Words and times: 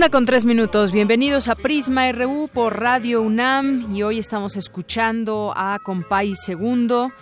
Una 0.00 0.08
con 0.08 0.24
tres 0.24 0.46
minutos. 0.46 0.92
Bienvenidos 0.92 1.48
a 1.48 1.54
Prisma 1.54 2.10
RU 2.10 2.48
por 2.50 2.80
Radio 2.80 3.20
UNAM 3.20 3.94
y 3.94 4.02
hoy 4.02 4.18
estamos 4.18 4.56
escuchando 4.56 5.52
a 5.54 5.78
Compay 5.78 6.36
Segundo. 6.36 7.12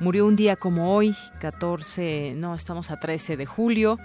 Murió 0.00 0.24
un 0.24 0.34
día 0.34 0.56
como 0.56 0.96
hoy, 0.96 1.14
14, 1.40 2.32
no, 2.34 2.54
estamos 2.54 2.90
a 2.90 2.98
13 2.98 3.36
de 3.36 3.44
julio. 3.44 3.98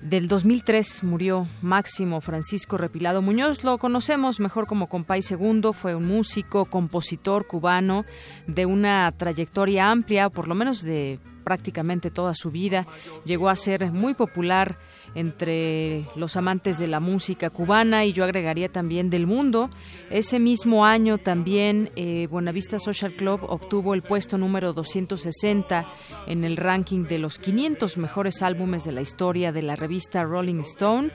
Del 0.00 0.26
2003 0.26 1.04
murió 1.04 1.46
Máximo 1.60 2.20
Francisco 2.20 2.78
Repilado 2.78 3.22
Muñoz. 3.22 3.62
Lo 3.62 3.78
conocemos 3.78 4.40
mejor 4.40 4.66
como 4.66 4.88
Compay 4.88 5.22
Segundo. 5.22 5.72
Fue 5.72 5.94
un 5.94 6.08
músico, 6.08 6.64
compositor 6.64 7.46
cubano 7.46 8.04
de 8.48 8.66
una 8.66 9.08
trayectoria 9.12 9.88
amplia, 9.88 10.30
por 10.30 10.48
lo 10.48 10.56
menos 10.56 10.82
de 10.82 11.20
prácticamente 11.44 12.10
toda 12.10 12.34
su 12.34 12.50
vida. 12.50 12.88
Llegó 13.24 13.48
a 13.48 13.54
ser 13.54 13.92
muy 13.92 14.14
popular 14.14 14.76
entre 15.14 16.04
los 16.16 16.36
amantes 16.36 16.78
de 16.78 16.86
la 16.86 17.00
música 17.00 17.50
cubana 17.50 18.04
y 18.04 18.12
yo 18.12 18.24
agregaría 18.24 18.68
también 18.70 19.10
del 19.10 19.26
mundo. 19.26 19.70
Ese 20.10 20.38
mismo 20.38 20.84
año 20.86 21.18
también 21.18 21.90
eh, 21.96 22.26
Buenavista 22.30 22.78
Social 22.78 23.12
Club 23.14 23.40
obtuvo 23.48 23.94
el 23.94 24.02
puesto 24.02 24.38
número 24.38 24.72
260 24.72 25.86
en 26.26 26.44
el 26.44 26.56
ranking 26.56 27.04
de 27.04 27.18
los 27.18 27.38
500 27.38 27.96
mejores 27.98 28.42
álbumes 28.42 28.84
de 28.84 28.92
la 28.92 29.00
historia 29.00 29.52
de 29.52 29.62
la 29.62 29.76
revista 29.76 30.24
Rolling 30.24 30.60
Stone. 30.60 31.10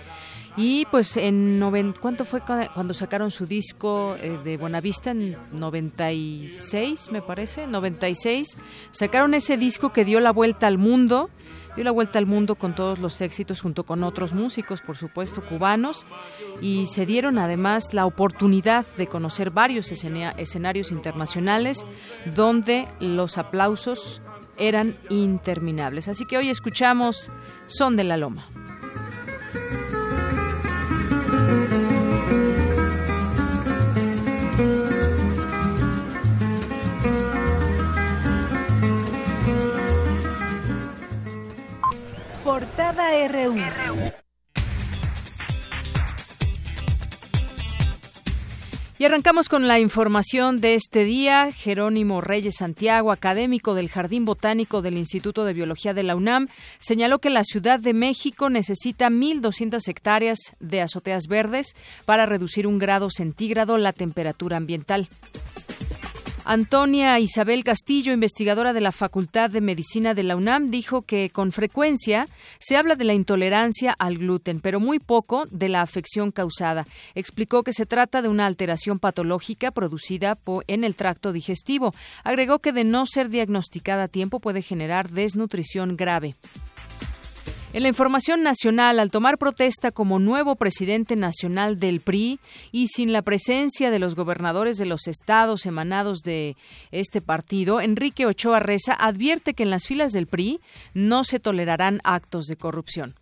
Y 0.59 0.87
pues 0.89 1.17
en 1.17 1.59
noven, 1.59 1.93
¿cuánto 1.99 2.25
fue 2.25 2.41
cuando 2.41 2.95
sacaron 2.95 3.29
su 3.29 3.45
disco 3.45 4.15
eh, 4.19 4.39
de 4.43 4.57
Buenavista? 4.57 5.11
En 5.11 5.37
96, 5.51 7.11
me 7.11 7.21
parece, 7.21 7.67
96. 7.67 8.57
Sacaron 8.89 9.35
ese 9.35 9.57
disco 9.57 9.93
que 9.93 10.03
dio 10.03 10.19
la 10.19 10.31
vuelta 10.31 10.65
al 10.65 10.79
mundo 10.79 11.29
dio 11.77 11.83
la 11.83 11.91
vuelta 11.91 12.17
al 12.17 12.25
mundo 12.25 12.55
con 12.55 12.73
todos 12.73 12.97
los 12.97 13.21
éxitos 13.21 13.61
junto 13.61 13.83
con 13.83 14.03
otros 14.03 14.33
músicos, 14.33 14.81
por 14.81 14.97
supuesto, 14.97 15.45
cubanos, 15.45 16.07
y 16.59 16.87
se 16.87 17.05
dieron 17.05 17.37
además 17.37 17.93
la 17.93 18.07
oportunidad 18.07 18.83
de 18.97 19.05
conocer 19.05 19.51
varios 19.51 19.91
escenarios 19.91 20.91
internacionales 20.91 21.85
donde 22.35 22.87
los 22.99 23.37
aplausos 23.37 24.23
eran 24.57 24.97
interminables. 25.11 26.07
Así 26.07 26.25
que 26.25 26.37
hoy 26.37 26.49
escuchamos 26.49 27.29
Son 27.67 27.95
de 27.95 28.05
la 28.05 28.17
Loma. 28.17 28.47
Portada 42.57 43.27
RU. 43.27 43.55
Y 48.97 49.05
arrancamos 49.05 49.47
con 49.47 49.67
la 49.67 49.77
información 49.77 50.59
de 50.59 50.73
este 50.73 51.03
día. 51.03 51.51
Jerónimo 51.51 52.19
Reyes 52.19 52.55
Santiago, 52.55 53.11
académico 53.11 53.75
del 53.75 53.89
Jardín 53.89 54.25
Botánico 54.25 54.81
del 54.81 54.97
Instituto 54.97 55.45
de 55.45 55.53
Biología 55.53 55.93
de 55.93 56.01
la 56.01 56.15
UNAM, 56.15 56.47
señaló 56.79 57.19
que 57.19 57.29
la 57.29 57.43
Ciudad 57.43 57.79
de 57.79 57.93
México 57.93 58.49
necesita 58.49 59.11
1.200 59.11 59.87
hectáreas 59.87 60.39
de 60.59 60.81
azoteas 60.81 61.27
verdes 61.27 61.75
para 62.05 62.25
reducir 62.25 62.65
un 62.65 62.79
grado 62.79 63.11
centígrado 63.11 63.77
la 63.77 63.93
temperatura 63.93 64.57
ambiental. 64.57 65.09
Antonia 66.49 67.19
Isabel 67.19 67.65
Castillo, 67.65 68.13
investigadora 68.13 68.71
de 68.71 68.79
la 68.79 68.93
Facultad 68.93 69.49
de 69.49 69.59
Medicina 69.59 70.13
de 70.13 70.23
la 70.23 70.37
UNAM, 70.37 70.71
dijo 70.71 71.01
que 71.01 71.29
con 71.29 71.51
frecuencia 71.51 72.29
se 72.57 72.77
habla 72.77 72.95
de 72.95 73.03
la 73.03 73.13
intolerancia 73.13 73.91
al 73.91 74.17
gluten, 74.17 74.61
pero 74.61 74.79
muy 74.79 74.99
poco 74.99 75.43
de 75.51 75.67
la 75.67 75.81
afección 75.81 76.31
causada. 76.31 76.87
Explicó 77.15 77.63
que 77.63 77.73
se 77.73 77.85
trata 77.85 78.21
de 78.21 78.29
una 78.29 78.45
alteración 78.45 78.97
patológica 78.97 79.71
producida 79.71 80.37
en 80.67 80.85
el 80.85 80.95
tracto 80.95 81.33
digestivo. 81.33 81.93
Agregó 82.23 82.59
que 82.59 82.71
de 82.71 82.85
no 82.85 83.05
ser 83.07 83.27
diagnosticada 83.27 84.03
a 84.03 84.07
tiempo 84.07 84.39
puede 84.39 84.61
generar 84.61 85.09
desnutrición 85.09 85.97
grave. 85.97 86.35
En 87.73 87.83
la 87.83 87.89
información 87.89 88.43
nacional, 88.43 88.97
al 88.97 89.11
tomar 89.11 89.37
protesta 89.37 89.91
como 89.91 90.19
nuevo 90.19 90.55
presidente 90.55 91.17
nacional 91.17 91.79
del 91.79 91.99
PRI 91.99 92.39
y 92.71 92.87
sin 92.87 93.11
la 93.11 93.21
presencia 93.21 93.91
de 93.91 93.99
los 93.99 94.15
gobernadores 94.15 94.77
de 94.77 94.85
los 94.85 95.07
estados 95.07 95.65
emanados 95.65 96.19
de 96.21 96.55
este 96.91 97.21
partido, 97.21 97.81
Enrique 97.81 98.25
Ochoa 98.25 98.61
Reza 98.61 98.93
advierte 98.93 99.53
que 99.53 99.63
en 99.63 99.69
las 99.69 99.85
filas 99.85 100.13
del 100.13 100.27
PRI 100.27 100.61
no 100.93 101.25
se 101.25 101.39
tolerarán 101.41 101.99
actos 102.05 102.45
de 102.45 102.55
corrupción. 102.55 103.15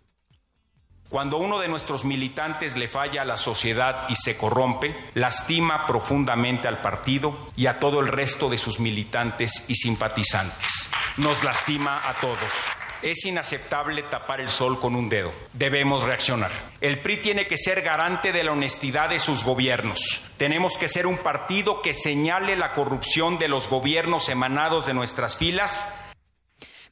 Cuando 1.10 1.38
uno 1.38 1.60
de 1.60 1.68
nuestros 1.68 2.06
militantes 2.06 2.78
le 2.78 2.88
falla 2.88 3.24
a 3.24 3.26
la 3.26 3.38
sociedad 3.38 4.06
y 4.10 4.16
se 4.16 4.38
corrompe, 4.38 4.96
lastima 5.16 5.88
profundamente 5.88 6.68
al 6.68 6.82
partido 6.82 7.36
y 7.56 7.66
a 7.66 7.80
todo 7.80 8.00
el 8.00 8.08
resto 8.08 8.50
de 8.50 8.58
sus 8.60 8.80
militantes 8.80 9.66
y 9.70 9.76
simpatizantes. 9.76 10.90
Nos 11.18 11.44
lastima 11.44 12.08
a 12.08 12.14
todos. 12.14 12.85
Es 13.02 13.26
inaceptable 13.26 14.04
tapar 14.04 14.42
el 14.42 14.50
sol 14.50 14.80
con 14.80 14.96
un 14.96 15.10
dedo. 15.10 15.32
Debemos 15.54 16.04
reaccionar. 16.04 16.52
El 16.82 17.00
PRI 17.00 17.18
tiene 17.18 17.48
que 17.48 17.58
ser 17.58 17.82
garante 17.82 18.32
de 18.32 18.44
la 18.44 18.52
honestidad 18.52 19.10
de 19.10 19.20
sus 19.20 19.44
gobiernos. 19.44 20.22
Tenemos 20.38 20.74
que 20.80 20.90
ser 20.90 21.08
un 21.08 21.18
partido 21.18 21.82
que 21.82 21.94
señale 21.94 22.56
la 22.56 22.74
corrupción 22.74 23.38
de 23.38 23.48
los 23.48 23.70
gobiernos 23.70 24.30
emanados 24.30 24.86
de 24.86 24.94
nuestras 24.94 25.38
filas 25.38 25.86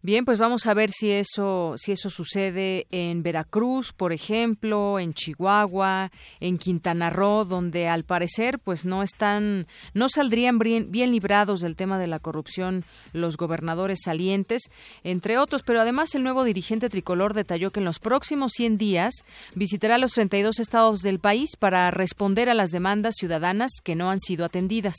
Bien, 0.05 0.25
pues 0.25 0.37
vamos 0.37 0.67
a 0.67 0.73
ver 0.73 0.91
si 0.91 1.11
eso, 1.11 1.75
si 1.77 1.93
eso 1.93 2.09
sucede 2.09 2.87
en 2.91 3.23
Veracruz, 3.23 3.93
por 3.93 4.11
ejemplo, 4.11 4.99
en 4.99 5.13
Chihuahua, 5.13 6.11
en 6.41 6.57
Quintana 6.57 7.09
Roo, 7.09 7.45
donde 7.45 7.87
al 7.87 8.03
parecer, 8.03 8.59
pues 8.59 8.83
no 8.83 9.01
están, 9.01 9.65
no 9.93 10.09
saldrían 10.09 10.59
bien, 10.59 10.91
bien 10.91 11.11
librados 11.11 11.61
del 11.61 11.77
tema 11.77 11.99
de 11.99 12.07
la 12.07 12.19
corrupción 12.19 12.83
los 13.13 13.37
gobernadores 13.37 14.01
salientes, 14.03 14.63
entre 15.05 15.37
otros. 15.37 15.63
Pero 15.63 15.79
además 15.79 16.13
el 16.15 16.23
nuevo 16.23 16.43
dirigente 16.43 16.89
tricolor 16.89 17.33
detalló 17.33 17.71
que 17.71 17.79
en 17.79 17.85
los 17.85 17.99
próximos 17.99 18.51
100 18.57 18.77
días 18.77 19.13
visitará 19.55 19.97
los 19.97 20.11
32 20.11 20.59
estados 20.59 20.99
del 20.99 21.19
país 21.19 21.55
para 21.57 21.89
responder 21.91 22.49
a 22.49 22.55
las 22.55 22.71
demandas 22.71 23.15
ciudadanas 23.17 23.71
que 23.81 23.95
no 23.95 24.11
han 24.11 24.19
sido 24.19 24.43
atendidas. 24.43 24.97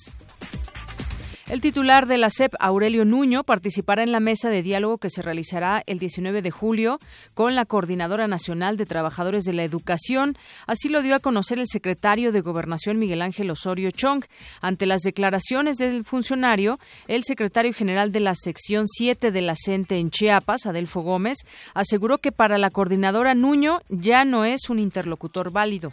El 1.47 1.61
titular 1.61 2.07
de 2.07 2.17
la 2.17 2.31
CEP, 2.31 2.55
Aurelio 2.59 3.05
Nuño, 3.05 3.45
participará 3.45 4.03
en 4.03 4.13
la 4.13 4.21
mesa 4.21 4.49
de 4.49 4.63
diálogo 4.63 4.97
que 4.97 5.11
se 5.11 5.21
realizará 5.21 5.83
el 5.87 5.99
19 5.99 6.41
de 6.41 6.51
julio 6.51 6.99
con 7.35 7.55
la 7.55 7.67
Coordinadora 7.67 8.27
Nacional 8.27 8.79
de 8.79 8.87
Trabajadores 8.87 9.45
de 9.45 9.53
la 9.53 9.63
Educación. 9.63 10.39
Así 10.67 10.89
lo 10.89 11.03
dio 11.03 11.15
a 11.15 11.21
conocer 11.21 11.59
el 11.59 11.67
secretario 11.67 12.33
de 12.33 12.41
Gobernación 12.41 12.99
Miguel 12.99 13.21
Ángel 13.21 13.51
Osorio 13.51 13.91
Chong. 13.91 14.25
Ante 14.63 14.87
las 14.87 15.03
declaraciones 15.03 15.77
del 15.77 16.05
funcionario, 16.05 16.79
el 17.09 17.25
secretario 17.25 17.75
general 17.75 18.11
de 18.11 18.21
la 18.21 18.35
sección 18.35 18.89
7 18.89 19.31
de 19.31 19.43
la 19.43 19.55
CENTE 19.55 19.99
en 19.99 20.11
Chiapas, 20.11 20.65
Adelfo 20.65 21.03
Gómez, 21.03 21.37
aseguró 21.75 22.17
que 22.17 22.33
para 22.33 22.57
la 22.57 22.71
coordinadora 22.71 23.35
Nuño 23.35 23.81
ya 23.91 24.25
no 24.25 24.47
es 24.47 24.71
un 24.71 24.79
interlocutor 24.79 25.53
válido. 25.53 25.93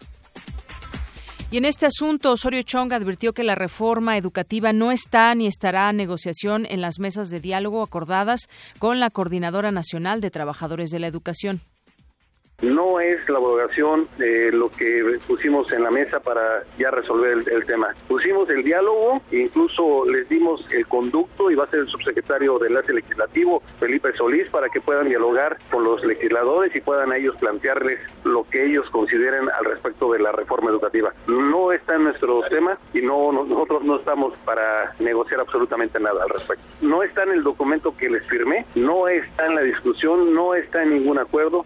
Y 1.52 1.58
en 1.58 1.66
este 1.66 1.86
asunto, 1.86 2.32
Osorio 2.32 2.62
Chong 2.62 2.94
advirtió 2.94 3.34
que 3.34 3.44
la 3.44 3.56
reforma 3.56 4.18
educativa 4.18 4.72
no 4.72 4.90
está 4.94 5.36
ni 5.36 5.48
estará 5.48 5.90
a 5.90 5.94
negociación 5.94 6.66
en 6.70 6.80
las 6.80 6.98
mesas 7.00 7.30
de 7.30 7.42
diálogo 7.42 7.84
acordadas 7.84 8.48
con 8.80 9.02
la 9.02 9.10
Coordinadora 9.10 9.74
Nacional 9.74 10.22
de 10.22 10.32
Trabajadores 10.32 10.92
de 10.92 11.00
la 11.00 11.08
Educación. 11.08 11.60
No 12.62 13.00
es 13.00 13.28
la 13.30 13.38
abrogación 13.38 14.08
de 14.18 14.52
lo 14.52 14.70
que 14.70 15.20
pusimos 15.28 15.72
en 15.74 15.84
la 15.84 15.92
mesa 15.92 16.20
para 16.20 16.64
ya 16.78 16.92
resolver 16.92 17.44
el, 17.52 17.66
tema. 17.66 17.96
Pusimos 18.08 18.50
el 18.50 18.64
diálogo, 18.64 19.22
incluso 19.32 20.06
les 20.06 20.28
dimos 20.30 20.66
el 20.72 20.88
conducto 20.88 21.52
y 21.52 21.56
va 21.56 21.66
a 21.66 21.70
ser 21.70 21.82
el 21.82 21.88
subsecretario 21.88 22.58
del 22.60 22.72
enlace 22.72 22.94
legislativo, 22.94 23.62
Felipe 23.80 24.14
Solís, 24.14 24.50
para 24.50 24.70
que 24.70 24.82
puedan 24.82 25.10
dialogar 25.10 25.58
con 25.70 25.84
los 25.84 26.04
legisladores 26.04 26.76
y 26.76 26.82
puedan 26.82 27.14
ellos 27.14 27.36
plantearles 27.38 28.00
lo 28.24 28.44
que 28.50 28.66
ellos 28.66 28.90
consideren 28.90 29.50
al 29.50 29.66
respecto 29.66 30.12
de 30.12 30.20
la 30.20 30.32
reforma 30.32 30.70
educativa. 30.72 31.14
No 31.28 31.72
está 31.72 31.96
en 31.96 32.06
nuestro 32.06 32.42
tema 32.50 32.78
y 32.94 33.02
no 33.02 33.32
nosotros 33.32 33.84
no 33.84 33.98
estamos 33.98 34.34
para 34.46 34.94
negociar 35.00 35.40
absolutamente 35.42 36.00
nada 36.00 36.24
al 36.24 36.30
respecto. 36.30 36.64
No 36.82 37.04
está 37.04 37.24
en 37.24 37.32
el 37.32 37.44
documento 37.44 37.96
que 37.96 38.10
les 38.10 38.26
firmé, 38.28 38.66
no 38.76 39.08
está 39.08 39.46
en 39.46 39.56
la 39.56 39.62
discusión, 39.62 40.34
no 40.34 40.56
está 40.56 40.84
en 40.84 40.92
ningún 40.92 41.20
acuerdo. 41.20 41.66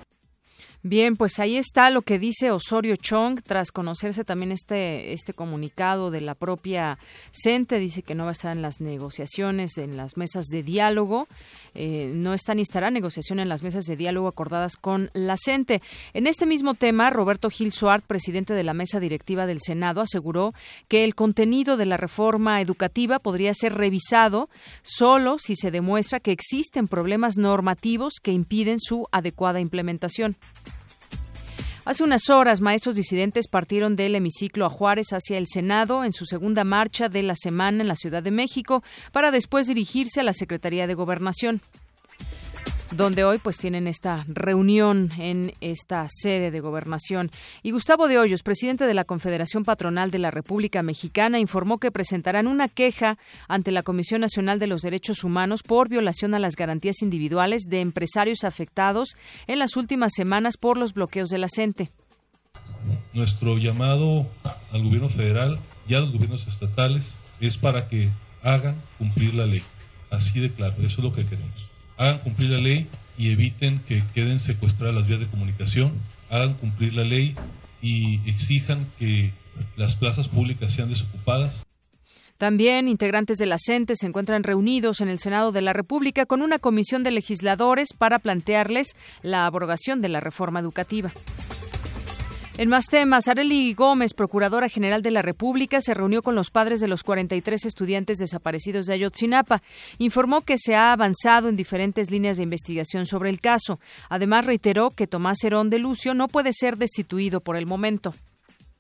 Bien, 0.88 1.16
pues 1.16 1.40
ahí 1.40 1.58
está 1.58 1.90
lo 1.90 2.04
que 2.04 2.20
dice 2.20 2.52
Osorio 2.52 2.96
Chong 2.96 3.42
tras 3.42 3.72
conocerse 3.72 4.24
también 4.24 4.52
este 4.52 5.14
este 5.14 5.34
comunicado 5.34 6.12
de 6.12 6.22
la 6.22 6.36
propia 6.36 7.00
CENTE. 7.32 7.80
Dice 7.80 8.04
que 8.04 8.14
no 8.14 8.26
va 8.26 8.30
a 8.30 8.34
estar 8.34 8.56
en 8.56 8.62
las 8.62 8.82
negociaciones, 8.82 9.80
en 9.80 9.98
las 9.98 10.16
mesas 10.16 10.46
de 10.46 10.62
diálogo. 10.62 11.28
Eh, 11.76 12.10
no 12.14 12.34
está 12.34 12.56
ni 12.56 12.62
estará 12.62 12.90
negociación 12.90 13.40
en 13.40 13.50
las 13.50 13.62
mesas 13.62 13.86
de 13.86 13.96
diálogo 13.96 14.28
acordadas 14.28 14.78
con 14.78 15.12
la 15.14 15.36
CENTE. 15.38 15.82
En 16.14 16.26
este 16.26 16.46
mismo 16.46 16.74
tema, 16.74 17.10
Roberto 17.10 17.50
Gil 17.50 17.72
Suart, 17.72 18.06
presidente 18.06 18.54
de 18.54 18.64
la 18.64 18.74
mesa 18.74 19.00
directiva 19.00 19.46
del 19.46 19.60
Senado, 19.62 20.02
aseguró 20.02 20.54
que 20.88 21.04
el 21.04 21.16
contenido 21.16 21.78
de 21.78 21.86
la 21.86 21.98
reforma 21.98 22.62
educativa 22.62 23.20
podría 23.20 23.54
ser 23.54 23.74
revisado 23.74 24.50
solo 24.82 25.38
si 25.38 25.56
se 25.56 25.70
demuestra 25.70 26.20
que 26.20 26.32
existen 26.32 26.88
problemas 26.88 27.38
normativos 27.38 28.16
que 28.22 28.32
impiden 28.32 28.80
su 28.80 29.08
adecuada 29.12 29.60
implementación. 29.60 30.38
Hace 31.86 32.04
unas 32.04 32.32
horas, 32.32 32.62
maestros 32.62 32.96
disidentes 32.96 33.48
partieron 33.48 33.96
del 33.96 34.16
hemiciclo 34.16 34.66
a 34.66 34.72
Juárez 34.72 35.14
hacia 35.14 35.38
el 35.38 35.46
Senado 35.48 36.04
en 36.04 36.14
su 36.14 36.26
segunda 36.26 36.64
marcha 36.64 37.10
de 37.10 37.22
la 37.22 37.36
semana 37.36 37.84
en 37.84 37.88
la 37.88 37.96
Ciudad 37.96 38.24
de 38.24 38.32
México 38.32 38.84
para 39.12 39.30
después 39.30 39.68
dirigirse 39.68 40.20
a 40.20 40.24
la 40.24 40.34
Secretaría 40.34 40.88
de 40.88 40.96
Gobernación 40.96 41.62
donde 42.96 43.24
hoy 43.24 43.40
pues 43.40 43.58
tienen 43.58 43.88
esta 43.88 44.26
reunión 44.28 45.12
en 45.18 45.54
esta 45.62 46.08
sede 46.10 46.52
de 46.52 46.60
gobernación. 46.60 47.30
Y 47.64 47.72
Gustavo 47.72 48.08
de 48.08 48.18
Hoyos, 48.18 48.44
presidente 48.44 48.86
de 48.86 48.94
la 48.94 49.04
Confederación 49.04 49.66
Patronal 49.66 50.12
de 50.12 50.20
la 50.20 50.32
República 50.32 50.84
Mexicana, 50.84 51.40
informó 51.40 51.78
que 51.78 51.92
presentarán 51.92 52.48
una 52.48 52.70
queja 52.70 53.18
ante 53.48 53.72
la 53.72 53.84
Comisión 53.84 54.22
Nacional 54.22 54.60
de 54.60 54.68
los 54.68 54.82
Derechos 54.82 55.24
Humanos 55.24 55.62
por 55.64 55.90
violación 55.90 56.34
a 56.34 56.40
las 56.40 56.56
garantías 56.56 57.02
individuales 57.02 57.64
de 57.70 57.82
empresarios 57.82 58.44
afectados 58.44 59.16
en 59.48 59.60
las 59.60 59.76
últimas 59.76 60.14
semanas 60.16 60.58
por 60.58 60.78
los 60.78 60.94
bloqueos 60.94 61.30
de 61.30 61.38
la 61.38 61.48
CENTE. 61.54 61.90
Nuestro 63.14 63.58
llamado 63.58 64.28
al 64.72 64.84
gobierno 64.84 65.10
federal 65.10 65.60
y 65.88 65.96
a 65.96 66.00
los 66.00 66.12
gobiernos 66.12 66.48
estatales 66.48 67.04
es 67.40 67.58
para 67.58 67.90
que 67.90 68.10
hagan 68.44 68.82
cumplir 68.98 69.34
la 69.34 69.46
ley. 69.46 69.64
Así 70.10 70.40
de 70.40 70.52
claro, 70.52 70.76
eso 70.80 70.98
es 70.98 71.04
lo 71.04 71.14
que 71.14 71.26
queremos 71.26 71.75
hagan 71.98 72.20
cumplir 72.20 72.50
la 72.50 72.60
ley 72.60 72.88
y 73.18 73.32
eviten 73.32 73.80
que 73.88 74.04
queden 74.14 74.40
secuestradas 74.40 74.96
las 74.96 75.08
vías 75.08 75.20
de 75.20 75.28
comunicación, 75.28 75.94
hagan 76.30 76.56
cumplir 76.56 76.94
la 76.94 77.04
ley 77.04 77.36
y 77.82 78.28
exijan 78.30 78.88
que 79.00 79.32
las 79.78 79.96
plazas 79.96 80.28
públicas 80.28 80.74
sean 80.74 80.90
desocupadas. 80.90 81.66
También 82.38 82.90
integrantes 82.90 83.38
de 83.38 83.46
la 83.46 83.58
CENTE 83.58 83.96
se 83.96 84.08
encuentran 84.08 84.44
reunidos 84.44 85.00
en 85.00 85.08
el 85.08 85.20
Senado 85.20 85.54
de 85.54 85.62
la 85.62 85.72
República 85.72 86.26
con 86.26 86.42
una 86.42 86.60
comisión 86.60 87.04
de 87.04 87.12
legisladores 87.12 87.94
para 87.98 88.20
plantearles 88.20 88.96
la 89.22 89.46
abrogación 89.46 90.02
de 90.02 90.10
la 90.10 90.20
reforma 90.20 90.60
educativa. 90.60 91.14
En 92.58 92.70
más 92.70 92.86
temas, 92.86 93.28
Areli 93.28 93.74
Gómez, 93.74 94.14
Procuradora 94.14 94.70
General 94.70 95.02
de 95.02 95.12
la 95.12 95.22
República, 95.22 95.82
se 95.82 95.94
reunió 95.94 96.22
con 96.22 96.36
los 96.36 96.52
padres 96.52 96.80
de 96.80 96.88
los 96.88 97.04
43 97.04 97.66
estudiantes 97.66 98.18
desaparecidos 98.18 98.86
de 98.86 98.94
Ayotzinapa. 98.94 99.62
Informó 99.98 100.40
que 100.40 100.58
se 100.58 100.74
ha 100.74 100.94
avanzado 100.94 101.50
en 101.50 101.58
diferentes 101.58 102.10
líneas 102.10 102.38
de 102.38 102.44
investigación 102.44 103.08
sobre 103.08 103.30
el 103.30 103.42
caso. 103.42 103.78
Además, 104.08 104.46
reiteró 104.46 104.92
que 104.92 105.06
Tomás 105.06 105.44
Herón 105.44 105.70
de 105.70 105.80
Lucio 105.80 106.14
no 106.14 106.30
puede 106.30 106.54
ser 106.54 106.78
destituido 106.78 107.42
por 107.42 107.58
el 107.58 107.66
momento. 107.66 108.16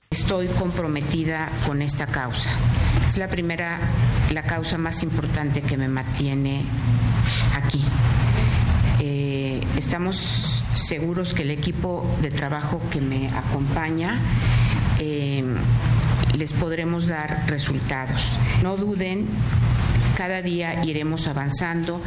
Estoy 0.10 0.48
comprometida 0.48 1.50
con 1.66 1.81
esta 1.81 2.07
causa. 2.07 2.51
Es 3.06 3.18
la 3.18 3.27
primera, 3.27 3.77
la 4.31 4.44
causa 4.44 4.77
más 4.77 5.04
importante 5.04 5.62
que 5.62 5.75
me 5.75 5.89
mantiene 5.89 6.62
aquí. 7.54 7.83
Eh, 9.01 9.62
estamos 9.75 10.55
seguros 10.75 11.33
que 11.33 11.44
el 11.44 11.51
equipo 11.51 12.06
de 12.22 12.31
trabajo 12.31 12.81
que 12.92 13.01
me 13.01 13.30
acompaña 13.30 14.19
eh, 15.00 15.44
les 16.38 16.54
podremos 16.54 17.07
dar 17.07 17.45
resultados. 17.48 18.38
No 18.62 18.77
duden, 18.77 19.27
cada 20.16 20.42
día 20.42 20.83
iremos 20.86 21.27
avanzando. 21.27 22.01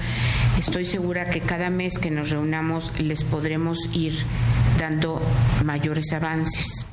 Estoy 0.59 0.85
segura 0.87 1.31
que 1.31 1.41
cada 1.41 1.71
mes 1.71 1.99
que 1.99 2.11
nos 2.11 2.31
reunamos 2.31 2.93
les 2.99 3.25
podremos 3.25 3.79
ir 3.93 4.15
dando 4.79 5.21
mayores 5.65 6.13
avances. 6.13 6.87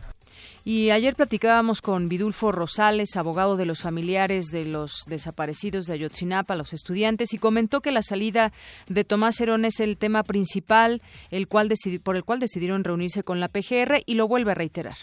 Y 0.67 0.89
ayer 0.89 1.15
platicábamos 1.15 1.79
con 1.79 2.09
Vidulfo 2.09 2.51
Rosales, 2.51 3.15
abogado 3.17 3.56
de 3.56 3.67
los 3.67 3.83
familiares 3.83 4.47
de 4.47 4.65
los 4.65 5.03
desaparecidos 5.07 5.85
de 5.85 5.94
Ayotzinapa, 5.94 6.56
los 6.56 6.73
estudiantes, 6.73 7.35
y 7.35 7.38
comentó 7.38 7.81
que 7.81 7.91
la 7.91 8.01
salida 8.01 8.51
de 8.89 9.03
Tomás 9.03 9.39
Herón 9.39 9.63
es 9.65 9.79
el 9.79 9.95
tema 9.95 10.23
principal 10.23 11.03
el 11.29 11.47
cual 11.47 11.71
por 12.03 12.15
el 12.15 12.23
cual 12.23 12.39
decidieron 12.39 12.83
reunirse 12.83 13.21
con 13.21 13.39
la 13.39 13.47
PGR 13.47 14.01
y 14.07 14.15
lo 14.15 14.27
vuelve 14.27 14.53
a 14.53 14.56
reiterar. 14.56 14.95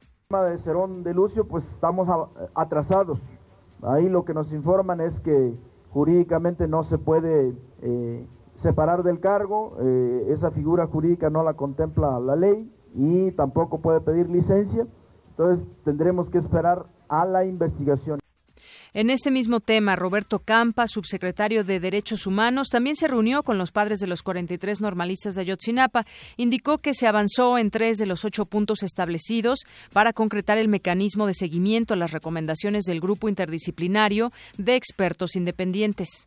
El 0.00 0.26
tema 0.28 0.42
de 0.46 0.58
Cerón 0.58 1.04
de 1.04 1.14
Lucio, 1.14 1.46
pues 1.46 1.64
estamos 1.72 2.08
atrasados. 2.56 3.20
Ahí 3.82 4.08
lo 4.08 4.24
que 4.24 4.34
nos 4.34 4.50
informan 4.52 5.00
es 5.00 5.20
que 5.20 5.54
jurídicamente 5.90 6.66
no 6.66 6.82
se 6.82 6.98
puede 6.98 7.54
eh, 7.82 8.26
separar 8.56 9.04
del 9.04 9.20
cargo, 9.20 9.76
eh, 9.80 10.26
esa 10.30 10.50
figura 10.50 10.88
jurídica 10.88 11.30
no 11.30 11.44
la 11.44 11.54
contempla 11.54 12.18
la 12.18 12.34
ley 12.34 12.68
y 12.94 13.30
tampoco 13.32 13.80
puede 13.80 14.00
pedir 14.00 14.28
licencia. 14.28 14.86
Entonces 15.30 15.66
tendremos 15.84 16.28
que 16.28 16.38
esperar 16.38 16.86
a 17.08 17.24
la 17.24 17.44
investigación. 17.44 18.20
En 18.92 19.08
este 19.08 19.30
mismo 19.30 19.60
tema, 19.60 19.94
Roberto 19.94 20.40
Campa, 20.40 20.88
subsecretario 20.88 21.62
de 21.62 21.78
Derechos 21.78 22.26
Humanos, 22.26 22.68
también 22.70 22.96
se 22.96 23.06
reunió 23.06 23.44
con 23.44 23.56
los 23.56 23.70
padres 23.70 24.00
de 24.00 24.08
los 24.08 24.22
43 24.24 24.80
normalistas 24.80 25.36
de 25.36 25.42
Ayotzinapa. 25.42 26.06
Indicó 26.36 26.78
que 26.78 26.92
se 26.92 27.06
avanzó 27.06 27.56
en 27.56 27.70
tres 27.70 27.98
de 27.98 28.06
los 28.06 28.24
ocho 28.24 28.46
puntos 28.46 28.82
establecidos 28.82 29.60
para 29.92 30.12
concretar 30.12 30.58
el 30.58 30.66
mecanismo 30.66 31.28
de 31.28 31.34
seguimiento 31.34 31.94
a 31.94 31.96
las 31.96 32.10
recomendaciones 32.10 32.84
del 32.84 33.00
grupo 33.00 33.28
interdisciplinario 33.28 34.32
de 34.58 34.74
expertos 34.74 35.36
independientes. 35.36 36.26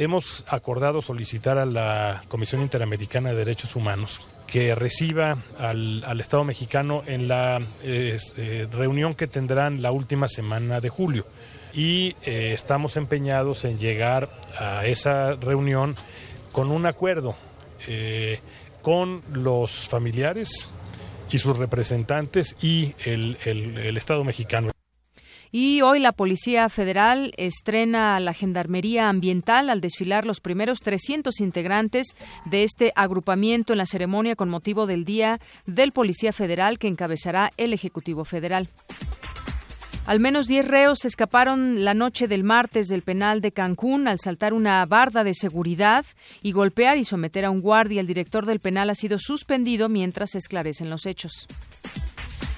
Hemos 0.00 0.44
acordado 0.48 1.00
solicitar 1.02 1.56
a 1.58 1.66
la 1.66 2.24
Comisión 2.26 2.62
Interamericana 2.62 3.30
de 3.30 3.36
Derechos 3.36 3.76
Humanos 3.76 4.26
que 4.46 4.74
reciba 4.74 5.38
al, 5.58 6.20
Estado 6.20 6.44
mexicano 6.44 7.02
en 7.06 7.28
la 7.28 7.60
eh, 7.82 8.18
reunión 8.70 9.14
que 9.14 9.26
tendrán 9.26 9.82
la 9.82 9.92
última 9.92 10.28
semana 10.28 10.80
de 10.80 10.88
julio. 10.88 11.26
Y 11.74 12.16
eh, 12.22 12.52
estamos 12.54 12.96
empeñados 12.96 13.64
en 13.64 13.78
llegar 13.78 14.30
a 14.58 14.86
esa 14.86 15.34
reunión 15.34 15.94
con 16.52 16.70
un 16.70 16.86
acuerdo 16.86 17.36
eh, 17.86 18.40
con 18.82 19.20
los 19.32 19.88
familiares 19.88 20.68
y 21.30 21.38
sus 21.38 21.56
representantes 21.58 22.56
y 22.62 22.94
el 23.04 23.96
Estado 23.96 24.24
mexicano. 24.24 24.70
Y 25.52 25.80
hoy 25.82 26.00
la 26.00 26.12
Policía 26.12 26.68
Federal 26.68 27.32
estrena 27.36 28.18
la 28.20 28.32
Gendarmería 28.32 29.08
Ambiental 29.08 29.70
al 29.70 29.80
desfilar 29.80 30.26
los 30.26 30.40
primeros 30.40 30.80
300 30.80 31.40
integrantes 31.40 32.08
de 32.44 32.64
este 32.64 32.92
agrupamiento 32.96 33.72
en 33.72 33.78
la 33.78 33.86
ceremonia 33.86 34.36
con 34.36 34.48
motivo 34.48 34.86
del 34.86 35.04
Día 35.04 35.40
del 35.66 35.92
Policía 35.92 36.32
Federal 36.32 36.78
que 36.78 36.88
encabezará 36.88 37.52
el 37.56 37.72
Ejecutivo 37.72 38.24
Federal. 38.24 38.68
Al 40.06 40.20
menos 40.20 40.46
10 40.46 40.68
reos 40.68 41.04
escaparon 41.04 41.84
la 41.84 41.92
noche 41.92 42.28
del 42.28 42.44
martes 42.44 42.86
del 42.86 43.02
penal 43.02 43.40
de 43.40 43.50
Cancún 43.50 44.06
al 44.06 44.20
saltar 44.20 44.54
una 44.54 44.86
barda 44.86 45.24
de 45.24 45.34
seguridad 45.34 46.06
y 46.42 46.52
golpear 46.52 46.96
y 46.96 47.04
someter 47.04 47.44
a 47.44 47.50
un 47.50 47.60
guardia. 47.60 48.00
El 48.00 48.06
director 48.06 48.46
del 48.46 48.60
penal 48.60 48.88
ha 48.88 48.94
sido 48.94 49.18
suspendido 49.18 49.88
mientras 49.88 50.30
se 50.30 50.38
esclarecen 50.38 50.90
los 50.90 51.06
hechos. 51.06 51.48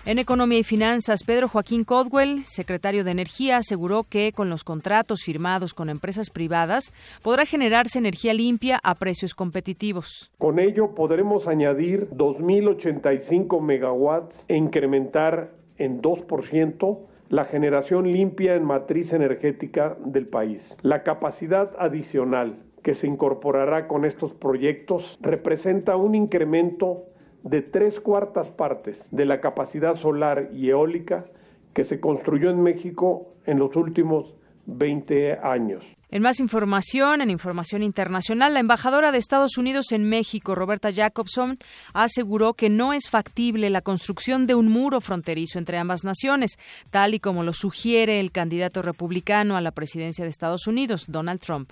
En 0.09 0.19
Economía 0.19 0.61
y 0.61 0.63
Finanzas, 0.63 1.23
Pedro 1.23 1.49
Joaquín 1.49 1.85
Codwell, 1.85 2.43
secretario 2.47 3.05
de 3.05 3.11
Energía, 3.11 3.59
aseguró 3.59 4.05
que 4.05 4.33
con 4.33 4.49
los 4.49 4.65
contratos 4.65 5.21
firmados 5.23 5.75
con 5.75 5.91
empresas 5.91 6.31
privadas 6.31 6.95
podrá 7.23 7.45
generarse 7.45 7.99
energía 7.99 8.33
limpia 8.33 8.81
a 8.83 8.95
precios 8.95 9.35
competitivos. 9.35 10.33
Con 10.39 10.61
ello 10.61 10.95
podremos 10.95 11.47
añadir 11.47 12.09
2.085 12.09 13.61
megawatts 13.61 14.47
e 14.49 14.57
incrementar 14.57 15.53
en 15.77 16.01
2% 16.01 17.01
la 17.29 17.45
generación 17.45 18.11
limpia 18.11 18.55
en 18.55 18.65
matriz 18.65 19.13
energética 19.13 19.99
del 20.03 20.27
país. 20.27 20.75
La 20.81 21.03
capacidad 21.03 21.73
adicional 21.79 22.57
que 22.83 22.95
se 22.95 23.07
incorporará 23.07 23.87
con 23.87 24.07
estos 24.07 24.33
proyectos 24.33 25.19
representa 25.21 25.97
un 25.97 26.15
incremento 26.15 27.08
de 27.43 27.63
tres 27.63 28.01
cuartas 28.01 28.51
partes 28.51 29.07
de 29.11 29.25
la 29.25 29.41
capacidad 29.41 29.95
solar 29.95 30.51
y 30.53 30.71
eólica 30.71 31.27
que 31.73 31.85
se 31.85 32.01
construyó 32.01 32.51
en 32.51 32.63
México 32.63 33.35
en 33.47 33.59
los 33.59 33.77
últimos 33.77 34.35
20 34.67 35.39
años. 35.43 35.85
En 36.11 36.23
más 36.23 36.41
información, 36.41 37.21
en 37.21 37.29
información 37.29 37.83
internacional, 37.83 38.55
la 38.55 38.61
embajadora 38.61 39.13
de 39.13 39.19
Estados 39.19 39.59
Unidos 39.59 39.93
en 39.93 40.09
México, 40.09 40.55
Roberta 40.55 40.91
Jacobson, 40.91 41.59
aseguró 41.93 42.55
que 42.55 42.71
no 42.71 42.95
es 42.95 43.11
factible 43.11 43.69
la 43.69 43.83
construcción 43.83 44.47
de 44.47 44.55
un 44.55 44.69
muro 44.69 45.03
fronterizo 45.03 45.59
entre 45.59 45.77
ambas 45.77 46.05
naciones, 46.05 46.59
tal 46.91 47.13
y 47.13 47.21
como 47.21 47.43
lo 47.43 47.53
sugiere 47.53 48.21
el 48.21 48.33
candidato 48.33 48.81
republicano 48.81 49.57
a 49.57 49.61
la 49.61 49.73
presidencia 49.73 50.25
de 50.25 50.31
Estados 50.31 50.67
Unidos, 50.67 51.05
Donald 51.09 51.41
Trump. 51.41 51.71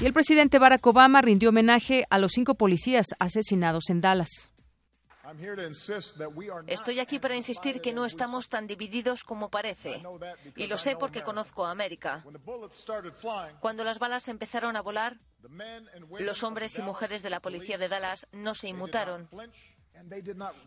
Y 0.00 0.06
el 0.06 0.12
presidente 0.12 0.60
Barack 0.60 0.86
Obama 0.86 1.20
rindió 1.22 1.48
homenaje 1.48 2.04
a 2.08 2.18
los 2.18 2.30
cinco 2.32 2.54
policías 2.54 3.06
asesinados 3.18 3.90
en 3.90 4.00
Dallas. 4.00 4.52
Estoy 6.68 7.00
aquí 7.00 7.18
para 7.18 7.36
insistir 7.36 7.80
que 7.80 7.92
no 7.92 8.06
estamos 8.06 8.48
tan 8.48 8.66
divididos 8.66 9.24
como 9.24 9.50
parece. 9.50 10.00
Y 10.56 10.68
lo 10.68 10.78
sé 10.78 10.96
porque 10.96 11.22
conozco 11.22 11.66
a 11.66 11.72
América. 11.72 12.24
Cuando 13.60 13.84
las 13.84 13.98
balas 13.98 14.28
empezaron 14.28 14.76
a 14.76 14.82
volar, 14.82 15.16
los 16.18 16.42
hombres 16.44 16.78
y 16.78 16.82
mujeres 16.82 17.22
de 17.22 17.30
la 17.30 17.40
policía 17.40 17.76
de 17.76 17.88
Dallas 17.88 18.26
no 18.32 18.54
se 18.54 18.68
inmutaron 18.68 19.28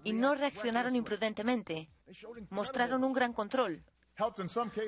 y 0.03 0.13
no 0.13 0.35
reaccionaron 0.35 0.95
imprudentemente. 0.95 1.89
Mostraron 2.49 3.03
un 3.03 3.13
gran 3.13 3.33
control. 3.33 3.79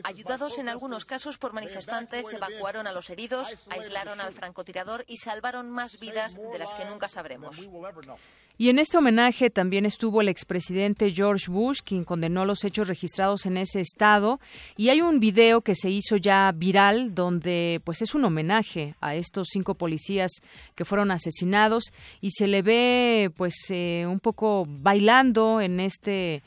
Ayudados 0.03 0.57
en 0.57 0.69
algunos 0.69 1.05
casos 1.05 1.37
por 1.37 1.53
manifestantes, 1.53 2.31
evacuaron 2.33 2.87
a 2.87 2.91
los 2.91 3.09
heridos, 3.09 3.67
aislaron 3.69 4.21
al 4.21 4.33
francotirador 4.33 5.05
y 5.07 5.17
salvaron 5.17 5.71
más 5.71 5.99
vidas 5.99 6.35
de 6.35 6.59
las 6.59 6.75
que 6.75 6.85
nunca 6.85 7.09
sabremos. 7.09 7.57
Y 8.55 8.69
en 8.69 8.77
este 8.77 8.97
homenaje 8.97 9.49
también 9.49 9.83
estuvo 9.87 10.21
el 10.21 10.29
expresidente 10.29 11.09
George 11.09 11.49
Bush, 11.49 11.79
quien 11.83 12.03
condenó 12.03 12.45
los 12.45 12.63
hechos 12.63 12.87
registrados 12.87 13.47
en 13.47 13.57
ese 13.57 13.81
estado. 13.81 14.39
Y 14.77 14.89
hay 14.89 15.01
un 15.01 15.19
video 15.19 15.61
que 15.61 15.73
se 15.73 15.89
hizo 15.89 16.17
ya 16.17 16.51
viral 16.55 17.15
donde 17.15 17.81
pues 17.83 18.03
es 18.03 18.13
un 18.13 18.25
homenaje 18.25 18.93
a 19.01 19.15
estos 19.15 19.47
cinco 19.51 19.73
policías 19.73 20.31
que 20.75 20.85
fueron 20.85 21.09
asesinados 21.09 21.85
y 22.21 22.29
se 22.29 22.45
le 22.45 22.61
ve 22.61 23.31
pues 23.35 23.55
eh, 23.71 24.05
un 24.07 24.19
poco 24.19 24.67
bailando 24.67 25.59
en 25.59 25.79
este 25.79 26.43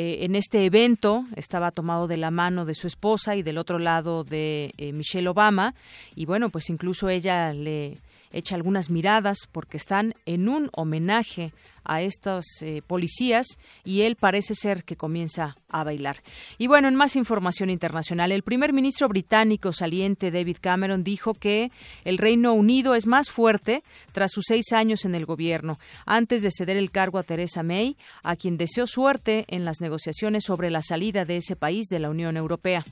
eh, 0.00 0.24
en 0.24 0.36
este 0.36 0.64
evento 0.64 1.24
estaba 1.34 1.72
tomado 1.72 2.06
de 2.06 2.16
la 2.16 2.30
mano 2.30 2.64
de 2.64 2.76
su 2.76 2.86
esposa 2.86 3.34
y 3.34 3.42
del 3.42 3.58
otro 3.58 3.80
lado 3.80 4.22
de 4.22 4.72
eh, 4.78 4.92
Michelle 4.92 5.28
Obama. 5.28 5.74
Y 6.14 6.24
bueno 6.24 6.50
pues 6.50 6.70
incluso 6.70 7.08
ella 7.08 7.52
le 7.52 7.98
echa 8.32 8.54
algunas 8.54 8.90
miradas 8.90 9.38
porque 9.50 9.76
están 9.76 10.14
en 10.26 10.48
un 10.48 10.70
homenaje 10.72 11.52
a 11.88 12.02
estos 12.02 12.44
eh, 12.60 12.82
policías 12.86 13.46
y 13.82 14.02
él 14.02 14.14
parece 14.14 14.54
ser 14.54 14.84
que 14.84 14.96
comienza 14.96 15.56
a 15.68 15.84
bailar. 15.84 16.18
Y 16.58 16.66
bueno, 16.66 16.86
en 16.86 16.94
más 16.94 17.16
información 17.16 17.70
internacional, 17.70 18.30
el 18.30 18.42
primer 18.42 18.72
ministro 18.72 19.08
británico 19.08 19.72
saliente 19.72 20.30
David 20.30 20.58
Cameron 20.60 21.02
dijo 21.02 21.34
que 21.34 21.72
el 22.04 22.18
Reino 22.18 22.52
Unido 22.52 22.94
es 22.94 23.06
más 23.06 23.30
fuerte 23.30 23.82
tras 24.12 24.30
sus 24.30 24.44
seis 24.46 24.72
años 24.72 25.04
en 25.04 25.14
el 25.14 25.26
gobierno, 25.26 25.78
antes 26.06 26.42
de 26.42 26.50
ceder 26.50 26.76
el 26.76 26.90
cargo 26.90 27.18
a 27.18 27.22
Theresa 27.22 27.62
May, 27.62 27.96
a 28.22 28.36
quien 28.36 28.58
deseó 28.58 28.86
suerte 28.86 29.46
en 29.48 29.64
las 29.64 29.80
negociaciones 29.80 30.44
sobre 30.44 30.70
la 30.70 30.82
salida 30.82 31.24
de 31.24 31.38
ese 31.38 31.56
país 31.56 31.86
de 31.88 31.98
la 31.98 32.10
Unión 32.10 32.36
Europea. 32.36 32.84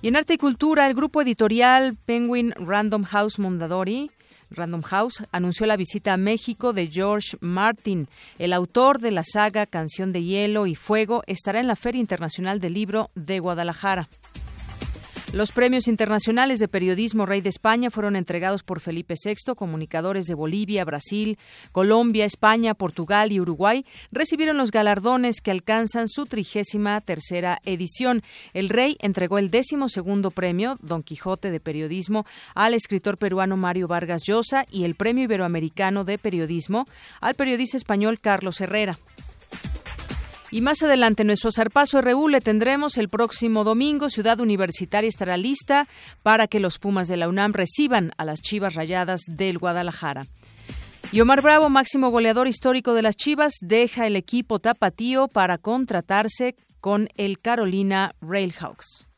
Y 0.00 0.08
en 0.08 0.16
arte 0.16 0.34
y 0.34 0.38
cultura, 0.38 0.86
el 0.86 0.94
grupo 0.94 1.22
editorial 1.22 1.96
Penguin 2.06 2.52
Random 2.56 3.02
House 3.02 3.38
Mondadori 3.38 4.10
Random 4.50 4.82
House 4.82 5.24
anunció 5.32 5.66
la 5.66 5.76
visita 5.76 6.12
a 6.12 6.16
México 6.16 6.72
de 6.72 6.86
George 6.86 7.36
Martin. 7.40 8.08
El 8.38 8.52
autor 8.52 9.00
de 9.00 9.10
la 9.10 9.24
saga 9.24 9.66
Canción 9.66 10.12
de 10.12 10.24
Hielo 10.24 10.66
y 10.66 10.74
Fuego 10.74 11.22
estará 11.26 11.60
en 11.60 11.66
la 11.66 11.76
Feria 11.76 12.00
Internacional 12.00 12.60
del 12.60 12.74
Libro 12.74 13.10
de 13.14 13.40
Guadalajara. 13.40 14.08
Los 15.34 15.52
premios 15.52 15.88
internacionales 15.88 16.58
de 16.58 16.68
periodismo 16.68 17.26
Rey 17.26 17.42
de 17.42 17.50
España 17.50 17.90
fueron 17.90 18.16
entregados 18.16 18.62
por 18.62 18.80
Felipe 18.80 19.14
VI. 19.22 19.54
Comunicadores 19.54 20.24
de 20.24 20.32
Bolivia, 20.32 20.86
Brasil, 20.86 21.38
Colombia, 21.70 22.24
España, 22.24 22.72
Portugal 22.72 23.30
y 23.30 23.38
Uruguay 23.38 23.84
recibieron 24.10 24.56
los 24.56 24.70
galardones 24.70 25.42
que 25.42 25.50
alcanzan 25.50 26.08
su 26.08 26.24
trigésima 26.24 26.98
tercera 27.02 27.60
edición. 27.66 28.22
El 28.54 28.70
Rey 28.70 28.96
entregó 29.00 29.36
el 29.36 29.50
décimo 29.50 29.90
segundo 29.90 30.30
premio, 30.30 30.78
Don 30.80 31.02
Quijote 31.02 31.50
de 31.50 31.60
Periodismo, 31.60 32.24
al 32.54 32.72
escritor 32.72 33.18
peruano 33.18 33.58
Mario 33.58 33.86
Vargas 33.86 34.22
Llosa 34.24 34.64
y 34.70 34.84
el 34.84 34.94
Premio 34.94 35.24
Iberoamericano 35.24 36.04
de 36.04 36.16
Periodismo 36.16 36.86
al 37.20 37.34
periodista 37.34 37.76
español 37.76 38.18
Carlos 38.18 38.62
Herrera. 38.62 38.98
Y 40.50 40.62
más 40.62 40.82
adelante, 40.82 41.24
nuestro 41.24 41.52
zarpazo 41.52 42.00
RU 42.00 42.28
le 42.28 42.40
tendremos 42.40 42.96
el 42.96 43.08
próximo 43.08 43.64
domingo. 43.64 44.08
Ciudad 44.08 44.40
Universitaria 44.40 45.08
estará 45.08 45.36
lista 45.36 45.86
para 46.22 46.46
que 46.46 46.60
los 46.60 46.78
Pumas 46.78 47.08
de 47.08 47.18
la 47.18 47.28
UNAM 47.28 47.52
reciban 47.52 48.12
a 48.16 48.24
las 48.24 48.40
Chivas 48.40 48.74
Rayadas 48.74 49.20
del 49.26 49.58
Guadalajara. 49.58 50.26
Y 51.12 51.20
Omar 51.20 51.42
Bravo, 51.42 51.68
máximo 51.68 52.10
goleador 52.10 52.48
histórico 52.48 52.94
de 52.94 53.02
las 53.02 53.16
Chivas, 53.16 53.54
deja 53.60 54.06
el 54.06 54.16
equipo 54.16 54.58
tapatío 54.58 55.28
para 55.28 55.58
contratarse 55.58 56.54
con 56.80 57.08
el 57.16 57.40
Carolina 57.40 58.14
Railhawks. 58.20 59.08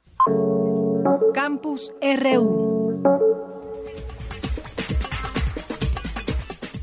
Campus 1.34 1.92
RU. 2.00 3.02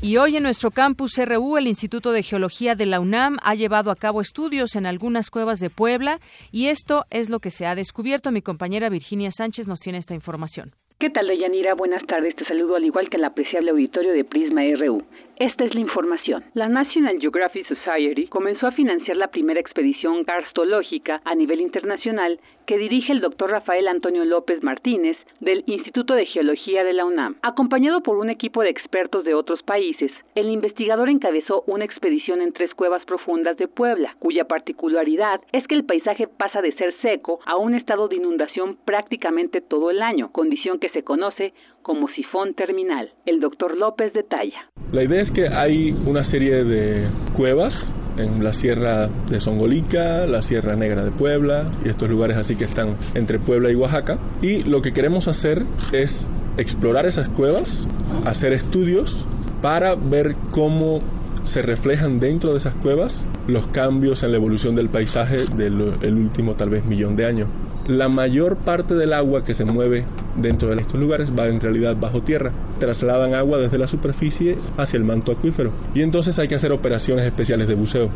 Y 0.00 0.16
hoy 0.16 0.36
en 0.36 0.44
nuestro 0.44 0.70
campus 0.70 1.18
RU, 1.18 1.56
el 1.56 1.66
Instituto 1.66 2.12
de 2.12 2.22
Geología 2.22 2.76
de 2.76 2.86
la 2.86 3.00
UNAM 3.00 3.36
ha 3.42 3.56
llevado 3.56 3.90
a 3.90 3.96
cabo 3.96 4.20
estudios 4.20 4.76
en 4.76 4.86
algunas 4.86 5.28
cuevas 5.28 5.58
de 5.58 5.70
Puebla 5.70 6.20
y 6.52 6.68
esto 6.68 7.04
es 7.10 7.30
lo 7.30 7.40
que 7.40 7.50
se 7.50 7.66
ha 7.66 7.74
descubierto. 7.74 8.30
Mi 8.30 8.40
compañera 8.40 8.90
Virginia 8.90 9.30
Sánchez 9.32 9.66
nos 9.66 9.80
tiene 9.80 9.98
esta 9.98 10.14
información. 10.14 10.70
¿Qué 11.00 11.10
tal, 11.10 11.26
Deyanira? 11.26 11.74
Buenas 11.74 12.06
tardes. 12.06 12.36
Te 12.36 12.44
saludo 12.44 12.76
al 12.76 12.84
igual 12.84 13.10
que 13.10 13.16
el 13.16 13.24
apreciable 13.24 13.72
auditorio 13.72 14.12
de 14.12 14.24
Prisma 14.24 14.62
RU. 14.76 15.02
Esta 15.38 15.64
es 15.64 15.72
la 15.72 15.80
información. 15.80 16.42
La 16.54 16.68
National 16.68 17.20
Geographic 17.20 17.68
Society 17.68 18.26
comenzó 18.26 18.66
a 18.66 18.72
financiar 18.72 19.16
la 19.16 19.28
primera 19.28 19.60
expedición 19.60 20.24
karstológica 20.24 21.20
a 21.24 21.36
nivel 21.36 21.60
internacional 21.60 22.40
que 22.66 22.76
dirige 22.76 23.12
el 23.12 23.20
doctor 23.20 23.50
Rafael 23.50 23.86
Antonio 23.86 24.24
López 24.24 24.64
Martínez 24.64 25.16
del 25.38 25.62
Instituto 25.66 26.14
de 26.14 26.26
Geología 26.26 26.82
de 26.82 26.92
la 26.92 27.04
UNAM. 27.04 27.36
Acompañado 27.42 28.02
por 28.02 28.18
un 28.18 28.30
equipo 28.30 28.62
de 28.62 28.70
expertos 28.70 29.24
de 29.24 29.34
otros 29.34 29.62
países, 29.62 30.10
el 30.34 30.50
investigador 30.50 31.08
encabezó 31.08 31.62
una 31.68 31.84
expedición 31.84 32.42
en 32.42 32.52
tres 32.52 32.74
cuevas 32.74 33.04
profundas 33.04 33.56
de 33.58 33.68
Puebla, 33.68 34.16
cuya 34.18 34.44
particularidad 34.44 35.40
es 35.52 35.64
que 35.68 35.76
el 35.76 35.84
paisaje 35.84 36.26
pasa 36.26 36.60
de 36.60 36.72
ser 36.72 36.94
seco 37.00 37.38
a 37.46 37.56
un 37.56 37.74
estado 37.74 38.08
de 38.08 38.16
inundación 38.16 38.76
prácticamente 38.84 39.60
todo 39.60 39.90
el 39.90 40.02
año, 40.02 40.32
condición 40.32 40.80
que 40.80 40.90
se 40.90 41.04
conoce 41.04 41.54
como 41.82 42.08
sifón 42.08 42.54
terminal. 42.54 43.12
El 43.24 43.40
doctor 43.40 43.76
López 43.76 44.12
detalla. 44.12 44.68
La 44.92 45.04
idea 45.04 45.22
que 45.30 45.48
hay 45.48 45.96
una 46.06 46.24
serie 46.24 46.64
de 46.64 47.04
cuevas 47.36 47.92
en 48.16 48.42
la 48.42 48.52
Sierra 48.52 49.08
de 49.30 49.40
Songolica, 49.40 50.26
la 50.26 50.42
Sierra 50.42 50.76
Negra 50.76 51.04
de 51.04 51.10
Puebla 51.10 51.70
y 51.84 51.88
estos 51.88 52.10
lugares 52.10 52.36
así 52.36 52.56
que 52.56 52.64
están 52.64 52.96
entre 53.14 53.38
Puebla 53.38 53.70
y 53.70 53.74
Oaxaca. 53.74 54.18
Y 54.42 54.64
lo 54.64 54.82
que 54.82 54.92
queremos 54.92 55.28
hacer 55.28 55.64
es 55.92 56.30
explorar 56.56 57.06
esas 57.06 57.28
cuevas, 57.28 57.86
hacer 58.24 58.52
estudios 58.52 59.26
para 59.62 59.94
ver 59.94 60.36
cómo 60.50 61.00
se 61.44 61.62
reflejan 61.62 62.20
dentro 62.20 62.52
de 62.52 62.58
esas 62.58 62.74
cuevas 62.74 63.24
los 63.46 63.68
cambios 63.68 64.22
en 64.22 64.32
la 64.32 64.36
evolución 64.36 64.76
del 64.76 64.88
paisaje 64.88 65.44
del 65.56 65.80
último 66.14 66.54
tal 66.54 66.70
vez 66.70 66.84
millón 66.84 67.16
de 67.16 67.24
años 67.24 67.48
la 67.88 68.10
mayor 68.10 68.58
parte 68.66 68.94
del 68.94 69.14
agua 69.14 69.42
que 69.42 69.54
se 69.54 69.64
mueve 69.64 70.04
dentro 70.36 70.68
de 70.68 70.76
estos 70.76 71.00
lugares 71.00 71.32
va 71.36 71.48
en 71.48 71.58
realidad 71.58 71.96
bajo 71.98 72.22
tierra. 72.22 72.52
Trasladan 72.78 73.34
agua 73.34 73.56
desde 73.56 73.78
la 73.78 73.86
superficie 73.86 74.56
hacia 74.76 74.98
el 74.98 75.04
manto 75.04 75.32
acuífero 75.32 75.72
y 75.94 76.02
entonces 76.02 76.38
hay 76.38 76.48
que 76.48 76.54
hacer 76.54 76.70
operaciones 76.70 77.24
especiales 77.24 77.66
de 77.66 77.74
buceo. 77.74 78.10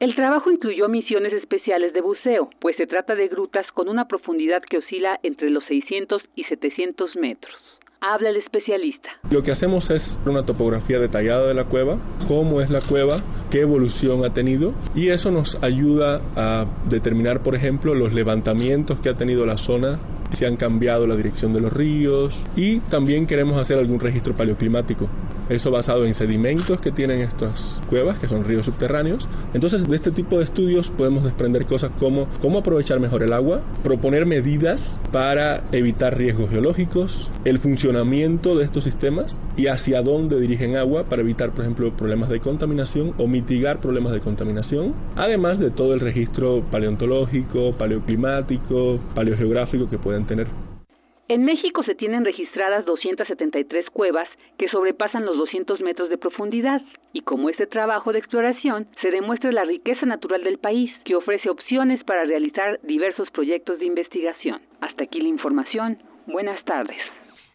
El 0.00 0.16
trabajo 0.16 0.50
incluyó 0.50 0.88
misiones 0.88 1.32
especiales 1.34 1.92
de 1.92 2.00
buceo, 2.00 2.48
pues 2.60 2.74
se 2.76 2.86
trata 2.86 3.14
de 3.14 3.28
grutas 3.28 3.66
con 3.74 3.88
una 3.88 4.08
profundidad 4.08 4.62
que 4.62 4.78
oscila 4.78 5.20
entre 5.22 5.50
los 5.50 5.62
600 5.66 6.22
y 6.34 6.44
700 6.44 7.14
metros 7.16 7.71
habla 8.02 8.30
el 8.30 8.36
especialista. 8.36 9.08
Lo 9.30 9.42
que 9.42 9.52
hacemos 9.52 9.90
es 9.90 10.18
una 10.26 10.44
topografía 10.44 10.98
detallada 10.98 11.46
de 11.46 11.54
la 11.54 11.64
cueva, 11.64 11.98
cómo 12.26 12.60
es 12.60 12.68
la 12.68 12.80
cueva, 12.80 13.18
qué 13.50 13.60
evolución 13.60 14.24
ha 14.24 14.34
tenido 14.34 14.74
y 14.94 15.08
eso 15.08 15.30
nos 15.30 15.62
ayuda 15.62 16.20
a 16.36 16.66
determinar, 16.88 17.42
por 17.42 17.54
ejemplo, 17.54 17.94
los 17.94 18.12
levantamientos 18.12 19.00
que 19.00 19.08
ha 19.08 19.14
tenido 19.14 19.46
la 19.46 19.56
zona 19.56 19.98
si 20.32 20.44
han 20.44 20.56
cambiado 20.56 21.06
la 21.06 21.16
dirección 21.16 21.52
de 21.52 21.60
los 21.60 21.72
ríos 21.72 22.44
y 22.56 22.78
también 22.80 23.26
queremos 23.26 23.58
hacer 23.58 23.78
algún 23.78 24.00
registro 24.00 24.34
paleoclimático. 24.34 25.08
Eso 25.48 25.70
basado 25.70 26.06
en 26.06 26.14
sedimentos 26.14 26.80
que 26.80 26.92
tienen 26.92 27.20
estas 27.20 27.80
cuevas, 27.90 28.18
que 28.18 28.28
son 28.28 28.44
ríos 28.44 28.66
subterráneos. 28.66 29.28
Entonces, 29.54 29.88
de 29.88 29.96
este 29.96 30.10
tipo 30.10 30.38
de 30.38 30.44
estudios 30.44 30.90
podemos 30.90 31.24
desprender 31.24 31.66
cosas 31.66 31.92
como 31.98 32.28
cómo 32.40 32.60
aprovechar 32.60 33.00
mejor 33.00 33.22
el 33.22 33.32
agua, 33.32 33.60
proponer 33.82 34.24
medidas 34.24 34.98
para 35.10 35.64
evitar 35.72 36.16
riesgos 36.16 36.50
geológicos, 36.50 37.30
el 37.44 37.58
funcionamiento 37.58 38.56
de 38.56 38.64
estos 38.64 38.84
sistemas 38.84 39.38
y 39.56 39.66
hacia 39.66 40.02
dónde 40.02 40.40
dirigen 40.40 40.76
agua 40.76 41.04
para 41.04 41.22
evitar, 41.22 41.50
por 41.50 41.62
ejemplo, 41.62 41.94
problemas 41.96 42.28
de 42.28 42.40
contaminación 42.40 43.12
o 43.18 43.26
mitigar 43.26 43.80
problemas 43.80 44.12
de 44.12 44.20
contaminación, 44.20 44.94
además 45.16 45.58
de 45.58 45.70
todo 45.70 45.92
el 45.94 46.00
registro 46.00 46.62
paleontológico, 46.70 47.72
paleoclimático, 47.72 48.98
paleogeográfico 49.14 49.88
que 49.88 49.98
pueden 49.98 50.21
tener. 50.26 50.46
En 51.28 51.44
México 51.44 51.82
se 51.84 51.94
tienen 51.94 52.26
registradas 52.26 52.84
273 52.84 53.86
cuevas 53.90 54.28
que 54.58 54.68
sobrepasan 54.68 55.24
los 55.24 55.38
200 55.38 55.80
metros 55.80 56.10
de 56.10 56.18
profundidad 56.18 56.82
y 57.14 57.22
como 57.22 57.48
este 57.48 57.66
trabajo 57.66 58.12
de 58.12 58.18
exploración 58.18 58.86
se 59.00 59.10
demuestra 59.10 59.50
la 59.50 59.64
riqueza 59.64 60.04
natural 60.04 60.44
del 60.44 60.58
país 60.58 60.90
que 61.04 61.14
ofrece 61.14 61.48
opciones 61.48 62.04
para 62.04 62.24
realizar 62.24 62.80
diversos 62.82 63.30
proyectos 63.30 63.78
de 63.78 63.86
investigación. 63.86 64.60
Hasta 64.82 65.04
aquí 65.04 65.20
la 65.20 65.28
información. 65.28 66.02
Buenas 66.26 66.62
tardes. 66.64 66.98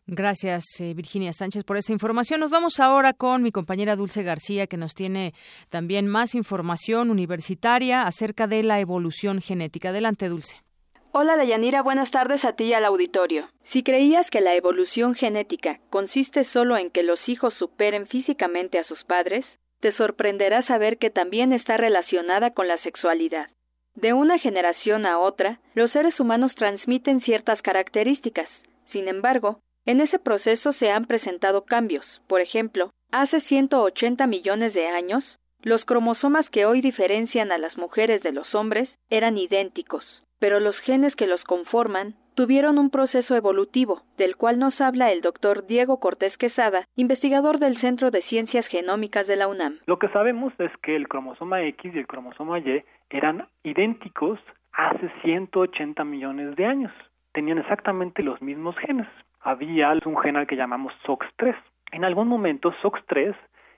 Gracias, 0.08 0.64
eh, 0.80 0.94
Virginia 0.96 1.34
Sánchez, 1.34 1.64
por 1.64 1.78
esa 1.78 1.94
información. 1.94 2.40
Nos 2.40 2.50
vamos 2.50 2.80
ahora 2.80 3.14
con 3.14 3.44
mi 3.44 3.52
compañera 3.52 3.96
Dulce 3.98 4.24
García, 4.24 4.66
que 4.66 4.78
nos 4.78 4.94
tiene 4.96 5.34
también 5.70 6.08
más 6.08 6.34
información 6.34 7.12
universitaria 7.12 8.04
acerca 8.04 8.48
de 8.48 8.64
la 8.64 8.80
evolución 8.80 9.42
genética. 9.42 9.90
Adelante, 9.90 10.30
Dulce. 10.30 10.67
Hola, 11.20 11.36
Dayanira. 11.36 11.82
Buenas 11.82 12.12
tardes 12.12 12.46
a 12.46 12.54
ti 12.54 12.66
y 12.66 12.74
al 12.74 12.86
auditorio. 12.86 13.50
Si 13.74 13.82
creías 13.82 14.30
que 14.30 14.40
la 14.40 14.54
evolución 14.54 15.16
genética 15.16 15.80
consiste 15.90 16.46
solo 16.54 16.78
en 16.78 16.92
que 16.92 17.02
los 17.02 17.18
hijos 17.28 17.56
superen 17.56 18.06
físicamente 18.06 18.78
a 18.78 18.84
sus 18.84 19.04
padres, 19.06 19.44
te 19.80 19.94
sorprenderá 19.94 20.62
saber 20.68 21.00
que 21.00 21.10
también 21.10 21.54
está 21.54 21.76
relacionada 21.76 22.52
con 22.52 22.68
la 22.68 22.78
sexualidad. 22.84 23.48
De 23.96 24.14
una 24.14 24.38
generación 24.38 25.08
a 25.08 25.18
otra, 25.18 25.60
los 25.74 25.90
seres 25.90 26.20
humanos 26.20 26.54
transmiten 26.54 27.22
ciertas 27.22 27.64
características. 27.64 28.48
Sin 28.92 29.08
embargo, 29.08 29.58
en 29.88 30.02
ese 30.02 30.20
proceso 30.20 30.74
se 30.74 30.92
han 30.92 31.08
presentado 31.08 31.66
cambios. 31.66 32.06
Por 32.28 32.42
ejemplo, 32.42 32.92
hace 33.12 33.42
180 33.42 34.28
millones 34.28 34.76
de 34.76 34.86
años, 34.86 35.24
los 35.64 35.84
cromosomas 35.84 36.48
que 36.52 36.68
hoy 36.68 36.82
diferencian 36.82 37.52
a 37.52 37.58
las 37.58 37.76
mujeres 37.76 38.22
de 38.22 38.34
los 38.34 38.54
hombres 38.54 38.88
eran 39.10 39.40
idénticos, 39.40 40.06
pero 40.40 40.60
los 40.60 40.78
genes 40.80 41.16
que 41.16 41.28
los 41.28 41.44
conforman 41.44 42.16
tuvieron 42.36 42.78
un 42.78 42.92
proceso 42.92 43.36
evolutivo, 43.36 44.04
del 44.18 44.36
cual 44.36 44.60
nos 44.60 44.80
habla 44.80 45.12
el 45.12 45.22
doctor 45.22 45.66
Diego 45.66 46.00
Cortés 46.00 46.38
Quesada, 46.38 46.88
investigador 46.96 47.58
del 47.58 47.82
Centro 47.82 48.12
de 48.12 48.22
Ciencias 48.24 48.68
Genómicas 48.68 49.26
de 49.26 49.36
la 49.36 49.48
UNAM. 49.48 49.80
Lo 49.88 49.98
que 49.98 50.08
sabemos 50.10 50.54
es 50.60 50.72
que 50.84 50.96
el 50.96 51.08
cromosoma 51.08 51.64
X 51.64 51.96
y 51.96 51.98
el 51.98 52.06
cromosoma 52.06 52.60
Y 52.60 52.84
eran 53.10 53.48
idénticos 53.64 54.40
hace 54.72 55.10
180 55.24 56.04
millones 56.04 56.56
de 56.56 56.66
años. 56.66 56.92
Tenían 57.34 57.58
exactamente 57.58 58.22
los 58.22 58.40
mismos 58.42 58.78
genes. 58.78 59.08
Había 59.42 59.92
un 60.06 60.18
gen 60.20 60.38
al 60.38 60.46
que 60.46 60.56
llamamos 60.56 60.94
SOX3. 61.06 61.56
En 61.92 62.04
algún 62.04 62.28
momento 62.28 62.72
SOX3 62.84 63.36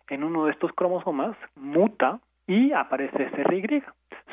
en 0.09 0.23
uno 0.23 0.45
de 0.45 0.51
estos 0.51 0.73
cromosomas 0.73 1.37
muta 1.55 2.19
y 2.49 2.73
aparece 2.73 3.29
SRY. 3.29 3.83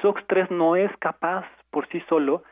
SOX3 0.02 0.48
no 0.48 0.74
es 0.74 0.90
capaz 0.96 1.44
por 1.70 1.86
sí 1.88 2.02
solo 2.08 2.42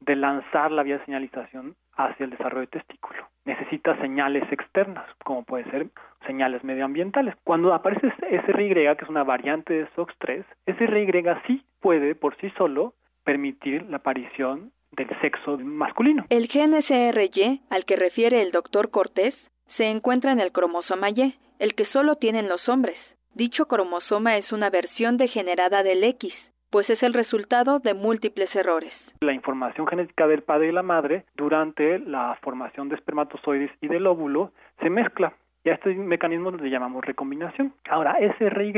de 0.00 0.16
lanzar 0.16 0.70
la 0.70 0.82
vía 0.82 0.98
de 0.98 1.04
señalización 1.06 1.74
hacia 1.96 2.24
el 2.24 2.30
desarrollo 2.30 2.66
de 2.66 2.78
testículo. 2.78 3.26
Necesita 3.46 3.96
señales 4.02 4.44
externas, 4.52 5.06
como 5.24 5.44
puede 5.44 5.64
ser 5.70 5.86
señales 6.26 6.62
medioambientales. 6.62 7.34
Cuando 7.42 7.72
aparece 7.72 8.12
SRY, 8.18 8.74
que 8.74 9.04
es 9.04 9.08
una 9.08 9.24
variante 9.24 9.72
de 9.72 9.88
SOX3, 9.92 10.44
SRY 10.66 11.24
sí 11.46 11.64
puede 11.80 12.14
por 12.14 12.36
sí 12.36 12.50
solo 12.58 12.92
permitir 13.24 13.86
la 13.88 13.96
aparición 13.96 14.72
del 14.92 15.08
sexo 15.22 15.58
masculino. 15.58 16.26
El 16.28 16.48
gen 16.48 16.74
SRY, 16.82 17.62
al 17.70 17.86
que 17.86 17.96
refiere 17.96 18.42
el 18.42 18.52
doctor 18.52 18.90
Cortés, 18.90 19.34
se 19.78 19.84
encuentra 19.84 20.32
en 20.32 20.40
el 20.40 20.52
cromosoma 20.52 21.08
Y, 21.10 21.34
el 21.58 21.74
que 21.74 21.86
solo 21.86 22.16
tienen 22.16 22.48
los 22.48 22.68
hombres. 22.68 22.98
Dicho 23.34 23.66
cromosoma 23.66 24.36
es 24.36 24.52
una 24.52 24.70
versión 24.70 25.16
degenerada 25.16 25.82
del 25.82 26.04
X, 26.04 26.32
pues 26.70 26.88
es 26.88 27.02
el 27.02 27.12
resultado 27.12 27.80
de 27.80 27.92
múltiples 27.92 28.54
errores. 28.54 28.92
La 29.22 29.32
información 29.32 29.88
genética 29.88 30.28
del 30.28 30.42
padre 30.42 30.68
y 30.68 30.72
la 30.72 30.84
madre 30.84 31.24
durante 31.34 31.98
la 31.98 32.38
formación 32.42 32.88
de 32.88 32.94
espermatozoides 32.94 33.72
y 33.80 33.88
del 33.88 34.06
óvulo 34.06 34.52
se 34.80 34.88
mezcla 34.88 35.34
y 35.64 35.70
a 35.70 35.74
este 35.74 35.94
mecanismo 35.96 36.52
le 36.52 36.70
llamamos 36.70 37.04
recombinación. 37.04 37.72
Ahora, 37.88 38.18
SRY, 38.38 38.72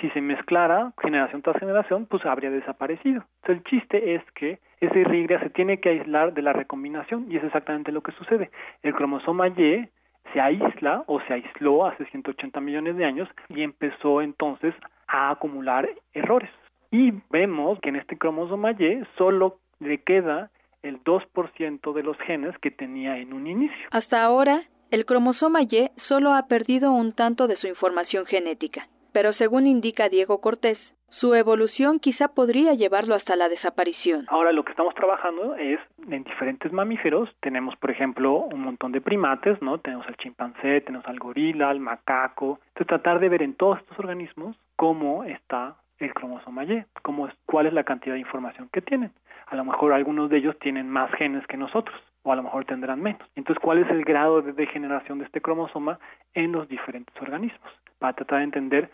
si 0.00 0.10
se 0.10 0.20
mezclara 0.20 0.92
generación 1.00 1.40
tras 1.40 1.56
generación, 1.56 2.04
pues 2.04 2.26
habría 2.26 2.50
desaparecido. 2.50 3.24
El 3.44 3.64
chiste 3.64 4.16
es 4.16 4.22
que 4.32 4.58
SRY 4.80 5.28
se 5.28 5.50
tiene 5.50 5.80
que 5.80 5.90
aislar 5.90 6.34
de 6.34 6.42
la 6.42 6.52
recombinación 6.52 7.30
y 7.30 7.38
es 7.38 7.44
exactamente 7.44 7.92
lo 7.92 8.02
que 8.02 8.12
sucede. 8.12 8.50
El 8.82 8.94
cromosoma 8.94 9.48
Y 9.48 9.88
se 10.32 10.40
aísla 10.40 11.04
o 11.06 11.20
se 11.20 11.34
aisló 11.34 11.86
hace 11.86 12.04
180 12.06 12.60
millones 12.60 12.96
de 12.96 13.04
años 13.04 13.28
y 13.48 13.62
empezó 13.62 14.22
entonces 14.22 14.74
a 15.06 15.30
acumular 15.30 15.88
errores. 16.12 16.50
Y 16.90 17.12
vemos 17.30 17.78
que 17.80 17.88
en 17.88 17.96
este 17.96 18.16
cromosoma 18.16 18.72
Y 18.72 19.02
solo 19.16 19.58
le 19.80 19.98
queda 19.98 20.50
el 20.82 21.02
2% 21.02 21.92
de 21.92 22.02
los 22.02 22.16
genes 22.18 22.56
que 22.58 22.70
tenía 22.70 23.18
en 23.18 23.32
un 23.32 23.46
inicio. 23.46 23.88
Hasta 23.92 24.22
ahora, 24.22 24.62
el 24.90 25.04
cromosoma 25.04 25.62
Y 25.62 25.90
solo 26.08 26.32
ha 26.32 26.46
perdido 26.46 26.92
un 26.92 27.12
tanto 27.12 27.46
de 27.46 27.56
su 27.56 27.66
información 27.66 28.26
genética, 28.26 28.86
pero 29.14 29.32
según 29.34 29.68
indica 29.68 30.08
Diego 30.08 30.40
Cortés, 30.40 30.76
su 31.20 31.34
evolución 31.34 32.00
quizá 32.00 32.26
podría 32.26 32.74
llevarlo 32.74 33.14
hasta 33.14 33.36
la 33.36 33.48
desaparición. 33.48 34.26
Ahora 34.28 34.50
lo 34.50 34.64
que 34.64 34.72
estamos 34.72 34.92
trabajando 34.96 35.54
es 35.54 35.78
en 36.10 36.24
diferentes 36.24 36.72
mamíferos. 36.72 37.30
Tenemos, 37.38 37.76
por 37.76 37.92
ejemplo, 37.92 38.48
un 38.52 38.60
montón 38.60 38.90
de 38.90 39.00
primates, 39.00 39.62
¿no? 39.62 39.78
Tenemos 39.78 40.04
al 40.08 40.16
chimpancé, 40.16 40.80
tenemos 40.80 41.06
al 41.06 41.20
gorila, 41.20 41.70
al 41.70 41.78
macaco. 41.78 42.58
Entonces 42.66 42.88
tratar 42.88 43.20
de 43.20 43.28
ver 43.28 43.42
en 43.42 43.54
todos 43.54 43.78
estos 43.78 43.96
organismos 44.00 44.56
cómo 44.74 45.22
está 45.22 45.76
el 45.98 46.12
cromosoma 46.14 46.64
Y, 46.64 46.84
cómo 47.02 47.28
es, 47.28 47.34
cuál 47.46 47.66
es 47.66 47.72
la 47.72 47.84
cantidad 47.84 48.14
de 48.14 48.20
información 48.20 48.68
que 48.72 48.82
tienen. 48.82 49.12
A 49.46 49.56
lo 49.56 49.64
mejor 49.64 49.92
algunos 49.92 50.30
de 50.30 50.38
ellos 50.38 50.58
tienen 50.58 50.88
más 50.88 51.10
genes 51.12 51.46
que 51.46 51.56
nosotros, 51.56 51.94
o 52.22 52.32
a 52.32 52.36
lo 52.36 52.42
mejor 52.42 52.64
tendrán 52.64 53.02
menos. 53.02 53.22
Entonces, 53.36 53.62
¿cuál 53.62 53.78
es 53.78 53.90
el 53.90 54.04
grado 54.04 54.42
de 54.42 54.52
degeneración 54.52 55.18
de 55.18 55.26
este 55.26 55.40
cromosoma 55.40 55.98
en 56.32 56.52
los 56.52 56.68
diferentes 56.68 57.14
organismos? 57.20 57.70
Para 57.98 58.14
tratar 58.14 58.38
de 58.38 58.44
entender 58.44 58.90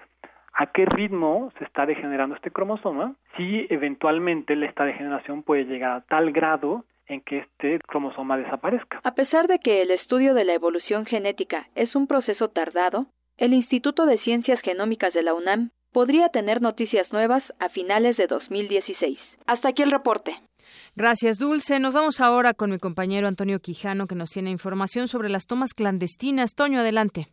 a 0.53 0.67
qué 0.67 0.85
ritmo 0.85 1.53
se 1.59 1.65
está 1.65 1.87
degenerando 1.87 2.35
este 2.35 2.51
cromosoma, 2.51 3.15
si 3.37 3.67
eventualmente 3.71 4.53
esta 4.65 4.85
degeneración 4.85 5.43
puede 5.43 5.65
llegar 5.65 5.93
a 5.93 6.01
tal 6.03 6.33
grado 6.33 6.85
en 7.07 7.21
que 7.21 7.39
este 7.39 7.79
cromosoma 7.81 8.37
desaparezca. 8.37 9.01
A 9.05 9.15
pesar 9.15 9.49
de 9.49 9.59
que 9.59 9.83
el 9.83 9.91
estudio 9.91 10.35
de 10.35 10.45
la 10.45 10.55
evolución 10.55 11.07
genética 11.07 11.69
es 11.75 11.95
un 11.95 12.07
proceso 12.07 12.49
tardado, 12.49 13.07
el 13.37 13.55
Instituto 13.55 14.07
de 14.07 14.19
Ciencias 14.19 14.61
Genómicas 14.61 15.15
de 15.15 15.23
la 15.23 15.35
UNAM 15.35 15.71
podría 15.93 16.29
tener 16.29 16.63
noticias 16.63 17.11
nuevas 17.13 17.43
a 17.59 17.69
finales 17.69 18.17
de 18.17 18.27
2016. 18.27 19.19
Hasta 19.47 19.69
aquí 19.69 19.83
el 19.83 19.91
reporte. 19.91 20.33
Gracias, 20.97 21.39
Dulce. 21.39 21.81
Nos 21.81 21.95
vamos 21.95 22.21
ahora 22.21 22.55
con 22.55 22.71
mi 22.71 22.79
compañero 22.79 23.29
Antonio 23.29 23.61
Quijano, 23.61 24.07
que 24.07 24.15
nos 24.15 24.31
tiene 24.31 24.51
información 24.51 25.09
sobre 25.09 25.29
las 25.29 25.47
tomas 25.47 25.75
clandestinas. 25.75 26.55
Toño, 26.55 26.81
adelante. 26.81 27.27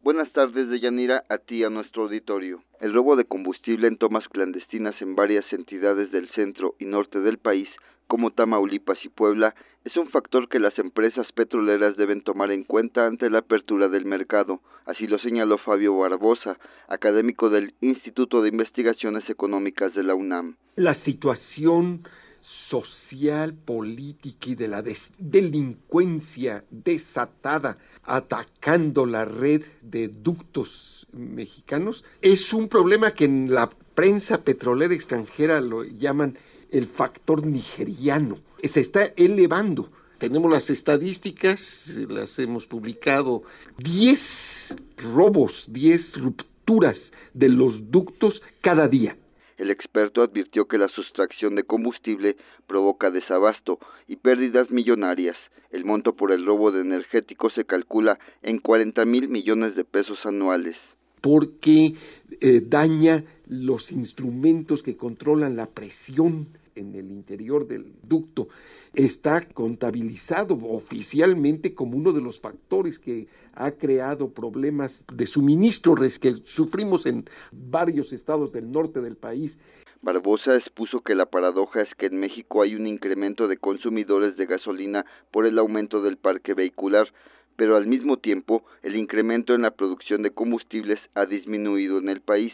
Buenas 0.00 0.30
tardes, 0.32 0.68
Deyanira, 0.68 1.24
a 1.30 1.38
ti 1.38 1.56
y 1.56 1.64
a 1.64 1.70
nuestro 1.70 2.02
auditorio. 2.02 2.62
El 2.80 2.92
robo 2.92 3.16
de 3.16 3.24
combustible 3.24 3.88
en 3.88 3.96
tomas 3.96 4.28
clandestinas 4.28 4.94
en 5.00 5.14
varias 5.14 5.50
entidades 5.50 6.12
del 6.12 6.28
centro 6.32 6.74
y 6.78 6.84
norte 6.84 7.20
del 7.20 7.38
país 7.38 7.68
como 8.06 8.30
Tamaulipas 8.30 8.98
y 9.04 9.08
Puebla 9.08 9.54
es 9.84 9.96
un 9.96 10.08
factor 10.08 10.48
que 10.48 10.58
las 10.58 10.78
empresas 10.78 11.30
petroleras 11.32 11.96
deben 11.96 12.22
tomar 12.22 12.50
en 12.50 12.64
cuenta 12.64 13.06
ante 13.06 13.28
la 13.28 13.40
apertura 13.40 13.88
del 13.88 14.06
mercado, 14.06 14.60
así 14.86 15.06
lo 15.06 15.18
señaló 15.18 15.58
Fabio 15.58 15.96
Barbosa, 15.98 16.58
académico 16.88 17.50
del 17.50 17.74
Instituto 17.80 18.40
de 18.40 18.48
Investigaciones 18.48 19.28
Económicas 19.28 19.94
de 19.94 20.02
la 20.02 20.14
UNAM. 20.14 20.56
La 20.76 20.94
situación 20.94 22.02
social, 22.40 23.54
política 23.54 24.50
y 24.50 24.54
de 24.54 24.68
la 24.68 24.82
delincuencia 25.18 26.64
desatada 26.70 27.78
atacando 28.02 29.06
la 29.06 29.24
red 29.24 29.62
de 29.80 30.08
ductos 30.08 31.06
mexicanos 31.12 32.04
es 32.20 32.52
un 32.52 32.68
problema 32.68 33.12
que 33.12 33.24
en 33.24 33.54
la 33.54 33.70
prensa 33.94 34.44
petrolera 34.44 34.94
extranjera 34.94 35.60
lo 35.60 35.84
llaman 35.84 36.36
el 36.74 36.88
factor 36.88 37.46
nigeriano. 37.46 38.38
Se 38.62 38.80
está 38.80 39.12
elevando. 39.16 39.90
Tenemos 40.18 40.50
las 40.50 40.70
estadísticas, 40.70 41.86
las 42.08 42.38
hemos 42.38 42.66
publicado, 42.66 43.42
10 43.78 44.76
robos, 44.96 45.66
10 45.68 46.16
rupturas 46.16 47.12
de 47.32 47.48
los 47.48 47.90
ductos 47.90 48.42
cada 48.60 48.88
día. 48.88 49.16
El 49.56 49.70
experto 49.70 50.22
advirtió 50.22 50.66
que 50.66 50.78
la 50.78 50.88
sustracción 50.88 51.54
de 51.54 51.62
combustible 51.62 52.36
provoca 52.66 53.10
desabasto 53.10 53.78
y 54.08 54.16
pérdidas 54.16 54.70
millonarias. 54.70 55.36
El 55.70 55.84
monto 55.84 56.14
por 56.14 56.32
el 56.32 56.44
robo 56.44 56.72
de 56.72 56.80
energéticos 56.80 57.54
se 57.54 57.64
calcula 57.64 58.18
en 58.42 58.58
40 58.58 59.04
mil 59.04 59.28
millones 59.28 59.76
de 59.76 59.84
pesos 59.84 60.18
anuales. 60.24 60.76
Porque 61.20 61.94
eh, 62.40 62.62
daña 62.66 63.24
los 63.46 63.92
instrumentos 63.92 64.82
que 64.82 64.96
controlan 64.96 65.56
la 65.56 65.66
presión 65.66 66.48
en 66.76 66.94
el 66.94 67.10
interior 67.10 67.66
del 67.66 67.92
ducto 68.02 68.48
está 68.94 69.46
contabilizado 69.48 70.58
oficialmente 70.62 71.74
como 71.74 71.96
uno 71.96 72.12
de 72.12 72.20
los 72.20 72.40
factores 72.40 72.98
que 72.98 73.26
ha 73.54 73.72
creado 73.72 74.32
problemas 74.32 75.02
de 75.12 75.26
suministro 75.26 75.94
que 76.20 76.34
sufrimos 76.44 77.06
en 77.06 77.24
varios 77.52 78.12
estados 78.12 78.52
del 78.52 78.70
norte 78.70 79.00
del 79.00 79.16
país. 79.16 79.56
Barbosa 80.02 80.56
expuso 80.56 81.00
que 81.00 81.14
la 81.14 81.26
paradoja 81.26 81.82
es 81.82 81.88
que 81.96 82.06
en 82.06 82.18
México 82.18 82.62
hay 82.62 82.74
un 82.74 82.86
incremento 82.86 83.48
de 83.48 83.56
consumidores 83.56 84.36
de 84.36 84.46
gasolina 84.46 85.04
por 85.30 85.46
el 85.46 85.58
aumento 85.58 86.02
del 86.02 86.18
parque 86.18 86.54
vehicular, 86.54 87.08
pero 87.56 87.76
al 87.76 87.86
mismo 87.86 88.18
tiempo 88.18 88.64
el 88.82 88.96
incremento 88.96 89.54
en 89.54 89.62
la 89.62 89.70
producción 89.70 90.22
de 90.22 90.30
combustibles 90.30 91.00
ha 91.14 91.24
disminuido 91.24 91.98
en 91.98 92.08
el 92.08 92.20
país, 92.20 92.52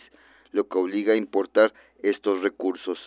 lo 0.53 0.69
que 0.69 0.79
obliga 0.79 1.15
a 1.15 1.17
importar 1.17 1.73
estos 2.03 2.41
recursos. 2.43 2.99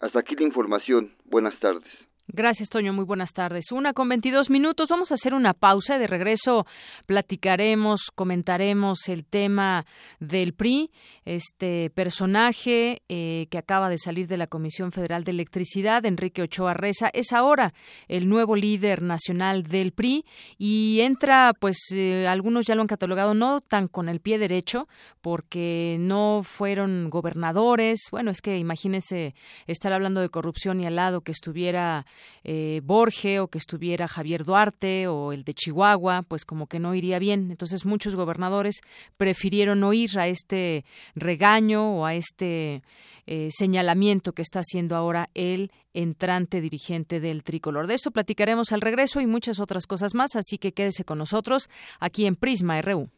Hasta 0.00 0.20
aquí 0.20 0.36
la 0.36 0.44
información. 0.44 1.12
Buenas 1.24 1.58
tardes. 1.58 2.07
Gracias, 2.30 2.68
Toño. 2.68 2.92
Muy 2.92 3.06
buenas 3.06 3.32
tardes. 3.32 3.72
Una 3.72 3.94
con 3.94 4.06
22 4.10 4.50
minutos. 4.50 4.90
Vamos 4.90 5.10
a 5.10 5.14
hacer 5.14 5.32
una 5.32 5.54
pausa. 5.54 5.96
De 5.96 6.06
regreso 6.06 6.66
platicaremos, 7.06 8.10
comentaremos 8.14 9.08
el 9.08 9.24
tema 9.24 9.86
del 10.20 10.52
PRI, 10.52 10.90
este 11.24 11.88
personaje 11.88 13.00
eh, 13.08 13.46
que 13.50 13.56
acaba 13.56 13.88
de 13.88 13.96
salir 13.96 14.26
de 14.28 14.36
la 14.36 14.46
Comisión 14.46 14.92
Federal 14.92 15.24
de 15.24 15.30
Electricidad, 15.30 16.04
Enrique 16.04 16.42
Ochoa 16.42 16.74
Reza, 16.74 17.08
es 17.14 17.32
ahora 17.32 17.72
el 18.08 18.28
nuevo 18.28 18.56
líder 18.56 19.00
nacional 19.00 19.62
del 19.62 19.92
PRI 19.92 20.26
y 20.58 21.00
entra, 21.00 21.54
pues 21.58 21.78
eh, 21.92 22.28
algunos 22.28 22.66
ya 22.66 22.74
lo 22.74 22.82
han 22.82 22.88
catalogado 22.88 23.32
no 23.32 23.62
tan 23.62 23.88
con 23.88 24.10
el 24.10 24.20
pie 24.20 24.38
derecho, 24.38 24.86
porque 25.22 25.96
no 25.98 26.42
fueron 26.44 27.08
gobernadores. 27.08 28.00
Bueno, 28.10 28.30
es 28.30 28.42
que 28.42 28.58
imagínense 28.58 29.34
estar 29.66 29.94
hablando 29.94 30.20
de 30.20 30.28
corrupción 30.28 30.80
y 30.82 30.86
al 30.86 30.96
lado 30.96 31.22
que 31.22 31.32
estuviera 31.32 32.04
eh, 32.44 32.80
Borge 32.84 33.40
o 33.40 33.48
que 33.48 33.58
estuviera 33.58 34.08
Javier 34.08 34.44
Duarte 34.44 35.06
o 35.08 35.32
el 35.32 35.44
de 35.44 35.54
Chihuahua, 35.54 36.22
pues 36.22 36.44
como 36.44 36.66
que 36.66 36.78
no 36.78 36.94
iría 36.94 37.18
bien. 37.18 37.50
Entonces 37.50 37.84
muchos 37.84 38.16
gobernadores 38.16 38.80
prefirieron 39.16 39.80
no 39.80 39.92
ir 39.92 40.18
a 40.18 40.28
este 40.28 40.84
regaño 41.14 41.98
o 41.98 42.06
a 42.06 42.14
este 42.14 42.82
eh, 43.26 43.50
señalamiento 43.52 44.32
que 44.32 44.42
está 44.42 44.60
haciendo 44.60 44.96
ahora 44.96 45.28
el 45.34 45.70
entrante 45.92 46.60
dirigente 46.60 47.20
del 47.20 47.42
tricolor. 47.42 47.86
De 47.86 47.94
eso 47.94 48.10
platicaremos 48.10 48.72
al 48.72 48.80
regreso 48.80 49.20
y 49.20 49.26
muchas 49.26 49.60
otras 49.60 49.86
cosas 49.86 50.14
más, 50.14 50.36
así 50.36 50.58
que 50.58 50.72
quédese 50.72 51.04
con 51.04 51.18
nosotros 51.18 51.68
aquí 52.00 52.26
en 52.26 52.36
Prisma 52.36 52.80
RU. 52.80 53.10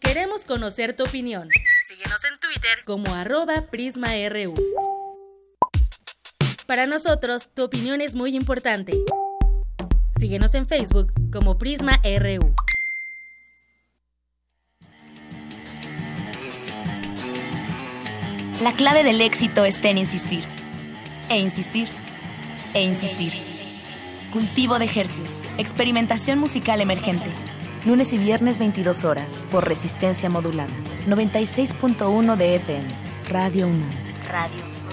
Queremos 0.00 0.44
conocer 0.44 0.96
tu 0.96 1.04
opinión. 1.04 1.48
Síguenos 1.88 2.24
en 2.24 2.38
Twitter 2.38 2.84
como 2.84 3.12
arroba 3.12 3.62
PrismaRU. 3.70 4.54
Para 6.66 6.86
nosotros, 6.86 7.48
tu 7.54 7.62
opinión 7.62 8.00
es 8.00 8.16
muy 8.16 8.34
importante. 8.34 8.92
Síguenos 10.18 10.52
en 10.54 10.66
Facebook 10.66 11.12
como 11.32 11.58
Prisma 11.58 12.00
RU. 12.02 12.54
La 18.62 18.72
clave 18.74 19.04
del 19.04 19.20
éxito 19.20 19.64
está 19.64 19.90
en 19.90 19.98
insistir. 19.98 20.44
E 21.30 21.38
insistir. 21.38 21.88
E 22.74 22.82
insistir. 22.82 23.32
Cultivo 24.32 24.80
de 24.80 24.86
ejercicios. 24.86 25.38
Experimentación 25.58 26.40
musical 26.40 26.80
emergente. 26.80 27.30
Lunes 27.84 28.12
y 28.12 28.18
viernes 28.18 28.58
22 28.58 29.04
horas 29.04 29.32
por 29.52 29.68
resistencia 29.68 30.28
modulada. 30.30 30.74
96.1 31.06 32.34
de 32.34 32.56
FM. 32.56 32.88
Radio 33.28 33.68
UNAM. 33.68 33.90
Radio 34.28 34.85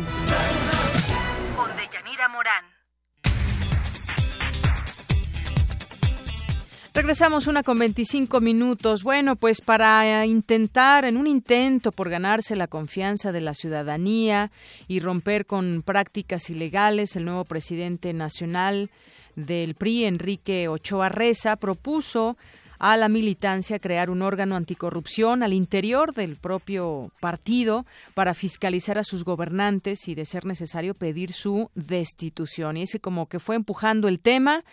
Regresamos 7.00 7.48
una 7.48 7.64
con 7.64 7.80
25 7.80 8.42
minutos. 8.42 9.04
Bueno, 9.04 9.38
pues 9.38 9.62
para 9.62 10.26
intentar, 10.26 11.06
en 11.06 11.16
un 11.16 11.28
intento 11.28 11.94
por 11.94 12.10
ganarse 12.10 12.58
la 12.58 12.68
confianza 12.68 13.32
de 13.32 13.40
la 13.40 13.54
ciudadanía 13.54 14.52
y 14.90 15.00
romper 15.00 15.46
con 15.46 15.82
prácticas 15.82 16.50
ilegales, 16.50 17.16
el 17.16 17.24
nuevo 17.24 17.46
presidente 17.46 18.12
nacional 18.12 18.90
del 19.38 19.76
PRI, 19.76 20.04
Enrique 20.04 20.68
Ochoa 20.68 21.08
Reza, 21.08 21.56
propuso 21.56 22.36
a 22.80 22.96
la 22.96 23.10
militancia 23.10 23.78
crear 23.78 24.10
un 24.10 24.22
órgano 24.22 24.56
anticorrupción 24.56 25.44
al 25.44 25.54
interior 25.54 26.14
del 26.14 26.38
propio 26.38 27.12
partido 27.20 27.86
para 28.14 28.34
fiscalizar 28.34 28.98
a 28.98 29.04
sus 29.04 29.26
gobernantes 29.26 30.08
y, 30.08 30.16
de 30.16 30.26
ser 30.26 30.46
necesario, 30.46 30.94
pedir 30.94 31.34
su 31.34 31.70
destitución. 31.76 32.78
Y 32.78 32.84
ese 32.84 33.02
como 33.02 33.28
que 33.28 33.40
fue 33.40 33.58
empujando 33.58 34.08
el 34.08 34.22
tema. 34.22 34.64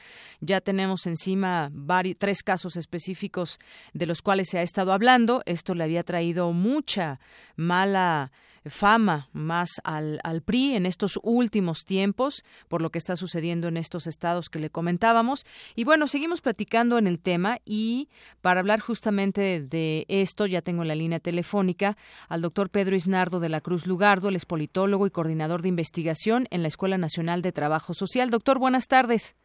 Ya 0.40 0.60
tenemos 0.60 1.06
encima 1.06 1.70
varios, 1.72 2.16
tres 2.18 2.42
casos 2.42 2.76
específicos 2.76 3.58
de 3.92 4.06
los 4.06 4.22
cuales 4.22 4.48
se 4.50 4.58
ha 4.58 4.62
estado 4.62 4.92
hablando. 4.92 5.42
Esto 5.44 5.74
le 5.74 5.84
había 5.84 6.04
traído 6.04 6.52
mucha 6.52 7.18
mala 7.56 8.30
fama 8.70 9.28
más 9.32 9.80
al, 9.84 10.20
al 10.24 10.42
PRI 10.42 10.74
en 10.74 10.86
estos 10.86 11.18
últimos 11.22 11.84
tiempos 11.84 12.44
por 12.68 12.82
lo 12.82 12.90
que 12.90 12.98
está 12.98 13.16
sucediendo 13.16 13.68
en 13.68 13.76
estos 13.76 14.06
estados 14.06 14.48
que 14.48 14.58
le 14.58 14.70
comentábamos. 14.70 15.46
Y 15.74 15.84
bueno, 15.84 16.08
seguimos 16.08 16.40
platicando 16.40 16.98
en 16.98 17.06
el 17.06 17.18
tema 17.18 17.58
y 17.64 18.08
para 18.40 18.60
hablar 18.60 18.80
justamente 18.80 19.60
de 19.60 20.04
esto 20.08 20.46
ya 20.46 20.62
tengo 20.62 20.82
en 20.82 20.88
la 20.88 20.94
línea 20.94 21.20
telefónica 21.20 21.96
al 22.28 22.42
doctor 22.42 22.70
Pedro 22.70 22.96
Isnardo 22.96 23.40
de 23.40 23.48
la 23.48 23.60
Cruz 23.60 23.86
Lugardo, 23.86 24.28
el 24.28 24.36
es 24.36 24.46
politólogo 24.46 25.06
y 25.06 25.10
coordinador 25.10 25.62
de 25.62 25.68
investigación 25.68 26.46
en 26.50 26.62
la 26.62 26.68
Escuela 26.68 26.98
Nacional 26.98 27.42
de 27.42 27.52
Trabajo 27.52 27.94
Social. 27.94 28.30
Doctor, 28.30 28.58
buenas 28.58 28.86
tardes. 28.88 29.36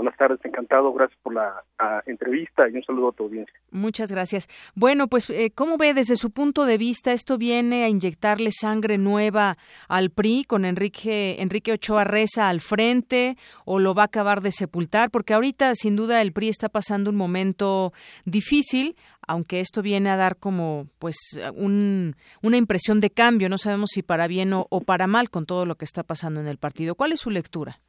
Buenas 0.00 0.16
tardes, 0.16 0.42
encantado, 0.44 0.94
gracias 0.94 1.20
por 1.22 1.34
la 1.34 1.62
entrevista 2.06 2.66
y 2.66 2.74
un 2.74 2.82
saludo 2.82 3.10
a 3.10 3.12
tu 3.12 3.24
audiencia. 3.24 3.52
Muchas 3.70 4.10
gracias. 4.10 4.48
Bueno, 4.74 5.08
pues, 5.08 5.28
eh, 5.28 5.50
¿cómo 5.54 5.76
ve 5.76 5.92
desde 5.92 6.16
su 6.16 6.30
punto 6.30 6.64
de 6.64 6.78
vista 6.78 7.12
esto 7.12 7.36
viene 7.36 7.84
a 7.84 7.88
inyectarle 7.90 8.50
sangre 8.50 8.96
nueva 8.96 9.58
al 9.88 10.08
PRI 10.08 10.44
con 10.44 10.64
Enrique, 10.64 11.36
Enrique 11.42 11.72
Ochoa 11.72 12.04
Reza 12.04 12.48
al 12.48 12.60
frente 12.60 13.36
o 13.66 13.78
lo 13.78 13.92
va 13.92 14.04
a 14.04 14.06
acabar 14.06 14.40
de 14.40 14.52
sepultar? 14.52 15.10
Porque 15.10 15.34
ahorita, 15.34 15.74
sin 15.74 15.96
duda, 15.96 16.22
el 16.22 16.32
PRI 16.32 16.48
está 16.48 16.70
pasando 16.70 17.10
un 17.10 17.16
momento 17.16 17.92
difícil, 18.24 18.96
aunque 19.28 19.60
esto 19.60 19.82
viene 19.82 20.08
a 20.08 20.16
dar 20.16 20.38
como, 20.38 20.86
pues, 20.98 21.18
un, 21.54 22.16
una 22.40 22.56
impresión 22.56 23.00
de 23.00 23.10
cambio, 23.10 23.50
no 23.50 23.58
sabemos 23.58 23.90
si 23.92 24.02
para 24.02 24.28
bien 24.28 24.52
o 24.54 24.80
para 24.80 25.06
mal 25.06 25.28
con 25.28 25.44
todo 25.44 25.66
lo 25.66 25.74
que 25.74 25.84
está 25.84 26.04
pasando 26.04 26.40
en 26.40 26.46
el 26.46 26.56
partido. 26.56 26.94
¿Cuál 26.94 27.12
es 27.12 27.20
su 27.20 27.28
lectura? 27.28 27.80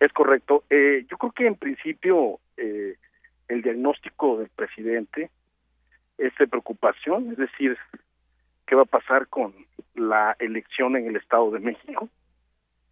Es 0.00 0.12
correcto. 0.12 0.64
Eh, 0.70 1.04
yo 1.10 1.16
creo 1.18 1.32
que 1.32 1.46
en 1.46 1.56
principio 1.56 2.38
eh, 2.56 2.96
el 3.48 3.62
diagnóstico 3.62 4.38
del 4.38 4.48
presidente 4.48 5.30
es 6.18 6.34
de 6.36 6.46
preocupación, 6.46 7.32
es 7.32 7.38
decir, 7.38 7.76
qué 8.66 8.74
va 8.74 8.82
a 8.82 8.86
pasar 8.86 9.28
con 9.28 9.54
la 9.94 10.36
elección 10.38 10.96
en 10.96 11.06
el 11.06 11.16
Estado 11.16 11.50
de 11.50 11.60
México. 11.60 12.08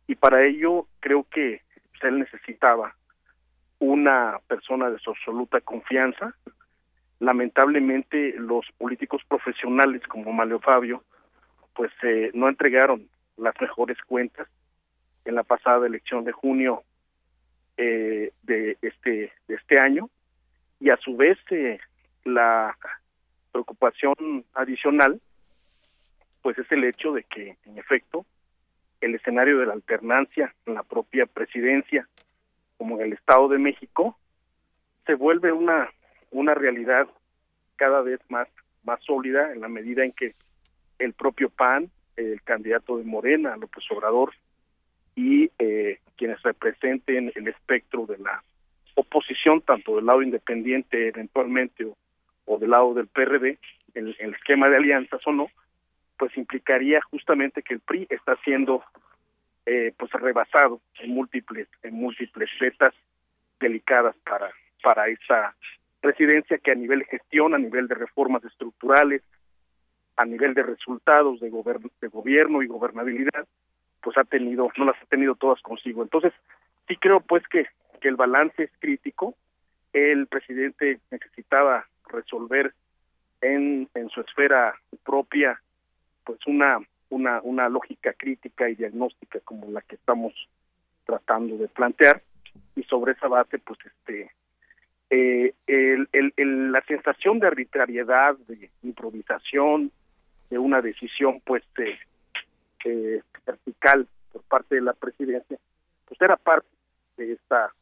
Y 0.06 0.14
para 0.16 0.44
ello 0.44 0.86
creo 1.00 1.24
que 1.30 1.62
pues, 1.90 2.04
él 2.04 2.18
necesitaba 2.18 2.94
una 3.78 4.40
persona 4.46 4.90
de 4.90 4.98
su 4.98 5.10
absoluta 5.10 5.60
confianza. 5.60 6.34
Lamentablemente 7.20 8.34
los 8.38 8.66
políticos 8.78 9.22
profesionales 9.28 10.02
como 10.08 10.32
Maleo 10.32 10.60
Fabio 10.60 11.02
pues 11.74 11.92
eh, 12.02 12.30
no 12.32 12.48
entregaron 12.48 13.08
las 13.36 13.54
mejores 13.60 13.98
cuentas 14.06 14.48
en 15.24 15.34
la 15.34 15.42
pasada 15.42 15.86
elección 15.86 16.24
de 16.24 16.32
junio 16.32 16.82
eh, 17.78 18.32
de 18.42 18.78
este 18.80 19.32
de 19.48 19.54
este 19.54 19.78
año 19.78 20.08
y 20.80 20.90
a 20.90 20.96
su 20.96 21.16
vez 21.16 21.38
eh, 21.50 21.78
la 22.24 22.76
preocupación 23.52 24.44
adicional 24.54 25.20
pues 26.42 26.58
es 26.58 26.70
el 26.72 26.84
hecho 26.84 27.12
de 27.12 27.24
que 27.24 27.56
en 27.66 27.78
efecto 27.78 28.24
el 29.00 29.14
escenario 29.14 29.58
de 29.58 29.66
la 29.66 29.74
alternancia 29.74 30.54
en 30.64 30.74
la 30.74 30.82
propia 30.82 31.26
presidencia 31.26 32.08
como 32.78 32.96
en 32.96 33.06
el 33.06 33.12
Estado 33.12 33.48
de 33.48 33.58
México 33.58 34.18
se 35.04 35.14
vuelve 35.14 35.52
una 35.52 35.90
una 36.30 36.54
realidad 36.54 37.08
cada 37.76 38.00
vez 38.00 38.20
más 38.30 38.48
más 38.84 39.02
sólida 39.04 39.52
en 39.52 39.60
la 39.60 39.68
medida 39.68 40.04
en 40.04 40.12
que 40.12 40.34
el 40.98 41.12
propio 41.12 41.50
PAN 41.50 41.90
el 42.16 42.40
candidato 42.42 42.96
de 42.96 43.04
Morena 43.04 43.56
López 43.56 43.84
Obrador 43.90 44.32
y 45.16 45.50
eh, 45.58 45.98
quienes 46.16 46.40
representen 46.42 47.32
el 47.34 47.48
espectro 47.48 48.06
de 48.06 48.18
la 48.18 48.44
oposición, 48.94 49.62
tanto 49.62 49.96
del 49.96 50.06
lado 50.06 50.22
independiente 50.22 51.08
eventualmente 51.08 51.86
o, 52.44 52.58
del 52.58 52.70
lado 52.70 52.94
del 52.94 53.08
PRD, 53.08 53.58
en, 53.94 54.14
el 54.18 54.34
esquema 54.34 54.68
de 54.68 54.76
alianzas 54.76 55.20
o 55.26 55.32
no, 55.32 55.48
pues 56.18 56.36
implicaría 56.36 57.00
justamente 57.10 57.62
que 57.62 57.74
el 57.74 57.80
PRI 57.80 58.06
está 58.10 58.36
siendo 58.44 58.84
eh, 59.64 59.92
pues 59.96 60.12
rebasado 60.12 60.80
en 61.00 61.10
múltiples 61.10 61.66
en 61.82 61.94
múltiples 61.94 62.48
vetas 62.60 62.94
delicadas 63.58 64.14
para 64.24 64.50
para 64.82 65.08
esa 65.08 65.56
presidencia 66.00 66.58
que 66.58 66.70
a 66.70 66.74
nivel 66.74 67.00
de 67.00 67.06
gestión, 67.06 67.54
a 67.54 67.58
nivel 67.58 67.88
de 67.88 67.96
reformas 67.96 68.44
estructurales, 68.44 69.22
a 70.16 70.24
nivel 70.24 70.54
de 70.54 70.62
resultados 70.62 71.40
de, 71.40 71.50
de 71.50 72.08
gobierno 72.08 72.62
y 72.62 72.66
gobernabilidad, 72.66 73.46
pues 74.02 74.16
ha 74.18 74.24
tenido, 74.24 74.70
no 74.76 74.84
las 74.84 75.00
ha 75.02 75.06
tenido 75.06 75.34
todas 75.34 75.60
consigo. 75.62 76.02
Entonces, 76.02 76.32
sí 76.88 76.96
creo 76.96 77.20
pues 77.20 77.46
que, 77.48 77.66
que 78.00 78.08
el 78.08 78.16
balance 78.16 78.64
es 78.64 78.70
crítico. 78.78 79.34
El 79.92 80.26
presidente 80.26 81.00
necesitaba 81.10 81.86
resolver 82.08 82.72
en, 83.40 83.88
en 83.94 84.08
su 84.10 84.20
esfera 84.20 84.74
propia 85.04 85.60
pues 86.24 86.38
una, 86.46 86.78
una, 87.10 87.40
una 87.42 87.68
lógica 87.68 88.12
crítica 88.12 88.68
y 88.68 88.74
diagnóstica 88.74 89.40
como 89.40 89.70
la 89.70 89.80
que 89.82 89.94
estamos 89.94 90.32
tratando 91.04 91.56
de 91.56 91.68
plantear 91.68 92.22
y 92.74 92.82
sobre 92.84 93.12
esa 93.12 93.28
base 93.28 93.58
pues 93.58 93.78
este 93.84 94.30
eh, 95.08 95.54
el, 95.68 96.08
el, 96.12 96.72
la 96.72 96.82
sensación 96.82 97.38
de 97.38 97.46
arbitrariedad 97.46 98.36
de 98.48 98.70
improvisación 98.82 99.92
de 100.50 100.58
una 100.58 100.82
decisión 100.82 101.40
pues 101.44 101.62
eh, 102.84 103.22
por 104.32 104.42
parte 104.42 104.74
de 104.76 104.80
la 104.80 104.92
presidencia, 104.92 105.58
pues 106.06 106.20
era 106.20 106.36
parte 106.36 106.68
de 107.16 107.32
esta 107.32 107.72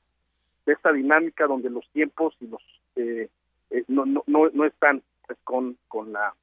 de 0.67 0.73
esta 0.73 0.93
dinámica 0.93 1.47
donde 1.47 1.69
los 1.71 1.87
tiempos 1.91 2.35
y 2.41 2.47
los 2.47 2.63
eh, 2.97 3.29
eh, 3.71 3.85
no, 3.89 4.05
no, 4.07 4.23
no, 4.27 4.65
están 4.65 5.03
pues, 5.27 5.39
con 5.45 5.77
con 5.89 6.13
la 6.13 6.35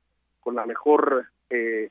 con 0.42 0.56
la 0.56 0.66
mejor 0.66 1.28
eh, 1.50 1.90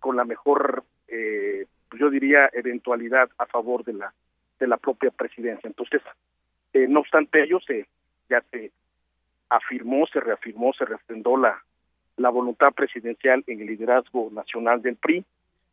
con 0.00 0.16
la 0.16 0.24
mejor 0.24 0.84
pues, 1.06 2.00
yo 2.00 2.10
diría 2.10 2.50
eventualidad 2.52 3.30
a 3.38 3.46
favor 3.46 3.84
de 3.84 3.94
la 3.94 4.12
de 4.58 4.66
la 4.66 4.76
propia 4.76 5.10
presidencia. 5.10 5.68
Entonces 5.68 6.02
no 6.88 7.00
obstante 7.00 7.42
ello 7.42 7.58
se 7.60 7.86
ya 8.28 8.42
se 8.50 8.70
afirmó 9.48 10.06
se 10.06 10.20
reafirmó 10.20 10.72
se 10.72 10.84
refrendó 10.84 11.36
la 11.36 11.62
la 12.16 12.30
voluntad 12.30 12.72
presidencial 12.72 13.44
en 13.46 13.60
el 13.60 13.66
liderazgo 13.66 14.30
nacional 14.32 14.82
del 14.82 14.96
PRI 14.96 15.24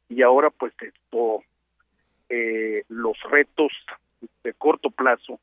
y 0.10 0.22
ahora 0.22 0.50
pues 0.50 0.74
esto 0.82 1.44
eh, 2.30 2.84
los 2.90 3.18
retos 3.30 3.72
de 4.44 4.54
corto 4.54 4.90
plazo 4.90 5.40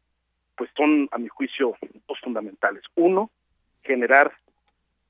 pues 0.57 0.70
son 0.77 1.09
a 1.12 1.18
mi 1.18 1.29
juicio 1.29 1.77
dos 2.07 2.18
fundamentales. 2.20 2.83
Uno 2.94 3.31
generar 3.83 4.33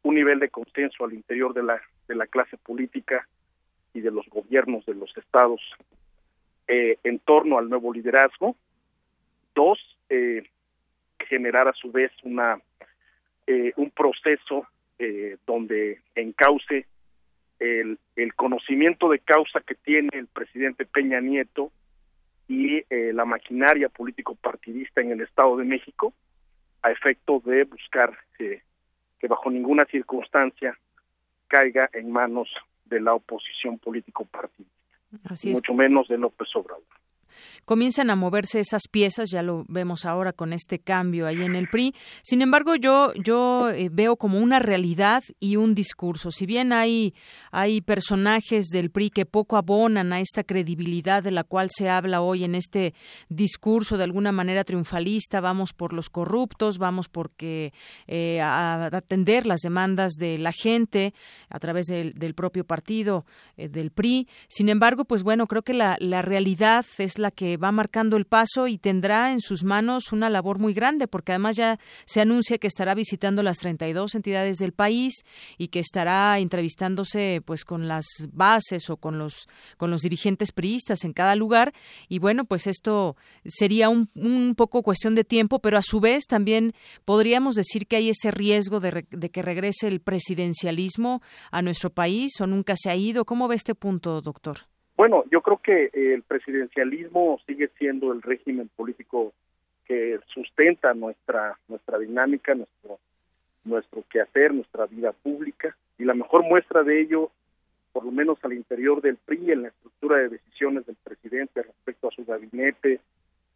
un 0.02 0.14
nivel 0.14 0.38
de 0.38 0.48
consenso 0.48 1.04
al 1.04 1.12
interior 1.12 1.52
de 1.54 1.62
la 1.62 1.80
de 2.08 2.14
la 2.14 2.26
clase 2.26 2.56
política 2.56 3.26
y 3.92 4.00
de 4.00 4.10
los 4.10 4.26
gobiernos 4.28 4.84
de 4.86 4.94
los 4.94 5.16
estados 5.16 5.60
eh, 6.68 6.98
en 7.04 7.18
torno 7.20 7.58
al 7.58 7.68
nuevo 7.68 7.92
liderazgo. 7.92 8.56
Dos 9.54 9.78
eh, 10.08 10.48
generar 11.18 11.68
a 11.68 11.72
su 11.72 11.90
vez 11.90 12.12
una 12.22 12.60
un 13.74 13.90
proceso 13.90 14.64
donde 15.44 16.00
encauce 16.14 16.86
el, 17.60 17.98
el 18.16 18.34
conocimiento 18.34 19.08
de 19.08 19.20
causa 19.20 19.60
que 19.60 19.74
tiene 19.74 20.08
el 20.12 20.26
presidente 20.26 20.86
Peña 20.86 21.20
Nieto 21.20 21.70
y 22.48 22.78
eh, 22.90 23.12
la 23.12 23.24
maquinaria 23.24 23.88
político 23.88 24.34
partidista 24.34 25.00
en 25.00 25.12
el 25.12 25.20
Estado 25.20 25.56
de 25.56 25.64
México 25.64 26.12
a 26.82 26.90
efecto 26.90 27.40
de 27.44 27.64
buscar 27.64 28.18
eh, 28.38 28.62
que 29.18 29.28
bajo 29.28 29.50
ninguna 29.50 29.84
circunstancia 29.84 30.76
caiga 31.46 31.88
en 31.92 32.10
manos 32.10 32.48
de 32.86 33.00
la 33.00 33.14
oposición 33.14 33.78
político 33.78 34.24
partidista, 34.24 34.74
mucho 35.44 35.74
menos 35.74 36.08
de 36.08 36.18
López 36.18 36.48
Obrador 36.56 36.82
comienzan 37.64 38.10
a 38.10 38.16
moverse 38.16 38.60
esas 38.60 38.82
piezas, 38.90 39.30
ya 39.30 39.42
lo 39.42 39.64
vemos 39.68 40.04
ahora 40.04 40.32
con 40.32 40.52
este 40.52 40.78
cambio 40.78 41.26
ahí 41.26 41.42
en 41.42 41.56
el 41.56 41.68
PRI. 41.68 41.94
Sin 42.22 42.42
embargo, 42.42 42.76
yo, 42.76 43.12
yo 43.14 43.70
eh, 43.70 43.88
veo 43.90 44.16
como 44.16 44.38
una 44.38 44.58
realidad 44.58 45.22
y 45.38 45.56
un 45.56 45.74
discurso. 45.74 46.30
Si 46.30 46.46
bien 46.46 46.72
hay, 46.72 47.14
hay 47.50 47.80
personajes 47.80 48.66
del 48.66 48.90
PRI 48.90 49.10
que 49.10 49.26
poco 49.26 49.56
abonan 49.56 50.12
a 50.12 50.20
esta 50.20 50.44
credibilidad 50.44 51.22
de 51.22 51.30
la 51.30 51.44
cual 51.44 51.68
se 51.70 51.88
habla 51.88 52.20
hoy 52.20 52.44
en 52.44 52.54
este 52.54 52.94
discurso 53.28 53.96
de 53.96 54.04
alguna 54.04 54.32
manera 54.32 54.64
triunfalista, 54.64 55.40
vamos 55.40 55.72
por 55.72 55.92
los 55.92 56.10
corruptos, 56.10 56.78
vamos 56.78 57.08
porque 57.08 57.72
eh, 58.06 58.40
a 58.40 58.86
atender 58.86 59.46
las 59.46 59.60
demandas 59.60 60.12
de 60.14 60.38
la 60.38 60.52
gente 60.52 61.14
a 61.48 61.58
través 61.58 61.86
del, 61.86 62.34
propio 62.34 62.64
partido 62.64 63.26
eh, 63.56 63.68
del 63.68 63.90
PRI. 63.90 64.28
Sin 64.48 64.68
embargo, 64.68 65.04
pues 65.04 65.22
bueno, 65.22 65.46
creo 65.46 65.62
que 65.62 65.74
la, 65.74 65.96
la 66.00 66.22
realidad 66.22 66.86
es 66.98 67.18
la 67.18 67.29
que 67.30 67.56
va 67.56 67.72
marcando 67.72 68.16
el 68.16 68.24
paso 68.24 68.66
y 68.66 68.78
tendrá 68.78 69.32
en 69.32 69.40
sus 69.40 69.64
manos 69.64 70.12
una 70.12 70.30
labor 70.30 70.58
muy 70.58 70.74
grande, 70.74 71.08
porque 71.08 71.32
además 71.32 71.56
ya 71.56 71.78
se 72.04 72.20
anuncia 72.20 72.58
que 72.58 72.66
estará 72.66 72.94
visitando 72.94 73.42
las 73.42 73.58
32 73.58 74.14
entidades 74.14 74.58
del 74.58 74.72
país 74.72 75.24
y 75.58 75.68
que 75.68 75.80
estará 75.80 76.38
entrevistándose 76.38 77.42
pues 77.44 77.64
con 77.64 77.88
las 77.88 78.06
bases 78.32 78.90
o 78.90 78.96
con 78.96 79.18
los 79.18 79.48
con 79.76 79.90
los 79.90 80.02
dirigentes 80.02 80.52
priistas 80.52 81.04
en 81.04 81.12
cada 81.12 81.36
lugar 81.36 81.72
y 82.08 82.18
bueno, 82.18 82.44
pues 82.44 82.66
esto 82.66 83.16
sería 83.44 83.88
un, 83.88 84.10
un 84.14 84.54
poco 84.56 84.82
cuestión 84.82 85.14
de 85.14 85.24
tiempo, 85.24 85.60
pero 85.60 85.78
a 85.78 85.82
su 85.82 86.00
vez 86.00 86.24
también 86.26 86.72
podríamos 87.04 87.54
decir 87.54 87.86
que 87.86 87.96
hay 87.96 88.10
ese 88.10 88.30
riesgo 88.30 88.80
de, 88.80 89.06
de 89.10 89.30
que 89.30 89.42
regrese 89.42 89.88
el 89.88 90.00
presidencialismo 90.00 91.22
a 91.50 91.62
nuestro 91.62 91.90
país 91.90 92.40
o 92.40 92.46
nunca 92.46 92.74
se 92.76 92.90
ha 92.90 92.96
ido. 92.96 93.24
¿Cómo 93.24 93.48
ve 93.48 93.56
este 93.56 93.74
punto, 93.74 94.20
doctor? 94.20 94.70
Bueno, 95.00 95.24
yo 95.30 95.40
creo 95.40 95.56
que 95.56 95.88
el 95.94 96.22
presidencialismo 96.24 97.40
sigue 97.46 97.70
siendo 97.78 98.12
el 98.12 98.20
régimen 98.20 98.68
político 98.76 99.32
que 99.86 100.20
sustenta 100.26 100.92
nuestra 100.92 101.58
nuestra 101.68 101.98
dinámica, 101.98 102.54
nuestro 102.54 102.98
nuestro 103.64 104.04
quehacer, 104.10 104.52
nuestra 104.52 104.84
vida 104.84 105.12
pública. 105.12 105.74
Y 105.96 106.04
la 106.04 106.12
mejor 106.12 106.42
muestra 106.42 106.82
de 106.82 107.00
ello, 107.00 107.30
por 107.94 108.04
lo 108.04 108.10
menos 108.12 108.44
al 108.44 108.52
interior 108.52 109.00
del 109.00 109.16
PRI, 109.16 109.52
en 109.52 109.62
la 109.62 109.68
estructura 109.68 110.18
de 110.18 110.28
decisiones 110.28 110.84
del 110.84 110.96
presidente 110.96 111.62
respecto 111.62 112.08
a 112.08 112.10
su 112.10 112.26
gabinete, 112.26 113.00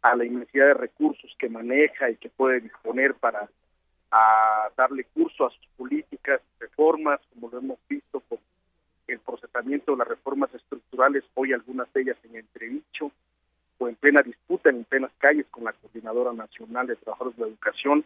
a 0.01 0.15
la 0.15 0.25
inmensidad 0.25 0.65
de 0.65 0.73
recursos 0.73 1.31
que 1.37 1.47
maneja 1.47 2.09
y 2.09 2.15
que 2.15 2.29
puede 2.29 2.59
disponer 2.61 3.13
para 3.13 3.47
darle 4.75 5.03
curso 5.13 5.45
a 5.45 5.51
sus 5.51 5.67
políticas, 5.77 6.41
reformas, 6.59 7.21
como 7.35 7.51
lo 7.51 7.59
hemos 7.59 7.77
visto 7.87 8.19
con 8.21 8.39
el 9.07 9.19
procesamiento 9.19 9.91
de 9.91 9.99
las 9.99 10.07
reformas 10.07 10.53
estructurales, 10.53 11.23
hoy 11.35 11.53
algunas 11.53 11.91
de 11.93 12.01
ellas 12.01 12.17
en 12.23 12.37
entredicho 12.37 13.11
o 13.77 13.87
en 13.87 13.95
plena 13.95 14.21
disputa 14.21 14.69
en 14.69 14.83
plenas 14.85 15.11
calles 15.17 15.45
con 15.51 15.65
la 15.65 15.73
Coordinadora 15.73 16.33
Nacional 16.33 16.87
de 16.87 16.95
Trabajadores 16.95 17.37
de 17.37 17.43
la 17.43 17.49
Educación 17.49 18.05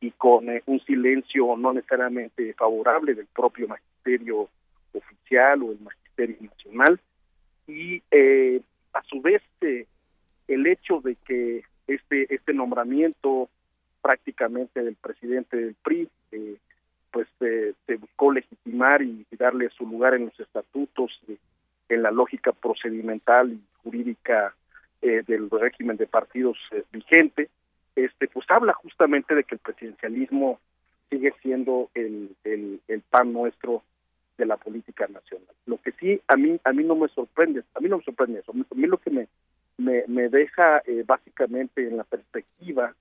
y 0.00 0.10
con 0.12 0.48
eh, 0.48 0.62
un 0.66 0.80
silencio 0.80 1.56
no 1.56 1.72
necesariamente 1.72 2.54
favorable 2.54 3.14
del 3.14 3.26
propio 3.26 3.66
magisterio 3.68 4.48
oficial 4.92 5.62
o 5.62 5.72
el 5.72 5.80
magisterio 5.80 6.36
nacional. 6.40 7.00
Y 7.66 8.02
eh, 8.10 8.60
a 8.92 9.02
su 9.02 9.20
vez 9.20 9.42
eh, 9.60 9.86
el 10.46 10.66
hecho 10.66 11.00
de 11.00 11.16
que 11.26 11.64
este 11.86 12.32
este 12.32 12.54
nombramiento 12.54 13.48
prácticamente 14.00 14.82
del 14.82 14.94
presidente 14.94 15.56
del 15.56 15.74
PRI 15.82 16.08
pues 17.18 17.74
se 17.86 17.96
buscó 17.96 18.32
legitimar 18.32 19.02
y, 19.02 19.26
darle 19.32 19.70
su 19.70 19.84
lugar 19.86 20.14
en 20.14 20.26
los 20.26 20.38
estatutos 20.38 21.20
en 21.88 22.02
la 22.02 22.10
lógica 22.12 22.52
procedimental 22.52 23.52
y 23.52 23.60
jurídica 23.82 24.54
del 25.00 25.50
régimen 25.50 25.96
de 25.96 26.06
partidos 26.06 26.58
vigente 26.92 27.48
este 27.96 28.28
pues 28.28 28.46
habla 28.50 28.72
justamente 28.72 29.34
de 29.34 29.44
que 29.44 29.56
el 29.56 29.60
presidencialismo 29.60 30.60
sigue 31.10 31.32
siendo 31.42 31.90
el, 31.94 32.36
el, 32.44 33.02
pan 33.10 33.32
nuestro 33.32 33.82
de 34.36 34.46
la 34.46 34.56
política 34.56 35.06
nacional. 35.08 35.54
Lo 35.66 35.78
que 35.78 35.92
sí 35.92 36.20
a 36.28 36.36
mí 36.36 36.60
a 36.62 36.72
mí 36.72 36.84
no 36.84 36.94
me 36.94 37.08
sorprende, 37.08 37.64
a 37.74 37.80
mí 37.80 37.88
no 37.88 37.98
me 37.98 38.04
sorprende 38.04 38.40
eso, 38.40 38.52
a 38.52 38.74
mí 38.74 38.86
lo 38.86 38.98
que 38.98 39.10
me 39.10 39.28
me, 39.78 40.04
me 40.06 40.28
deja 40.28 40.82
eh, 40.86 41.04
básicamente 41.06 41.86
en 41.86 41.96
la 41.96 42.04
perspectiva 42.04 42.94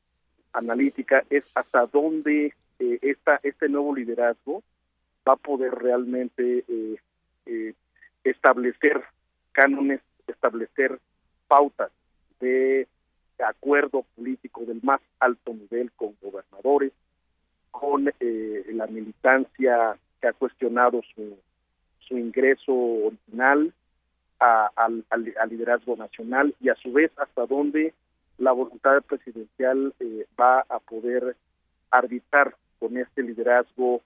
analítica 0.54 1.24
es 1.30 1.44
hasta 1.56 1.86
dónde 1.88 2.54
eh, 2.80 3.00
esta, 3.02 3.40
este 3.44 3.70
nuevo 3.70 3.96
liderazgo 3.96 4.64
va 5.28 5.34
a 5.34 5.38
poder 5.38 5.74
realmente 5.74 6.64
eh, 6.68 6.96
eh, 7.46 7.74
establecer 8.24 9.04
cánones, 9.52 10.02
establecer 10.28 11.00
pautas 11.48 11.92
de 12.40 12.88
acuerdo 13.46 14.06
político 14.16 14.64
del 14.66 14.80
más 14.84 15.02
alto 15.20 15.54
nivel 15.54 15.92
con 15.94 16.16
gobernadores, 16.22 16.92
con 17.72 18.12
eh, 18.20 18.66
la 18.74 18.88
militancia 18.88 19.98
que 20.20 20.28
ha 20.28 20.34
cuestionado 20.34 21.02
su, 21.14 21.38
su 22.00 22.18
ingreso 22.18 22.74
original 22.74 23.74
al, 24.40 25.06
liderazgo 25.50 25.96
nacional 25.96 26.56
y 26.60 26.70
a 26.70 26.76
su 26.76 26.92
vez 26.92 27.12
hasta 27.18 27.46
dónde 27.46 27.94
la 28.38 28.52
voluntad 28.52 29.02
presidencial 29.02 29.94
eh, 30.00 30.26
va 30.40 30.64
a 30.70 30.80
poder 30.80 31.36
arbitrar 31.90 32.56
con 32.80 32.98
este 32.98 33.24
liderazgo 33.24 34.02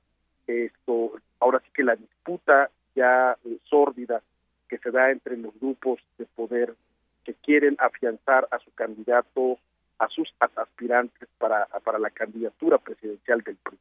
esto 0.47 1.13
ahora 1.39 1.59
sí 1.59 1.69
que 1.73 1.83
la 1.83 1.95
disputa 1.95 2.69
ya 2.95 3.37
eh, 3.45 3.57
sórdida 3.69 4.21
que 4.69 4.77
se 4.77 4.91
da 4.91 5.11
entre 5.11 5.37
los 5.37 5.53
grupos 5.59 5.99
de 6.17 6.25
poder 6.25 6.75
que 7.23 7.33
quieren 7.35 7.75
afianzar 7.79 8.47
a 8.51 8.59
su 8.59 8.71
candidato, 8.73 9.59
a 9.99 10.07
sus 10.07 10.33
aspirantes 10.39 11.27
para, 11.37 11.65
para 11.83 11.99
la 11.99 12.09
candidatura 12.09 12.77
presidencial 12.77 13.41
del 13.41 13.57
PRI. 13.57 13.77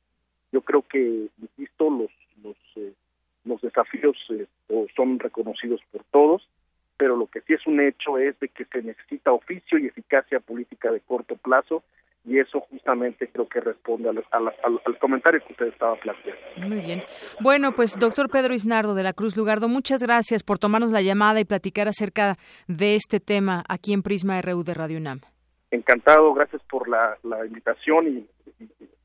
Yo 0.53 0.61
creo 0.63 0.83
que, 0.83 1.29
insisto, 1.41 1.91
los, 1.91 2.11
los, 2.43 2.57
eh, 2.77 2.93
los 3.45 3.61
desafíos 3.61 4.17
eh, 4.31 4.47
son 4.95 5.19
reconocidos 5.19 5.81
por 5.93 6.03
todos, 6.11 6.47
pero 6.97 7.17
lo 7.17 7.27
que 7.29 7.41
sí 7.43 7.55
es 7.55 7.67
un 7.67 7.81
hecho 7.81 8.19
es 8.19 8.39
de 8.41 8.49
que 8.49 8.67
se 8.67 8.83
necesita 8.83 9.33
oficio 9.33 9.79
y 9.79 9.87
eficacia 9.87 10.41
política 10.41 10.91
de 10.91 11.01
corto 11.01 11.37
plazo 11.37 11.83
y 12.25 12.39
eso 12.39 12.61
justamente 12.61 13.29
creo 13.29 13.49
que 13.49 13.61
responde 13.61 14.09
al, 14.09 14.99
comentario 14.99 15.41
que 15.47 15.53
usted 15.53 15.67
estaba 15.67 15.97
planteando. 15.97 16.43
Muy 16.57 16.81
bien. 16.81 17.03
Bueno, 17.41 17.73
pues 17.73 17.99
doctor 17.99 18.29
Pedro 18.29 18.55
Isnardo 18.55 18.95
de 18.95 19.03
la 19.03 19.13
Cruz 19.13 19.37
Lugardo, 19.37 19.69
muchas 19.69 20.03
gracias 20.03 20.43
por 20.43 20.59
tomarnos 20.59 20.91
la 20.91 21.01
llamada 21.01 21.41
y 21.41 21.45
platicar 21.45 21.89
acerca 21.89 22.37
de 22.69 22.95
este 22.95 23.21
tema 23.21 23.65
aquí 23.69 23.93
en 23.93 24.03
Prisma 24.03 24.41
RU 24.43 24.63
de 24.65 24.75
Radio 24.75 24.99
UNAM. 24.99 25.21
Encantado, 25.71 26.35
gracias 26.35 26.63
por 26.71 26.89
la, 26.89 27.17
invitación 27.47 28.09
y 28.09 28.29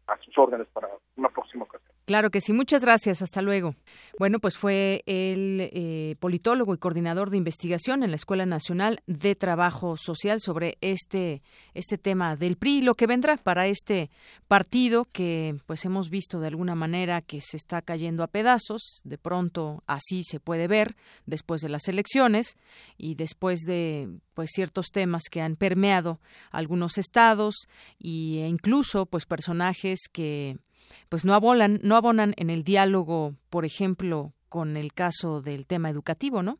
a 0.07 0.17
sus 0.17 0.37
órdenes 0.37 0.67
para 0.73 0.89
una 1.15 1.29
próxima 1.29 1.63
ocasión. 1.63 1.94
Claro 2.05 2.29
que 2.29 2.39
sí, 2.39 2.53
muchas 2.53 2.83
gracias, 2.83 3.23
hasta 3.23 3.41
luego. 3.41 3.73
Bueno, 4.19 4.39
pues 4.39 4.57
fue 4.57 5.01
el 5.07 5.71
eh, 5.73 6.15
politólogo 6.19 6.75
y 6.75 6.77
coordinador 6.77 7.31
de 7.31 7.37
investigación 7.37 8.03
en 8.03 8.11
la 8.11 8.15
Escuela 8.15 8.45
Nacional 8.45 9.01
de 9.07 9.33
Trabajo 9.33 9.97
Social 9.97 10.39
sobre 10.39 10.77
este, 10.81 11.41
este 11.73 11.97
tema 11.97 12.35
del 12.35 12.57
PRI, 12.57 12.81
lo 12.81 12.93
que 12.93 13.07
vendrá 13.07 13.37
para 13.37 13.65
este 13.65 14.11
partido 14.47 15.05
que 15.11 15.57
pues 15.65 15.83
hemos 15.83 16.11
visto 16.11 16.39
de 16.39 16.47
alguna 16.47 16.75
manera 16.75 17.23
que 17.23 17.41
se 17.41 17.57
está 17.57 17.81
cayendo 17.81 18.21
a 18.21 18.27
pedazos, 18.27 19.01
de 19.03 19.17
pronto 19.17 19.83
así 19.87 20.21
se 20.23 20.39
puede 20.39 20.67
ver 20.67 20.95
después 21.25 21.61
de 21.61 21.69
las 21.69 21.87
elecciones 21.87 22.55
y 22.99 23.15
después 23.15 23.61
de 23.61 24.09
pues 24.35 24.51
ciertos 24.53 24.91
temas 24.91 25.23
que 25.31 25.41
han 25.41 25.55
permeado 25.55 26.19
algunos 26.51 26.99
estados 26.99 27.67
e 27.99 28.47
incluso 28.47 29.07
pues 29.07 29.25
personajes 29.25 30.01
que 30.11 30.57
pues 31.09 31.25
no 31.25 31.33
abonan, 31.33 31.79
no 31.83 31.95
abonan 31.95 32.33
en 32.37 32.49
el 32.49 32.63
diálogo, 32.63 33.35
por 33.49 33.65
ejemplo, 33.65 34.33
con 34.49 34.77
el 34.77 34.93
caso 34.93 35.41
del 35.41 35.67
tema 35.67 35.89
educativo, 35.89 36.43
¿no? 36.43 36.59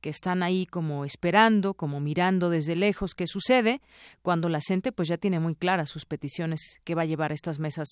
que 0.00 0.10
están 0.10 0.42
ahí 0.42 0.66
como 0.66 1.04
esperando, 1.04 1.74
como 1.74 2.00
mirando 2.00 2.50
desde 2.50 2.76
lejos 2.76 3.14
qué 3.14 3.26
sucede, 3.26 3.80
cuando 4.22 4.48
la 4.48 4.60
CENTE 4.60 4.92
pues 4.92 5.08
ya 5.08 5.16
tiene 5.16 5.40
muy 5.40 5.54
claras 5.54 5.90
sus 5.90 6.04
peticiones 6.04 6.60
que 6.84 6.94
va 6.94 7.02
a 7.02 7.06
llevar 7.06 7.32
estas 7.32 7.58
mesas 7.58 7.88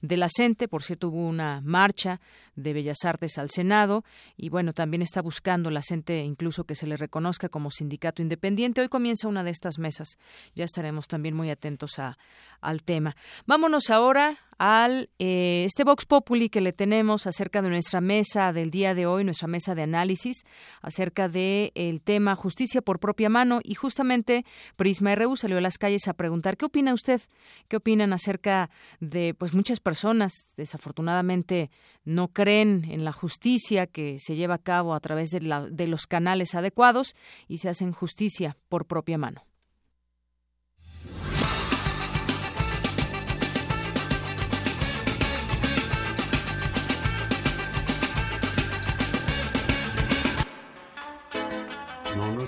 de 0.00 0.16
la 0.16 0.28
CENTE. 0.34 0.68
Por 0.68 0.82
cierto, 0.82 1.08
hubo 1.08 1.26
una 1.26 1.60
marcha 1.62 2.20
de 2.54 2.72
Bellas 2.72 3.04
Artes 3.04 3.38
al 3.38 3.50
Senado 3.50 4.04
y 4.36 4.48
bueno, 4.48 4.72
también 4.72 5.02
está 5.02 5.20
buscando 5.20 5.70
la 5.70 5.82
CENTE 5.82 6.22
incluso 6.24 6.64
que 6.64 6.74
se 6.74 6.86
le 6.86 6.96
reconozca 6.96 7.48
como 7.48 7.70
sindicato 7.70 8.22
independiente. 8.22 8.80
Hoy 8.80 8.88
comienza 8.88 9.28
una 9.28 9.44
de 9.44 9.50
estas 9.50 9.78
mesas. 9.78 10.16
Ya 10.54 10.64
estaremos 10.64 11.06
también 11.06 11.34
muy 11.34 11.50
atentos 11.50 11.98
a, 11.98 12.16
al 12.60 12.82
tema. 12.82 13.16
Vámonos 13.46 13.90
ahora 13.90 14.38
al 14.58 15.08
eh, 15.20 15.62
este 15.64 15.84
Vox 15.84 16.04
Populi 16.04 16.48
que 16.48 16.60
le 16.60 16.72
tenemos 16.72 17.26
acerca 17.26 17.62
de 17.62 17.68
nuestra 17.68 18.00
mesa 18.00 18.52
del 18.52 18.70
día 18.70 18.94
de 18.94 19.06
hoy, 19.06 19.24
nuestra 19.24 19.46
mesa 19.46 19.74
de 19.74 19.82
análisis 19.82 20.44
acerca 20.82 21.28
de 21.28 21.70
el 21.74 22.00
tema 22.00 22.34
justicia 22.34 22.82
por 22.82 22.98
propia 22.98 23.28
mano 23.28 23.60
y 23.62 23.74
justamente 23.74 24.44
Prisma 24.76 25.14
RU 25.14 25.36
salió 25.36 25.58
a 25.58 25.60
las 25.60 25.78
calles 25.78 26.08
a 26.08 26.14
preguntar 26.14 26.56
qué 26.56 26.66
opina 26.66 26.92
usted, 26.92 27.22
qué 27.68 27.76
opinan 27.76 28.12
acerca 28.12 28.68
de 29.00 29.32
pues 29.34 29.54
muchas 29.54 29.78
personas 29.78 30.32
desafortunadamente 30.56 31.70
no 32.04 32.28
creen 32.28 32.84
en 32.90 33.04
la 33.04 33.12
justicia 33.12 33.86
que 33.86 34.18
se 34.18 34.34
lleva 34.34 34.54
a 34.54 34.62
cabo 34.62 34.94
a 34.94 35.00
través 35.00 35.30
de, 35.30 35.40
la, 35.40 35.68
de 35.68 35.86
los 35.86 36.06
canales 36.06 36.54
adecuados 36.54 37.14
y 37.46 37.58
se 37.58 37.68
hacen 37.68 37.92
justicia 37.92 38.56
por 38.68 38.86
propia 38.86 39.18
mano. 39.18 39.47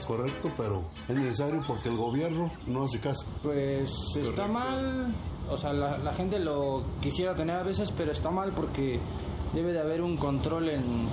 Correcto, 0.07 0.51
pero 0.57 0.83
es 1.09 1.17
necesario 1.17 1.63
porque 1.67 1.89
el 1.89 1.97
gobierno 1.97 2.51
no 2.67 2.85
hace 2.85 3.01
caso. 3.01 3.27
Pues 3.43 3.91
está 4.17 4.47
mal, 4.47 5.15
o 5.51 5.57
sea, 5.57 5.73
la, 5.73 6.13
gente 6.13 6.39
lo 6.39 6.83
quisiera 7.01 7.35
tener 7.35 7.57
a 7.57 7.63
veces, 7.63 7.93
pero 7.93 8.13
está 8.13 8.31
mal 8.31 8.53
porque 8.53 8.99
debe 9.53 9.73
de 9.73 9.81
haber 9.81 10.03
un 10.03 10.17
control 10.17 10.69
en 10.69 11.09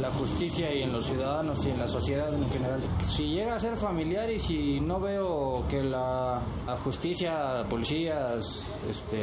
la 0.00 0.10
justicia 0.10 0.74
y 0.74 0.82
en 0.82 0.92
los 0.92 1.06
ciudadanos 1.06 1.64
y 1.66 1.70
en 1.70 1.78
la 1.78 1.88
sociedad 1.88 2.32
en 2.34 2.48
general. 2.50 2.80
Si 3.08 3.28
llega 3.28 3.56
a 3.56 3.60
ser 3.60 3.76
familiar 3.76 4.30
y 4.30 4.38
si 4.38 4.80
no 4.80 4.98
veo 4.98 5.64
que 5.68 5.82
la, 5.82 6.40
justicia, 6.84 7.64
policías, 7.68 8.64
este, 8.88 9.22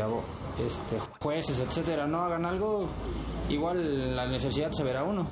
este, 0.65 0.99
jueces, 1.19 1.59
etcétera, 1.59 2.07
no 2.07 2.19
hagan 2.19 2.45
algo, 2.45 2.85
igual 3.49 4.15
la 4.15 4.27
necesidad 4.27 4.71
se 4.71 4.83
verá 4.83 5.03
uno. 5.03 5.27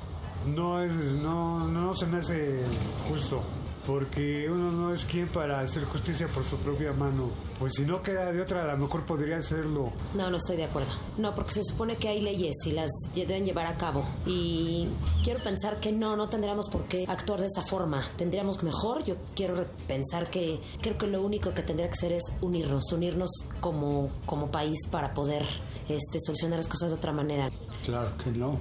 No, 0.46 0.82
es, 0.82 0.92
no, 0.92 1.66
no 1.66 1.94
se 1.94 2.06
me 2.06 2.18
hace 2.18 2.60
justo 3.08 3.42
porque 3.88 4.46
uno 4.50 4.70
no 4.70 4.92
es 4.92 5.06
quien 5.06 5.28
para 5.28 5.60
hacer 5.60 5.82
justicia 5.84 6.28
por 6.28 6.44
su 6.44 6.58
propia 6.58 6.92
mano. 6.92 7.30
Pues 7.58 7.72
si 7.72 7.86
no 7.86 8.02
queda 8.02 8.30
de 8.30 8.42
otra, 8.42 8.64
a 8.64 8.72
lo 8.74 8.76
mejor 8.76 9.06
podría 9.06 9.38
hacerlo. 9.38 9.90
No, 10.12 10.28
no 10.28 10.36
estoy 10.36 10.58
de 10.58 10.64
acuerdo. 10.64 10.90
No, 11.16 11.34
porque 11.34 11.52
se 11.52 11.64
supone 11.64 11.96
que 11.96 12.06
hay 12.06 12.20
leyes 12.20 12.54
y 12.66 12.72
las 12.72 12.90
deben 13.14 13.46
llevar 13.46 13.64
a 13.64 13.78
cabo. 13.78 14.04
Y 14.26 14.88
quiero 15.24 15.42
pensar 15.42 15.80
que 15.80 15.90
no, 15.90 16.16
no 16.16 16.28
tendríamos 16.28 16.68
por 16.68 16.84
qué 16.84 17.06
actuar 17.08 17.40
de 17.40 17.46
esa 17.46 17.62
forma. 17.62 18.06
Tendríamos 18.18 18.62
mejor, 18.62 19.04
yo 19.04 19.16
quiero 19.34 19.64
pensar 19.86 20.28
que 20.28 20.60
creo 20.82 20.98
que 20.98 21.06
lo 21.06 21.22
único 21.22 21.54
que 21.54 21.62
tendría 21.62 21.86
que 21.86 21.94
hacer 21.94 22.12
es 22.12 22.24
unirnos, 22.42 22.92
unirnos 22.92 23.30
como, 23.60 24.10
como 24.26 24.50
país 24.50 24.86
para 24.90 25.14
poder 25.14 25.46
este, 25.88 26.18
solucionar 26.20 26.58
las 26.58 26.68
cosas 26.68 26.90
de 26.90 26.96
otra 26.96 27.14
manera. 27.14 27.48
Claro 27.86 28.10
que 28.22 28.32
no. 28.32 28.58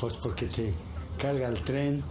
Pues 0.00 0.14
porque 0.14 0.46
te 0.46 0.72
carga 1.18 1.46
el 1.46 1.60
tren 1.60 2.02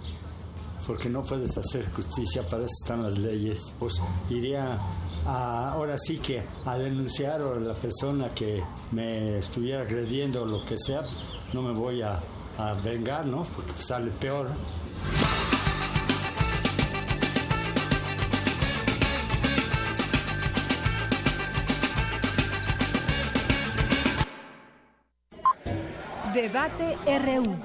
porque 0.89 1.07
no 1.07 1.21
puedes 1.21 1.55
hacer 1.55 1.87
justicia, 1.91 2.41
para 2.41 2.63
eso 2.63 2.73
están 2.81 3.03
las 3.03 3.19
leyes. 3.19 3.75
Pues 3.77 4.01
iría 4.31 4.79
ahora 5.23 5.95
sí 5.99 6.17
que 6.17 6.41
a 6.65 6.79
denunciar 6.79 7.41
a 7.41 7.59
la 7.59 7.75
persona 7.75 8.33
que 8.33 8.63
me 8.91 9.37
estuviera 9.37 9.81
agrediendo 9.81 10.41
o 10.41 10.45
lo 10.47 10.65
que 10.65 10.77
sea, 10.79 11.03
no 11.53 11.61
me 11.61 11.73
voy 11.73 12.01
a, 12.01 12.19
a 12.57 12.73
vengar, 12.83 13.23
¿no? 13.27 13.43
Porque 13.43 13.83
sale 13.83 14.09
peor. 14.09 14.47
Debate 26.33 26.97
RU. 27.05 27.55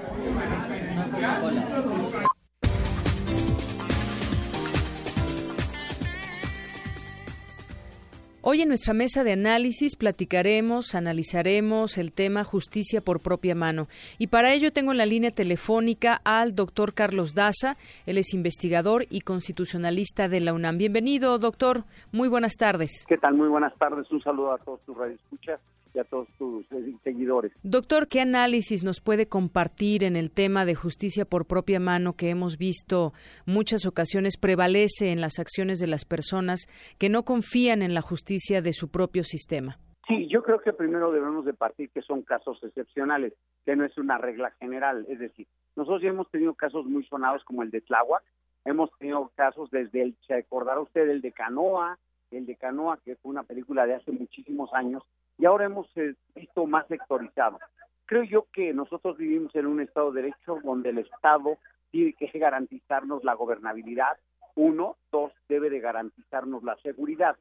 Hoy 8.47 8.61
en 8.61 8.67
nuestra 8.67 8.93
mesa 8.93 9.23
de 9.23 9.31
análisis 9.31 9.95
platicaremos, 9.95 10.93
analizaremos 10.93 11.97
el 11.97 12.11
tema 12.11 12.43
justicia 12.43 13.01
por 13.01 13.19
propia 13.19 13.55
mano. 13.55 13.87
Y 14.19 14.27
para 14.27 14.53
ello 14.53 14.71
tengo 14.71 14.91
en 14.91 14.99
la 14.99 15.07
línea 15.07 15.31
telefónica 15.31 16.21
al 16.23 16.53
doctor 16.53 16.93
Carlos 16.93 17.33
Daza. 17.33 17.75
Él 18.05 18.19
es 18.19 18.35
investigador 18.35 19.07
y 19.09 19.21
constitucionalista 19.21 20.29
de 20.29 20.41
la 20.41 20.53
UNAM. 20.53 20.77
Bienvenido, 20.77 21.39
doctor. 21.39 21.85
Muy 22.11 22.27
buenas 22.27 22.53
tardes. 22.55 23.07
¿Qué 23.07 23.17
tal? 23.17 23.33
Muy 23.33 23.47
buenas 23.47 23.75
tardes. 23.79 24.11
Un 24.11 24.21
saludo 24.21 24.51
a 24.51 24.59
todos 24.59 24.79
tus 24.81 24.95
radioescuchas 24.95 25.59
y 25.95 25.99
a 25.99 26.03
todos 26.03 26.27
tus 26.37 26.69
eh, 26.71 26.93
seguidores. 27.03 27.51
Doctor, 27.63 28.07
¿qué 28.07 28.21
análisis 28.21 28.83
nos 28.83 29.01
puede 29.01 29.27
compartir 29.27 30.03
en 30.03 30.15
el 30.15 30.31
tema 30.31 30.65
de 30.65 30.75
justicia 30.75 31.25
por 31.25 31.45
propia 31.45 31.79
mano 31.79 32.13
que 32.13 32.29
hemos 32.29 32.57
visto 32.57 33.13
muchas 33.45 33.85
ocasiones 33.85 34.37
prevalece 34.37 35.11
en 35.11 35.21
las 35.21 35.39
acciones 35.39 35.79
de 35.79 35.87
las 35.87 36.05
personas 36.05 36.67
que 36.99 37.09
no 37.09 37.23
confían 37.23 37.81
en 37.81 37.93
la 37.93 38.01
justicia 38.01 38.61
de 38.61 38.73
su 38.73 38.89
propio 38.89 39.23
sistema? 39.23 39.77
Sí, 40.07 40.27
yo 40.29 40.43
creo 40.43 40.59
que 40.59 40.71
primero 40.71 41.11
debemos 41.11 41.45
de 41.45 41.53
partir 41.53 41.89
que 41.89 42.01
son 42.01 42.21
casos 42.21 42.63
excepcionales, 42.63 43.33
que 43.65 43.75
no 43.75 43.85
es 43.85 43.97
una 43.97 44.19
regla 44.19 44.51
general. 44.59 45.05
Es 45.09 45.17
decir, 45.17 45.47
nosotros 45.75 46.03
ya 46.03 46.09
hemos 46.09 46.29
tenido 46.29 46.53
casos 46.53 46.85
muy 46.85 47.03
sonados 47.05 47.43
como 47.43 47.63
el 47.63 47.71
de 47.71 47.81
Tláhuac, 47.81 48.23
hemos 48.65 48.91
tenido 48.99 49.31
casos 49.35 49.71
desde 49.71 50.03
el, 50.03 50.15
se 50.27 50.35
acordará 50.35 50.79
usted, 50.79 51.09
el 51.09 51.21
de 51.21 51.31
Canoa, 51.31 51.97
el 52.29 52.45
de 52.45 52.55
Canoa, 52.55 52.99
que 53.03 53.15
fue 53.15 53.31
una 53.31 53.43
película 53.43 53.87
de 53.87 53.95
hace 53.95 54.11
muchísimos 54.11 54.71
años, 54.73 55.03
y 55.37 55.45
ahora 55.45 55.65
hemos 55.65 55.87
eh, 55.97 56.15
visto 56.35 56.65
más 56.65 56.87
sectorizado. 56.87 57.59
Creo 58.05 58.23
yo 58.23 58.47
que 58.53 58.73
nosotros 58.73 59.17
vivimos 59.17 59.55
en 59.55 59.65
un 59.65 59.81
Estado 59.81 60.11
de 60.11 60.21
Derecho 60.21 60.59
donde 60.63 60.89
el 60.89 60.99
Estado 60.99 61.57
tiene 61.91 62.13
que 62.13 62.27
garantizarnos 62.37 63.23
la 63.23 63.33
gobernabilidad, 63.33 64.17
uno, 64.55 64.97
dos, 65.11 65.33
debe 65.49 65.69
de 65.69 65.79
garantizarnos 65.79 66.63
la 66.63 66.77
seguridad, 66.77 67.35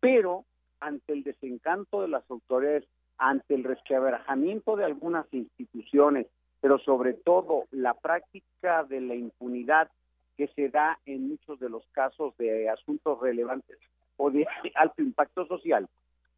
pero 0.00 0.44
ante 0.80 1.12
el 1.12 1.24
desencanto 1.24 2.02
de 2.02 2.08
las 2.08 2.28
autoridades, 2.30 2.84
ante 3.18 3.54
el 3.54 3.64
resquebrajamiento 3.64 4.76
de 4.76 4.84
algunas 4.84 5.26
instituciones, 5.32 6.26
pero 6.60 6.78
sobre 6.78 7.14
todo 7.14 7.64
la 7.70 7.94
práctica 7.94 8.84
de 8.84 9.00
la 9.00 9.14
impunidad 9.14 9.90
que 10.36 10.48
se 10.48 10.68
da 10.68 10.98
en 11.06 11.28
muchos 11.28 11.58
de 11.60 11.68
los 11.68 11.86
casos 11.92 12.36
de 12.36 12.68
asuntos 12.68 13.20
relevantes 13.20 13.78
o 14.16 14.30
de 14.30 14.46
alto 14.74 15.02
impacto 15.02 15.46
social, 15.46 15.88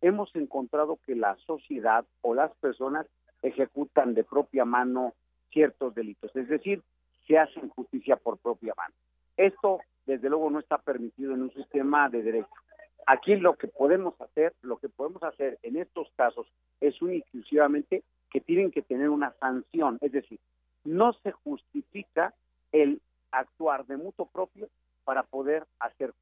hemos 0.06 0.34
encontrado 0.34 0.98
que 1.04 1.14
la 1.14 1.36
sociedad 1.46 2.04
o 2.22 2.34
las 2.34 2.54
personas 2.56 3.06
ejecutan 3.42 4.14
de 4.14 4.24
propia 4.24 4.64
mano 4.64 5.14
ciertos 5.50 5.94
delitos, 5.94 6.34
es 6.34 6.48
decir, 6.48 6.82
se 7.26 7.38
hacen 7.38 7.68
justicia 7.70 8.16
por 8.16 8.38
propia 8.38 8.74
mano. 8.76 8.94
Esto, 9.36 9.80
desde 10.06 10.28
luego, 10.28 10.50
no 10.50 10.60
está 10.60 10.78
permitido 10.78 11.34
en 11.34 11.42
un 11.42 11.52
sistema 11.52 12.08
de 12.08 12.22
derecho. 12.22 12.48
Aquí 13.06 13.36
lo 13.36 13.54
que 13.56 13.68
podemos 13.68 14.20
hacer, 14.20 14.52
lo 14.62 14.78
que 14.78 14.88
podemos 14.88 15.22
hacer 15.22 15.58
en 15.62 15.76
estos 15.76 16.08
casos 16.16 16.46
es 16.80 17.00
únicamente 17.02 18.02
que 18.30 18.40
tienen 18.40 18.70
que 18.70 18.82
tener 18.82 19.08
una 19.08 19.32
sanción, 19.40 19.98
es 20.00 20.12
decir, 20.12 20.38
no 20.84 21.12
se 21.14 21.32
justifica 21.32 22.34
el 22.72 23.00
actuar 23.30 23.86
de 23.86 23.96
mutuo 23.96 24.26
propio 24.26 24.68
para 25.04 25.22
poder 25.22 25.64
hacer 25.78 26.12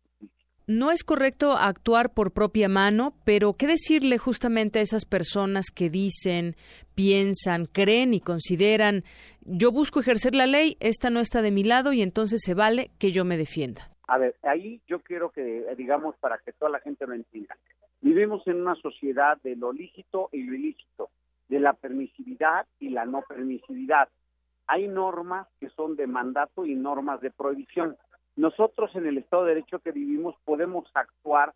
no 0.67 0.91
es 0.91 1.05
correcto 1.05 1.53
actuar 1.53 2.12
por 2.12 2.33
propia 2.33 2.69
mano, 2.69 3.15
pero 3.25 3.53
¿qué 3.53 3.67
decirle 3.67 4.19
justamente 4.19 4.79
a 4.79 4.83
esas 4.83 5.05
personas 5.05 5.67
que 5.75 5.91
dicen, 5.91 6.57
piensan, 6.95 7.67
creen 7.67 8.15
y 8.15 8.21
consideran, 8.21 9.05
yo 9.43 9.73
busco 9.73 10.01
ejercer 10.01 10.35
la 10.35 10.47
ley, 10.47 10.77
esta 10.81 11.11
no 11.11 11.21
está 11.21 11.43
de 11.43 11.51
mi 11.51 11.65
lado 11.65 11.93
y 11.93 12.03
entonces 12.03 12.41
se 12.43 12.55
vale 12.55 12.91
que 12.99 13.12
yo 13.12 13.25
me 13.25 13.37
defienda? 13.37 13.91
A 14.07 14.19
ver, 14.19 14.37
ahí 14.43 14.81
yo 14.87 15.01
quiero 15.01 15.31
que, 15.31 15.67
digamos, 15.77 16.17
para 16.17 16.39
que 16.39 16.53
toda 16.53 16.71
la 16.71 16.81
gente 16.81 17.07
lo 17.07 17.15
entienda, 17.15 17.57
vivimos 18.01 18.47
en 18.47 18.61
una 18.61 18.75
sociedad 18.77 19.39
de 19.43 19.57
lo 19.57 19.73
lícito 19.73 20.29
y 20.33 20.43
lo 20.45 20.55
ilícito, 20.55 21.11
de 21.49 21.61
la 21.61 21.75
permisividad 21.75 22.67
y 22.81 22.91
la 22.91 23.05
no 23.05 23.23
permisividad. 23.23 24.09
Hay 24.67 24.89
normas 24.89 25.47
que 25.61 25.69
son 25.71 25.95
de 25.97 26.07
mandato 26.07 26.65
y 26.65 26.75
normas 26.75 27.21
de 27.21 27.31
prohibición 27.31 27.97
nosotros 28.37 28.95
en 28.97 29.07
el 29.07 29.18
Estado 29.18 29.45
de 29.45 29.55
Derecho 29.55 29.78
que 29.78 29.93
vivimos 29.93 30.35
podemos 30.45 30.91
actuar 30.95 31.55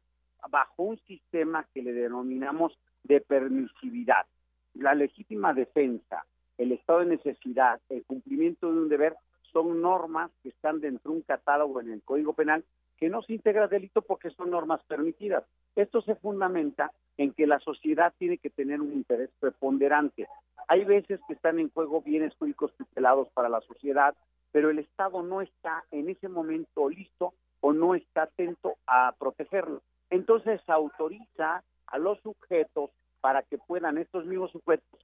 bajo 0.50 0.82
un 0.82 0.98
sistema 1.00 1.66
que 1.74 1.82
le 1.82 1.92
denominamos 1.92 2.78
de 3.02 3.20
permisividad. 3.20 4.26
La 4.74 4.94
legítima 4.94 5.54
defensa, 5.54 6.24
el 6.56 6.72
estado 6.72 7.00
de 7.00 7.06
necesidad, 7.06 7.80
el 7.88 8.04
cumplimiento 8.04 8.72
de 8.72 8.78
un 8.78 8.88
deber 8.88 9.16
son 9.52 9.80
normas 9.80 10.30
que 10.42 10.50
están 10.50 10.80
dentro 10.80 11.10
de 11.10 11.18
un 11.18 11.22
catálogo 11.22 11.80
en 11.80 11.90
el 11.90 12.02
Código 12.02 12.32
Penal 12.32 12.64
que 12.98 13.08
no 13.08 13.22
se 13.22 13.32
integra 13.32 13.68
delito 13.68 14.02
porque 14.02 14.30
son 14.30 14.50
normas 14.50 14.82
permitidas. 14.84 15.44
Esto 15.76 16.02
se 16.02 16.16
fundamenta 16.16 16.92
en 17.16 17.32
que 17.32 17.46
la 17.46 17.60
sociedad 17.60 18.12
tiene 18.18 18.38
que 18.38 18.50
tener 18.50 18.80
un 18.80 18.92
interés 18.92 19.30
preponderante. 19.38 20.26
Hay 20.66 20.84
veces 20.84 21.20
que 21.26 21.34
están 21.34 21.58
en 21.60 21.70
juego 21.70 22.02
bienes 22.02 22.34
públicos 22.34 22.72
tutelados 22.76 23.28
para 23.30 23.48
la 23.48 23.60
sociedad, 23.60 24.14
pero 24.59 24.70
el 24.70 24.80
Estado 24.80 25.22
no 25.22 25.40
está 25.40 25.84
en 25.92 26.09
ese 26.09 26.28
momento 26.28 26.88
listo 26.88 27.32
o 27.61 27.72
no 27.72 27.94
está 27.94 28.22
atento 28.22 28.74
a 28.88 29.14
protegerlo. 29.16 29.82
Entonces 30.11 30.61
autoriza 30.66 31.62
a 31.86 31.98
los 31.98 32.18
sujetos 32.22 32.90
para 33.20 33.44
que 33.44 33.56
puedan 33.56 33.98
estos 33.98 34.26
mismos 34.26 34.50
sujetos 34.50 34.98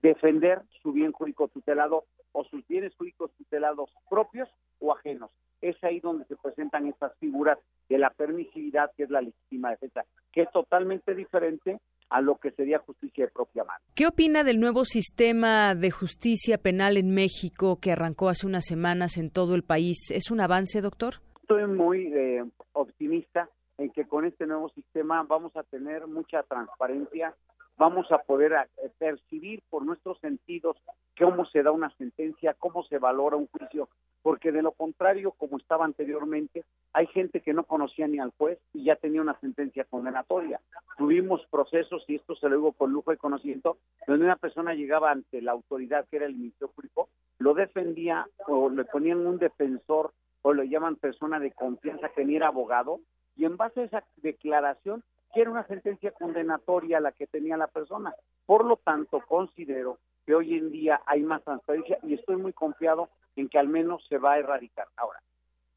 defender 0.00 0.62
su 0.80 0.92
bien 0.92 1.10
jurídico 1.10 1.48
tutelado 1.48 2.04
o 2.30 2.44
sus 2.44 2.64
bienes 2.68 2.94
jurídicos 2.94 3.32
tutelados 3.32 3.90
propios 4.08 4.48
o 4.78 4.92
ajenos. 4.92 5.32
Es 5.60 5.82
ahí 5.82 5.98
donde 5.98 6.24
se 6.26 6.36
presentan 6.36 6.86
estas 6.86 7.12
figuras 7.18 7.58
de 7.88 7.98
la 7.98 8.10
permisividad, 8.10 8.92
que 8.96 9.02
es 9.02 9.10
la 9.10 9.22
legítima 9.22 9.70
defensa, 9.70 10.04
que 10.30 10.42
es 10.42 10.52
totalmente 10.52 11.16
diferente 11.16 11.80
a 12.10 12.20
lo 12.20 12.36
que 12.36 12.50
sería 12.50 12.78
justicia 12.80 13.24
de 13.24 13.30
propia 13.30 13.64
mano. 13.64 13.80
¿Qué 13.94 14.06
opina 14.06 14.44
del 14.44 14.60
nuevo 14.60 14.84
sistema 14.84 15.74
de 15.74 15.90
justicia 15.90 16.58
penal 16.58 16.96
en 16.96 17.14
México 17.14 17.78
que 17.80 17.92
arrancó 17.92 18.28
hace 18.28 18.46
unas 18.46 18.66
semanas 18.66 19.16
en 19.16 19.30
todo 19.30 19.54
el 19.54 19.62
país? 19.62 20.10
¿Es 20.10 20.30
un 20.30 20.40
avance, 20.40 20.80
doctor? 20.80 21.14
Estoy 21.40 21.66
muy 21.66 22.12
eh, 22.12 22.44
optimista 22.72 23.48
en 23.78 23.90
que 23.90 24.06
con 24.06 24.26
este 24.26 24.46
nuevo 24.46 24.68
sistema 24.70 25.22
vamos 25.22 25.56
a 25.56 25.62
tener 25.62 26.06
mucha 26.06 26.42
transparencia, 26.42 27.34
vamos 27.80 28.12
a 28.12 28.18
poder 28.18 28.52
eh, 28.52 28.90
percibir 28.98 29.62
por 29.70 29.86
nuestros 29.86 30.18
sentidos 30.18 30.76
cómo 31.18 31.46
se 31.46 31.62
da 31.62 31.72
una 31.72 31.88
sentencia, 31.96 32.54
cómo 32.58 32.84
se 32.84 32.98
valora 32.98 33.38
un 33.38 33.46
juicio, 33.46 33.88
porque 34.20 34.52
de 34.52 34.60
lo 34.60 34.72
contrario, 34.72 35.32
como 35.32 35.56
estaba 35.56 35.86
anteriormente, 35.86 36.62
hay 36.92 37.06
gente 37.06 37.40
que 37.40 37.54
no 37.54 37.64
conocía 37.64 38.06
ni 38.06 38.18
al 38.18 38.32
juez 38.36 38.58
y 38.74 38.84
ya 38.84 38.96
tenía 38.96 39.22
una 39.22 39.40
sentencia 39.40 39.84
condenatoria. 39.84 40.60
Tuvimos 40.98 41.40
procesos, 41.50 42.04
y 42.06 42.16
esto 42.16 42.36
se 42.36 42.50
lo 42.50 42.56
digo 42.56 42.72
con 42.72 42.92
lujo 42.92 43.12
de 43.12 43.16
conocimiento, 43.16 43.78
donde 44.06 44.26
una 44.26 44.36
persona 44.36 44.74
llegaba 44.74 45.10
ante 45.10 45.40
la 45.40 45.52
autoridad 45.52 46.06
que 46.10 46.18
era 46.18 46.26
el 46.26 46.34
Ministerio 46.34 46.68
Público, 46.68 47.08
lo 47.38 47.54
defendía 47.54 48.26
o 48.46 48.68
le 48.68 48.84
ponían 48.84 49.26
un 49.26 49.38
defensor 49.38 50.12
o 50.42 50.52
lo 50.52 50.64
llaman 50.64 50.96
persona 50.96 51.40
de 51.40 51.52
confianza 51.52 52.10
que 52.10 52.26
ni 52.26 52.36
era 52.36 52.48
abogado, 52.48 53.00
y 53.38 53.46
en 53.46 53.56
base 53.56 53.80
a 53.80 53.84
esa 53.84 54.04
declaración, 54.16 55.02
que 55.32 55.42
una 55.42 55.66
sentencia 55.66 56.12
condenatoria 56.12 57.00
la 57.00 57.12
que 57.12 57.26
tenía 57.26 57.56
la 57.56 57.68
persona. 57.68 58.14
Por 58.46 58.64
lo 58.64 58.76
tanto, 58.76 59.20
considero 59.26 59.98
que 60.26 60.34
hoy 60.34 60.54
en 60.56 60.70
día 60.70 61.00
hay 61.06 61.22
más 61.22 61.42
transparencia 61.44 61.98
y 62.02 62.14
estoy 62.14 62.36
muy 62.36 62.52
confiado 62.52 63.08
en 63.36 63.48
que 63.48 63.58
al 63.58 63.68
menos 63.68 64.04
se 64.08 64.18
va 64.18 64.32
a 64.32 64.38
erradicar. 64.38 64.88
Ahora, 64.96 65.20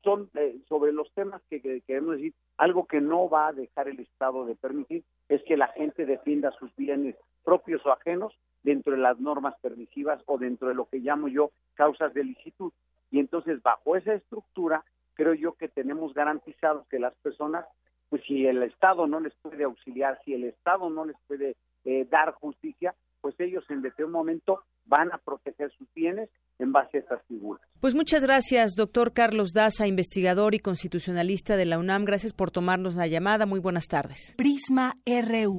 son 0.03 0.29
eh, 0.35 0.57
sobre 0.67 0.91
los 0.91 1.11
temas 1.13 1.41
que, 1.49 1.61
queremos 1.61 2.17
decir, 2.17 2.33
algo 2.57 2.85
que 2.85 3.01
no 3.01 3.29
va 3.29 3.47
a 3.47 3.53
dejar 3.53 3.87
el 3.87 3.99
Estado 3.99 4.45
de 4.45 4.55
permitir 4.55 5.03
es 5.29 5.41
que 5.43 5.57
la 5.57 5.67
gente 5.69 6.05
defienda 6.05 6.51
sus 6.51 6.75
bienes 6.75 7.15
propios 7.43 7.85
o 7.85 7.91
ajenos 7.91 8.33
dentro 8.63 8.93
de 8.93 8.99
las 8.99 9.19
normas 9.19 9.55
permisivas 9.61 10.21
o 10.25 10.37
dentro 10.37 10.67
de 10.67 10.75
lo 10.75 10.85
que 10.85 10.99
llamo 10.99 11.27
yo 11.27 11.51
causas 11.75 12.13
de 12.13 12.23
licitud. 12.23 12.71
Y 13.11 13.19
entonces, 13.19 13.61
bajo 13.61 13.95
esa 13.95 14.13
estructura, 14.13 14.83
creo 15.13 15.33
yo 15.33 15.53
que 15.53 15.69
tenemos 15.69 16.13
garantizado 16.13 16.85
que 16.89 16.99
las 16.99 17.13
personas, 17.15 17.65
pues 18.14 18.22
si 18.28 18.45
el 18.45 18.61
Estado 18.61 19.07
no 19.07 19.20
les 19.20 19.34
puede 19.41 19.64
auxiliar, 19.64 20.20
si 20.24 20.36
el 20.36 20.43
Estado 20.43 20.88
no 20.88 21.03
les 21.03 21.16
puede 21.26 21.55
eh, 21.84 22.05
dar 22.11 22.32
justicia, 22.34 22.93
pues 23.22 23.34
ellos 23.39 23.64
en 23.70 23.82
determinado 23.82 24.20
momento 24.20 24.59
van 24.86 25.11
a 25.11 25.18
proteger 25.18 25.72
sus 25.76 25.91
bienes 25.95 26.30
en 26.59 26.72
base 26.72 26.97
a 26.97 26.99
estas 26.99 27.24
figuras. 27.24 27.68
Pues 27.82 27.95
muchas 27.95 28.24
gracias, 28.24 28.76
doctor 28.76 29.14
Carlos 29.14 29.53
Daza, 29.53 29.88
investigador 29.88 30.53
y 30.53 30.59
constitucionalista 30.59 31.57
de 31.57 31.66
la 31.66 31.80
UNAM. 31.80 32.05
Gracias 32.05 32.34
por 32.34 32.51
tomarnos 32.51 32.95
la 32.95 33.07
llamada. 33.07 33.47
Muy 33.47 33.59
buenas 33.59 33.88
tardes. 33.88 34.36
Prisma 34.38 34.93
RU. 35.07 35.57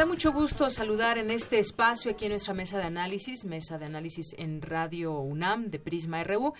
Da 0.00 0.06
mucho 0.06 0.32
gusto 0.32 0.70
saludar 0.70 1.18
en 1.18 1.30
este 1.30 1.58
espacio 1.58 2.10
aquí 2.10 2.24
en 2.24 2.30
nuestra 2.30 2.54
mesa 2.54 2.78
de 2.78 2.84
análisis, 2.84 3.44
mesa 3.44 3.76
de 3.76 3.84
análisis 3.84 4.34
en 4.38 4.62
Radio 4.62 5.20
UNAM 5.20 5.68
de 5.68 5.78
Prisma 5.78 6.24
RU. 6.24 6.54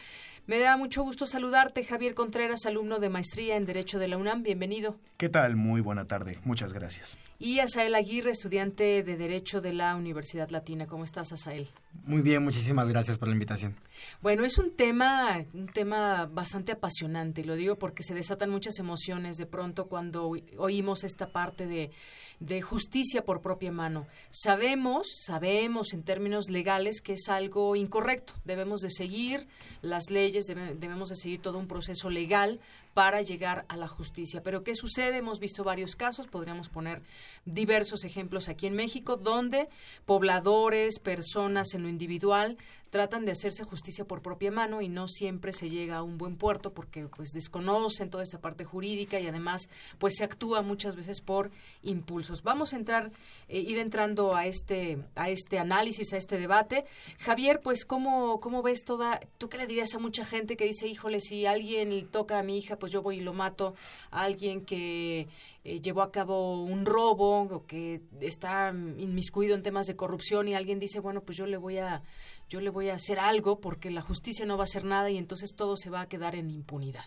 Me 0.47 0.59
da 0.59 0.77
mucho 0.77 1.03
gusto 1.03 1.25
saludarte, 1.25 1.83
Javier 1.83 2.13
Contreras, 2.13 2.67
alumno 2.67 2.99
de 2.99 3.09
maestría 3.09 3.57
en 3.57 3.65
Derecho 3.65 3.99
de 3.99 4.09
la 4.09 4.19
UNAM. 4.19 4.43
Bienvenido. 4.43 4.99
¿Qué 5.17 5.31
tal? 5.31 5.57
Muy 5.57 5.81
buena 5.81 6.07
tarde. 6.07 6.39
Muchas 6.45 6.75
gracias. 6.75 7.17
Y 7.39 7.61
Asael 7.61 7.95
Aguirre, 7.95 8.31
estudiante 8.31 9.03
de 9.03 9.17
Derecho 9.17 9.63
de 9.63 9.73
la 9.73 9.97
Universidad 9.97 10.51
Latina. 10.51 10.87
¿Cómo 10.87 11.05
estás, 11.05 11.33
Asael? 11.33 11.67
Muy 12.11 12.23
bien, 12.23 12.43
muchísimas 12.43 12.89
gracias 12.89 13.19
por 13.19 13.29
la 13.29 13.35
invitación. 13.35 13.77
Bueno, 14.21 14.45
es 14.45 14.59
un 14.59 14.73
tema, 14.73 15.45
un 15.55 15.69
tema 15.69 16.27
bastante 16.27 16.73
apasionante, 16.73 17.45
lo 17.45 17.55
digo 17.55 17.77
porque 17.77 18.03
se 18.03 18.15
desatan 18.15 18.51
muchas 18.51 18.81
emociones 18.81 19.37
de 19.37 19.47
pronto 19.47 19.87
cuando 19.87 20.33
oímos 20.59 21.05
esta 21.05 21.31
parte 21.31 21.69
de, 21.69 21.93
de 22.41 22.63
justicia 22.63 23.23
por 23.23 23.43
propia 23.43 23.71
mano. 23.71 24.09
Sabemos, 24.31 25.07
sabemos 25.25 25.93
en 25.93 26.03
términos 26.03 26.51
legales 26.51 27.01
que 27.01 27.13
es 27.13 27.29
algo 27.29 27.77
incorrecto. 27.77 28.35
Debemos 28.45 28.81
de 28.81 28.91
seguir 28.91 29.47
las 29.81 30.11
leyes, 30.11 30.47
debemos 30.49 31.11
de 31.11 31.17
seguir 31.17 31.41
todo 31.41 31.59
un 31.59 31.69
proceso 31.69 32.11
legal 32.11 32.59
para 32.95 33.23
llegar 33.23 33.65
a 33.69 33.77
la 33.77 33.89
justicia. 33.89 34.43
Pero 34.43 34.65
¿qué 34.65 34.75
sucede? 34.75 35.19
Hemos 35.19 35.39
visto 35.41 35.65
varios 35.65 35.97
casos, 35.97 36.27
podríamos 36.27 36.69
poner 36.69 37.03
diversos 37.45 38.05
ejemplos 38.05 38.49
aquí 38.49 38.67
en 38.67 38.75
México, 38.75 39.17
donde 39.17 39.69
pobladores, 40.05 40.99
personas 40.99 41.75
en 41.75 41.83
lo 41.83 41.89
individual 41.89 42.59
tratan 42.91 43.25
de 43.25 43.33
hacerse 43.33 43.65
justicia 43.65 44.05
por 44.05 44.21
propia 44.21 44.51
mano 44.51 44.83
y 44.83 44.89
no 44.89 45.09
siempre 45.09 45.53
se 45.53 45.71
llega 45.71 45.99
a 45.99 46.03
un 46.03 46.19
buen 46.19 46.37
puerto 46.37 46.75
porque 46.75 47.07
pues 47.07 47.31
desconocen 47.31 48.11
toda 48.11 48.25
esa 48.25 48.41
parte 48.41 48.65
jurídica 48.65 49.19
y 49.21 49.27
además 49.27 49.69
pues 49.99 50.15
se 50.17 50.25
actúa 50.25 50.63
muchas 50.63 50.97
veces 50.97 51.21
por 51.21 51.51
impulsos. 51.83 52.43
Vamos 52.43 52.73
a 52.73 52.77
entrar 52.77 53.13
eh, 53.49 53.61
ir 53.61 53.79
entrando 53.79 54.35
a 54.35 54.47
este 54.47 54.99
a 55.15 55.31
este 55.31 55.59
análisis, 55.59 56.13
a 56.13 56.17
este 56.17 56.39
debate. 56.39 56.85
Javier, 57.19 57.61
pues 57.63 57.85
cómo 57.85 58.41
cómo 58.41 58.63
ves 58.63 58.85
toda 58.85 59.21
tú 59.39 59.49
qué 59.49 59.59
le 59.59 59.67
dirías 59.67 59.95
a 59.95 59.99
mucha 59.99 60.25
gente 60.25 60.57
que 60.57 60.65
dice, 60.65 60.89
"Híjole, 60.89 61.21
si 61.21 61.47
alguien 61.47 62.09
toca 62.11 62.39
a 62.39 62.43
mi 62.43 62.59
hija, 62.59 62.77
pues 62.77 62.93
yo 62.93 63.03
voy 63.03 63.19
y 63.19 63.21
lo 63.21 63.33
mato." 63.33 63.75
A 64.11 64.25
alguien 64.25 64.65
que 64.65 65.29
eh, 65.71 65.81
llevó 65.81 66.03
a 66.03 66.11
cabo 66.11 66.65
un 66.65 66.85
robo 66.85 67.43
o 67.43 67.65
que 67.65 68.03
está 68.21 68.75
inmiscuido 68.99 69.55
en 69.55 69.63
temas 69.63 69.87
de 69.87 69.95
corrupción 69.95 70.49
y 70.49 70.55
alguien 70.55 70.81
dice, 70.81 70.99
bueno, 70.99 71.21
pues 71.23 71.39
yo 71.39 71.47
le 71.47 71.59
voy 71.59 71.79
a 71.79 72.03
yo 72.49 72.61
le 72.61 72.71
voy 72.71 72.89
a 72.89 72.97
hacer 72.97 73.21
algo 73.21 73.61
porque 73.61 73.93
la 73.93 74.03
justicia 74.03 74.45
no 74.47 74.57
va 74.57 74.65
a 74.65 74.65
hacer 74.65 74.85
nada 74.85 75.11
y 75.11 75.17
entonces 75.17 75.55
todo 75.55 75.77
se 75.77 75.89
va 75.89 76.01
a 76.01 76.09
quedar 76.09 76.35
en 76.35 76.51
impunidad. 76.51 77.05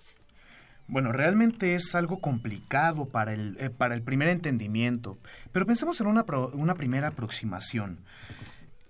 Bueno, 0.88 1.12
realmente 1.12 1.76
es 1.76 1.94
algo 1.94 2.22
complicado 2.22 3.06
para 3.10 3.34
el, 3.34 3.58
eh, 3.60 3.70
para 3.70 3.96
el 3.96 4.02
primer 4.02 4.30
entendimiento, 4.30 5.18
pero 5.52 5.66
pensemos 5.66 6.00
en 6.00 6.08
una, 6.08 6.26
una 6.54 6.76
primera 6.76 7.10
aproximación. 7.10 8.00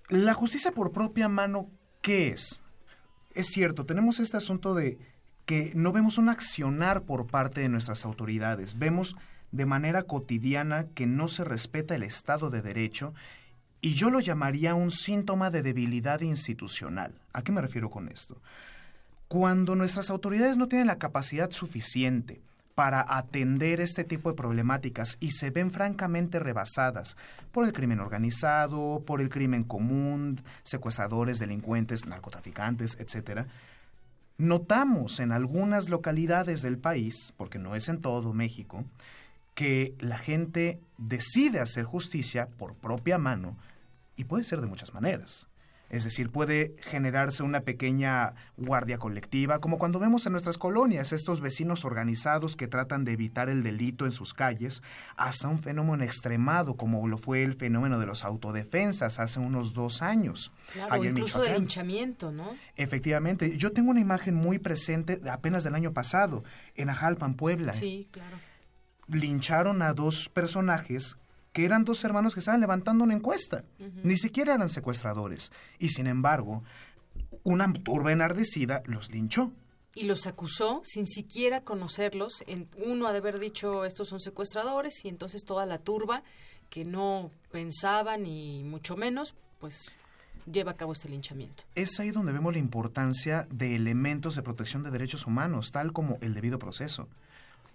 La 0.08 0.36
justicia 0.36 0.72
por 0.72 0.92
propia 0.92 1.30
mano, 1.30 1.72
¿qué 2.02 2.28
es? 2.28 2.62
Es 3.34 3.48
cierto, 3.48 3.88
tenemos 3.88 4.20
este 4.20 4.38
asunto 4.38 4.76
de 4.76 5.00
que 5.48 5.72
no 5.74 5.92
vemos 5.92 6.20
un 6.20 6.30
accionar 6.30 7.02
por 7.02 7.26
parte 7.26 7.62
de 7.62 7.70
nuestras 7.70 8.06
autoridades, 8.06 8.78
vemos 8.78 9.16
de 9.54 9.66
manera 9.66 10.04
cotidiana 10.04 10.88
que 10.96 11.06
no 11.06 11.30
se 11.30 11.46
respeta 11.46 11.96
el 11.96 12.04
Estado 12.04 12.50
de 12.50 12.62
Derecho 12.62 13.14
y 13.82 13.94
yo 13.94 14.10
lo 14.10 14.20
llamaría 14.20 14.76
un 14.76 14.92
síntoma 14.92 15.52
de 15.52 15.62
debilidad 15.62 16.22
institucional. 16.22 17.14
¿A 17.34 17.44
qué 17.44 17.52
me 17.52 17.62
refiero 17.62 17.92
con 17.92 18.10
esto? 18.10 18.42
Cuando 19.28 19.76
nuestras 19.76 20.10
autoridades 20.10 20.58
no 20.58 20.68
tienen 20.68 20.88
la 20.88 20.98
capacidad 20.98 21.52
suficiente 21.52 22.42
para 22.74 23.06
atender 23.08 23.80
este 23.80 24.04
tipo 24.04 24.30
de 24.30 24.36
problemáticas 24.36 25.18
y 25.20 25.32
se 25.32 25.52
ven 25.52 25.72
francamente 25.72 26.40
rebasadas 26.40 27.16
por 27.52 27.66
el 27.66 27.74
crimen 27.74 28.00
organizado, 28.00 29.04
por 29.06 29.22
el 29.22 29.30
crimen 29.30 29.64
común, 29.64 30.42
secuestradores, 30.64 31.38
delincuentes, 31.38 32.08
narcotraficantes, 32.08 32.98
etc., 33.00 33.46
notamos 34.40 35.20
en 35.20 35.32
algunas 35.32 35.90
localidades 35.90 36.64
del 36.64 36.80
país, 36.80 37.34
porque 37.38 37.60
no 37.60 37.76
es 37.76 37.88
en 37.88 38.02
todo 38.02 38.34
México, 38.34 38.84
que 39.54 39.96
la 40.00 40.18
gente 40.18 40.80
decide 40.98 41.60
hacer 41.60 41.86
justicia 41.86 42.48
por 42.58 42.76
propia 42.76 43.18
mano 43.18 43.58
y 44.16 44.26
puede 44.26 44.44
ser 44.44 44.62
de 44.62 44.68
muchas 44.68 44.94
maneras. 44.94 45.48
Es 45.94 46.04
decir, 46.04 46.32
puede 46.32 46.76
generarse 46.82 47.44
una 47.44 47.62
pequeña 47.62 48.34
guardia 48.58 48.98
colectiva, 48.98 49.60
como 49.60 49.78
cuando 49.78 50.00
vemos 50.00 50.26
en 50.26 50.32
nuestras 50.32 50.58
colonias 50.58 51.14
estos 51.14 51.40
vecinos 51.40 51.86
organizados 51.86 52.56
que 52.56 52.68
tratan 52.68 53.06
de 53.06 53.12
evitar 53.12 53.48
el 53.48 53.62
delito 53.62 54.06
en 54.06 54.12
sus 54.12 54.34
calles, 54.34 54.82
hasta 55.18 55.50
un 55.50 55.62
fenómeno 55.62 56.04
extremado 56.04 56.78
como 56.78 57.08
lo 57.08 57.20
fue 57.20 57.44
el 57.44 57.54
fenómeno 57.54 58.00
de 58.00 58.08
los 58.08 58.24
autodefensas 58.24 59.20
hace 59.20 59.40
unos 59.40 59.76
dos 59.76 60.02
años. 60.02 60.52
Claro, 60.72 61.04
incluso 61.04 61.40
del 61.40 61.60
linchamiento, 61.60 62.32
¿no? 62.32 62.56
Efectivamente. 62.76 63.56
Yo 63.56 63.72
tengo 63.72 63.92
una 63.92 64.02
imagen 64.02 64.34
muy 64.34 64.58
presente 64.58 65.22
apenas 65.30 65.64
del 65.64 65.76
año 65.76 65.94
pasado, 65.94 66.44
en 66.74 66.90
Ajalpan, 66.90 67.36
Puebla. 67.36 67.76
Sí, 67.76 68.08
claro 68.10 68.38
lincharon 69.08 69.82
a 69.82 69.94
dos 69.94 70.30
personajes 70.30 71.18
que 71.54 71.66
eran 71.66 71.86
dos 71.86 72.04
hermanos 72.04 72.34
que 72.34 72.40
estaban 72.40 72.62
levantando 72.62 73.04
una 73.04 73.14
encuesta. 73.14 73.64
Ni 74.04 74.18
siquiera 74.18 74.56
eran 74.56 74.70
secuestradores. 74.70 75.52
Y 75.78 75.90
sin 75.90 76.08
embargo, 76.08 76.64
una 77.44 77.72
turba 77.72 78.12
enardecida 78.12 78.82
los 78.86 79.12
linchó. 79.12 79.52
Y 79.94 80.06
los 80.06 80.26
acusó 80.26 80.82
sin 80.84 81.06
siquiera 81.06 81.62
conocerlos. 81.62 82.44
En, 82.48 82.68
uno 82.84 83.06
ha 83.06 83.12
de 83.12 83.20
haber 83.20 83.40
dicho 83.40 83.86
estos 83.86 84.10
son 84.10 84.20
secuestradores 84.20 85.06
y 85.06 85.10
entonces 85.10 85.46
toda 85.46 85.68
la 85.68 85.78
turba 85.78 86.24
que 86.72 86.86
no 86.86 87.30
pensaba 87.52 88.18
ni 88.18 88.64
mucho 88.64 88.98
menos, 88.98 89.36
pues 89.60 89.92
lleva 90.52 90.72
a 90.72 90.76
cabo 90.76 90.94
este 90.94 91.10
linchamiento. 91.10 91.66
Es 91.76 92.00
ahí 92.00 92.10
donde 92.10 92.32
vemos 92.32 92.54
la 92.54 92.60
importancia 92.60 93.48
de 93.52 93.76
elementos 93.76 94.36
de 94.36 94.42
protección 94.42 94.82
de 94.82 94.90
derechos 94.90 95.28
humanos, 95.28 95.72
tal 95.72 95.94
como 95.94 96.18
el 96.22 96.34
debido 96.34 96.58
proceso 96.58 97.08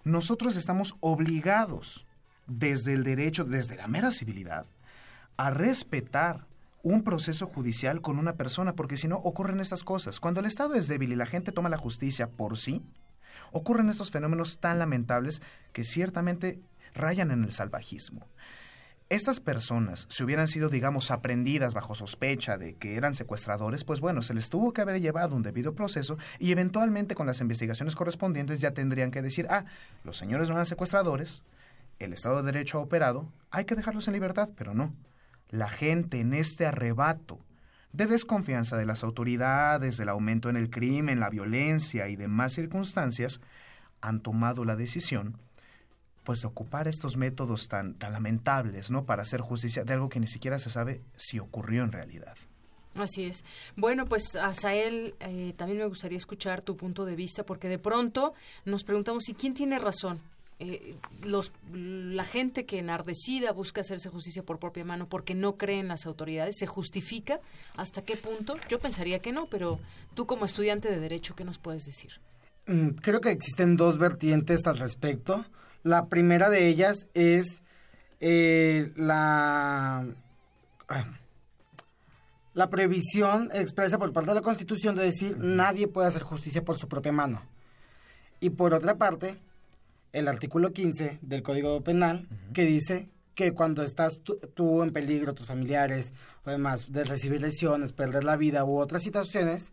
nosotros 0.03 0.55
estamos 0.55 0.95
obligados 0.99 2.05
desde 2.47 2.93
el 2.93 3.03
derecho, 3.03 3.43
desde 3.43 3.75
la 3.75 3.87
mera 3.87 4.11
civilidad, 4.11 4.65
a 5.37 5.51
respetar 5.51 6.47
un 6.81 7.03
proceso 7.03 7.47
judicial 7.47 8.01
con 8.01 8.17
una 8.17 8.33
persona, 8.33 8.73
porque 8.73 8.97
si 8.97 9.07
no 9.07 9.17
ocurren 9.17 9.59
estas 9.59 9.83
cosas. 9.83 10.19
Cuando 10.19 10.39
el 10.39 10.45
Estado 10.45 10.75
es 10.75 10.87
débil 10.87 11.11
y 11.11 11.15
la 11.15 11.25
gente 11.25 11.51
toma 11.51 11.69
la 11.69 11.77
justicia 11.77 12.29
por 12.29 12.57
sí, 12.57 12.81
ocurren 13.51 13.89
estos 13.89 14.11
fenómenos 14.11 14.59
tan 14.59 14.79
lamentables 14.79 15.41
que 15.73 15.83
ciertamente 15.83 16.61
rayan 16.93 17.31
en 17.31 17.43
el 17.43 17.51
salvajismo 17.51 18.25
estas 19.09 19.39
personas, 19.39 20.05
si 20.09 20.23
hubieran 20.23 20.47
sido, 20.47 20.69
digamos, 20.69 21.09
aprendidas 21.09 21.73
bajo 21.73 21.95
sospecha 21.95 22.59
de 22.59 22.75
que 22.75 22.95
eran 22.95 23.15
secuestradores, 23.15 23.83
pues 23.83 24.01
bueno, 24.01 24.21
se 24.21 24.35
les 24.35 24.49
tuvo 24.49 24.71
que 24.71 24.81
haber 24.81 25.01
llevado 25.01 25.35
un 25.35 25.41
debido 25.41 25.73
proceso 25.73 26.19
y 26.37 26.51
eventualmente 26.51 27.15
con 27.15 27.25
las 27.25 27.41
investigaciones 27.41 27.95
correspondientes 27.95 28.61
ya 28.61 28.71
tendrían 28.71 29.09
que 29.09 29.23
decir, 29.23 29.47
ah, 29.49 29.65
los 30.03 30.17
señores 30.17 30.49
no 30.49 30.55
eran 30.55 30.67
secuestradores, 30.67 31.41
el 31.97 32.13
Estado 32.13 32.43
de 32.43 32.51
Derecho 32.51 32.77
ha 32.77 32.81
operado, 32.81 33.31
hay 33.49 33.65
que 33.65 33.75
dejarlos 33.75 34.07
en 34.07 34.13
libertad, 34.13 34.49
pero 34.55 34.75
no. 34.75 34.93
La 35.49 35.69
gente 35.69 36.19
en 36.19 36.35
este 36.35 36.67
arrebato 36.67 37.39
de 37.91 38.05
desconfianza 38.05 38.77
de 38.77 38.85
las 38.85 39.03
autoridades, 39.03 39.97
del 39.97 40.09
aumento 40.09 40.51
en 40.51 40.55
el 40.55 40.69
crimen, 40.69 41.19
la 41.19 41.31
violencia 41.31 42.09
y 42.09 42.15
demás 42.15 42.53
circunstancias, 42.53 43.41
han 44.01 44.21
tomado 44.21 44.65
la 44.65 44.75
decisión 44.75 45.37
pues 46.29 46.41
de 46.41 46.47
ocupar 46.47 46.87
estos 46.87 47.17
métodos 47.17 47.67
tan, 47.67 47.95
tan 47.95 48.13
lamentables, 48.13 48.91
¿no? 48.91 49.03
Para 49.03 49.23
hacer 49.23 49.41
justicia 49.41 49.83
de 49.83 49.93
algo 49.93 50.09
que 50.09 50.19
ni 50.19 50.27
siquiera 50.27 50.59
se 50.59 50.69
sabe 50.69 51.01
si 51.15 51.39
ocurrió 51.39 51.83
en 51.83 51.91
realidad. 51.91 52.37
Así 52.93 53.23
es. 53.23 53.43
Bueno, 53.75 54.05
pues 54.05 54.35
Asael, 54.35 55.15
eh, 55.21 55.55
también 55.57 55.79
me 55.79 55.87
gustaría 55.87 56.19
escuchar 56.19 56.61
tu 56.61 56.77
punto 56.77 57.03
de 57.03 57.15
vista, 57.15 57.43
porque 57.43 57.67
de 57.67 57.79
pronto 57.79 58.35
nos 58.63 58.83
preguntamos, 58.83 59.27
¿y 59.27 59.33
quién 59.33 59.55
tiene 59.55 59.79
razón? 59.79 60.21
Eh, 60.59 60.93
los, 61.23 61.51
la 61.73 62.25
gente 62.25 62.67
que 62.67 62.77
enardecida 62.77 63.51
busca 63.51 63.81
hacerse 63.81 64.09
justicia 64.09 64.43
por 64.43 64.59
propia 64.59 64.85
mano 64.85 65.09
porque 65.09 65.33
no 65.33 65.57
cree 65.57 65.79
en 65.79 65.87
las 65.87 66.05
autoridades, 66.05 66.57
¿se 66.59 66.67
justifica? 66.67 67.39
¿Hasta 67.75 68.03
qué 68.03 68.15
punto? 68.17 68.55
Yo 68.69 68.77
pensaría 68.77 69.17
que 69.17 69.31
no, 69.31 69.47
pero 69.47 69.79
tú 70.13 70.27
como 70.27 70.45
estudiante 70.45 70.91
de 70.91 70.99
Derecho, 70.99 71.35
¿qué 71.35 71.43
nos 71.43 71.57
puedes 71.57 71.85
decir? 71.87 72.21
Mm, 72.67 72.89
creo 73.01 73.19
que 73.19 73.31
existen 73.31 73.75
dos 73.75 73.97
vertientes 73.97 74.67
al 74.67 74.77
respecto. 74.77 75.43
La 75.83 76.07
primera 76.07 76.49
de 76.49 76.67
ellas 76.67 77.07
es 77.13 77.63
eh, 78.19 78.91
la, 78.95 80.05
la 82.53 82.69
previsión 82.69 83.49
expresa 83.53 83.97
por 83.97 84.11
parte 84.11 84.31
de 84.31 84.35
la 84.35 84.41
Constitución 84.41 84.95
de 84.95 85.03
decir 85.03 85.37
nadie 85.37 85.87
puede 85.87 86.07
hacer 86.07 86.23
justicia 86.23 86.63
por 86.63 86.77
su 86.77 86.87
propia 86.87 87.11
mano. 87.11 87.41
Y 88.41 88.51
por 88.51 88.73
otra 88.73 88.97
parte, 88.97 89.37
el 90.13 90.27
artículo 90.27 90.71
15 90.71 91.19
del 91.21 91.43
Código 91.43 91.81
Penal 91.81 92.27
que 92.53 92.65
dice 92.65 93.09
que 93.35 93.53
cuando 93.53 93.83
estás 93.83 94.19
tú, 94.53 94.83
en 94.83 94.91
peligro, 94.91 95.33
tus 95.33 95.47
familiares, 95.47 96.11
o 96.43 96.49
demás, 96.49 96.91
de 96.91 97.05
recibir 97.05 97.41
lesiones, 97.41 97.93
perder 97.93 98.25
la 98.25 98.35
vida 98.35 98.65
u 98.65 98.77
otras 98.77 99.01
situaciones, 99.01 99.71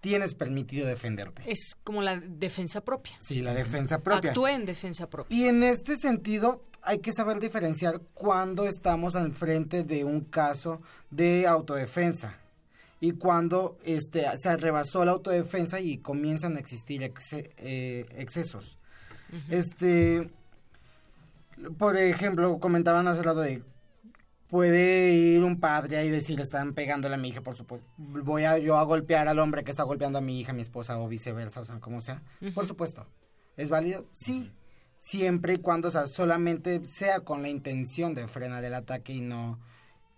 tienes 0.00 0.34
permitido 0.34 0.86
defenderte. 0.86 1.42
Es 1.46 1.74
como 1.82 2.02
la 2.02 2.18
defensa 2.18 2.80
propia. 2.80 3.16
Sí, 3.20 3.42
la 3.42 3.54
defensa 3.54 3.98
propia. 3.98 4.30
Actúa 4.30 4.52
en 4.52 4.64
defensa 4.64 5.08
propia. 5.08 5.36
Y 5.36 5.46
en 5.46 5.62
este 5.62 5.96
sentido, 5.96 6.62
hay 6.82 7.00
que 7.00 7.12
saber 7.12 7.40
diferenciar 7.40 8.00
cuando 8.14 8.66
estamos 8.66 9.16
al 9.16 9.32
frente 9.32 9.82
de 9.82 10.04
un 10.04 10.20
caso 10.20 10.80
de 11.10 11.46
autodefensa 11.46 12.38
y 13.00 13.12
cuando 13.12 13.78
este, 13.84 14.24
se 14.38 14.56
rebasó 14.56 15.04
la 15.04 15.12
autodefensa 15.12 15.80
y 15.80 15.98
comienzan 15.98 16.56
a 16.56 16.60
existir 16.60 17.02
eh, 17.58 18.06
excesos. 18.16 18.78
Este, 19.48 20.30
por 21.78 21.96
ejemplo, 21.96 22.58
comentaban 22.58 23.08
hace 23.08 23.22
rato 23.22 23.40
de 23.40 23.62
puede 24.48 25.12
ir 25.12 25.44
un 25.44 25.60
padre 25.60 26.04
y 26.04 26.10
decir 26.10 26.40
están 26.40 26.74
pegándole 26.74 27.14
a 27.14 27.18
mi 27.18 27.28
hija, 27.28 27.40
por 27.40 27.56
supuesto. 27.56 27.86
Voy 27.96 28.44
a 28.44 28.58
yo 28.58 28.76
a 28.76 28.82
golpear 28.84 29.28
al 29.28 29.38
hombre 29.38 29.64
que 29.64 29.70
está 29.70 29.82
golpeando 29.82 30.18
a 30.18 30.22
mi 30.22 30.40
hija, 30.40 30.52
mi 30.52 30.62
esposa 30.62 30.98
o 30.98 31.08
viceversa, 31.08 31.60
o 31.60 31.64
sea, 31.64 31.80
como 31.80 32.00
sea. 32.00 32.22
Por 32.54 32.66
supuesto. 32.68 33.06
¿Es 33.56 33.70
válido? 33.70 34.06
Sí 34.12 34.52
siempre 34.98 35.54
y 35.54 35.58
cuando, 35.58 35.88
o 35.88 35.90
sea, 35.90 36.06
solamente 36.06 36.84
sea 36.86 37.20
con 37.20 37.42
la 37.42 37.48
intención 37.48 38.14
de 38.14 38.26
frenar 38.26 38.64
el 38.64 38.74
ataque 38.74 39.12
y 39.12 39.20
no, 39.20 39.60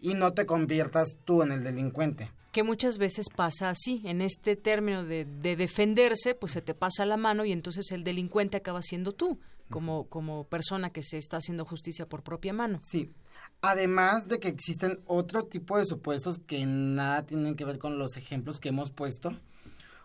y 0.00 0.14
no 0.14 0.32
te 0.32 0.46
conviertas 0.46 1.16
tú 1.24 1.42
en 1.42 1.52
el 1.52 1.64
delincuente. 1.64 2.30
Que 2.52 2.62
muchas 2.62 2.96
veces 2.96 3.26
pasa 3.34 3.68
así, 3.68 4.02
en 4.04 4.22
este 4.22 4.56
término 4.56 5.04
de, 5.04 5.26
de 5.26 5.56
defenderse, 5.56 6.34
pues 6.34 6.52
se 6.52 6.62
te 6.62 6.74
pasa 6.74 7.04
la 7.04 7.16
mano 7.16 7.44
y 7.44 7.52
entonces 7.52 7.92
el 7.92 8.04
delincuente 8.04 8.56
acaba 8.56 8.80
siendo 8.82 9.12
tú, 9.12 9.38
como, 9.68 10.08
como 10.08 10.44
persona 10.44 10.90
que 10.90 11.02
se 11.02 11.18
está 11.18 11.36
haciendo 11.36 11.66
justicia 11.66 12.06
por 12.06 12.22
propia 12.22 12.54
mano. 12.54 12.78
Sí. 12.82 13.12
Además 13.60 14.28
de 14.28 14.38
que 14.38 14.48
existen 14.48 15.00
otro 15.06 15.44
tipo 15.44 15.78
de 15.78 15.84
supuestos 15.84 16.38
que 16.38 16.64
nada 16.66 17.26
tienen 17.26 17.56
que 17.56 17.64
ver 17.64 17.78
con 17.78 17.98
los 17.98 18.16
ejemplos 18.16 18.60
que 18.60 18.68
hemos 18.68 18.92
puesto, 18.92 19.36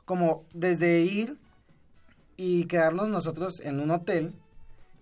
como 0.06 0.46
desde 0.54 1.02
ir 1.02 1.38
y 2.36 2.66
quedarnos 2.66 3.10
nosotros 3.10 3.60
en 3.60 3.80
un 3.80 3.92
hotel 3.92 4.34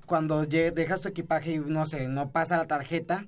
cuando 0.06 0.46
dejas 0.46 1.00
tu 1.00 1.08
equipaje 1.08 1.54
y 1.54 1.60
no 1.60 1.86
sé, 1.86 2.10
no 2.10 2.32
pasa 2.32 2.58
la 2.58 2.68
tarjeta, 2.68 3.26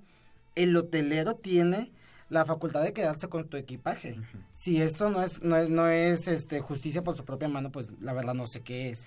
el 0.56 0.76
hotelero 0.76 1.36
tiene 1.36 1.94
la 2.30 2.44
facultad 2.46 2.84
de 2.84 2.92
quedarse 2.92 3.30
con 3.30 3.48
tu 3.48 3.56
equipaje. 3.56 4.18
Si 4.52 4.82
esto 4.82 5.10
no 5.10 5.24
es 5.24 5.42
no 5.42 5.56
es 5.56 5.70
no 5.70 5.88
es 5.88 6.28
este 6.28 6.60
justicia 6.60 7.04
por 7.04 7.16
su 7.16 7.24
propia 7.24 7.48
mano, 7.48 7.72
pues 7.72 7.92
la 8.02 8.12
verdad 8.12 8.34
no 8.34 8.48
sé 8.48 8.62
qué 8.62 8.90
es. 8.90 9.06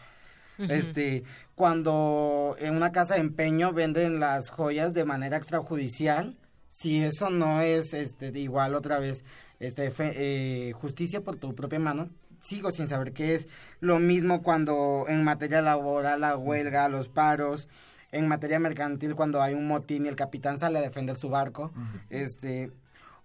Este, 0.58 1.24
cuando 1.54 2.56
en 2.58 2.74
una 2.76 2.92
casa 2.92 3.14
de 3.14 3.20
empeño 3.20 3.72
venden 3.72 4.20
las 4.20 4.50
joyas 4.50 4.94
de 4.94 5.04
manera 5.04 5.36
extrajudicial, 5.36 6.36
si 6.68 7.02
eso 7.02 7.30
no 7.30 7.60
es 7.60 7.94
este 7.94 8.28
igual 8.38 8.74
otra 8.74 8.98
vez 8.98 9.24
este 9.60 9.92
eh, 9.98 10.72
justicia 10.72 11.22
por 11.22 11.36
tu 11.36 11.54
propia 11.54 11.78
mano, 11.78 12.10
sigo 12.40 12.70
sin 12.70 12.88
saber 12.88 13.12
qué 13.12 13.34
es. 13.34 13.48
Lo 13.80 13.98
mismo 13.98 14.42
cuando 14.42 15.06
en 15.08 15.24
materia 15.24 15.62
laboral, 15.62 16.20
la 16.20 16.36
huelga, 16.36 16.88
los 16.88 17.08
paros, 17.08 17.68
en 18.12 18.28
materia 18.28 18.58
mercantil 18.58 19.14
cuando 19.14 19.42
hay 19.42 19.54
un 19.54 19.66
motín 19.66 20.06
y 20.06 20.08
el 20.08 20.16
capitán 20.16 20.58
sale 20.58 20.78
a 20.78 20.82
defender 20.82 21.16
su 21.16 21.28
barco, 21.28 21.72
este 22.08 22.70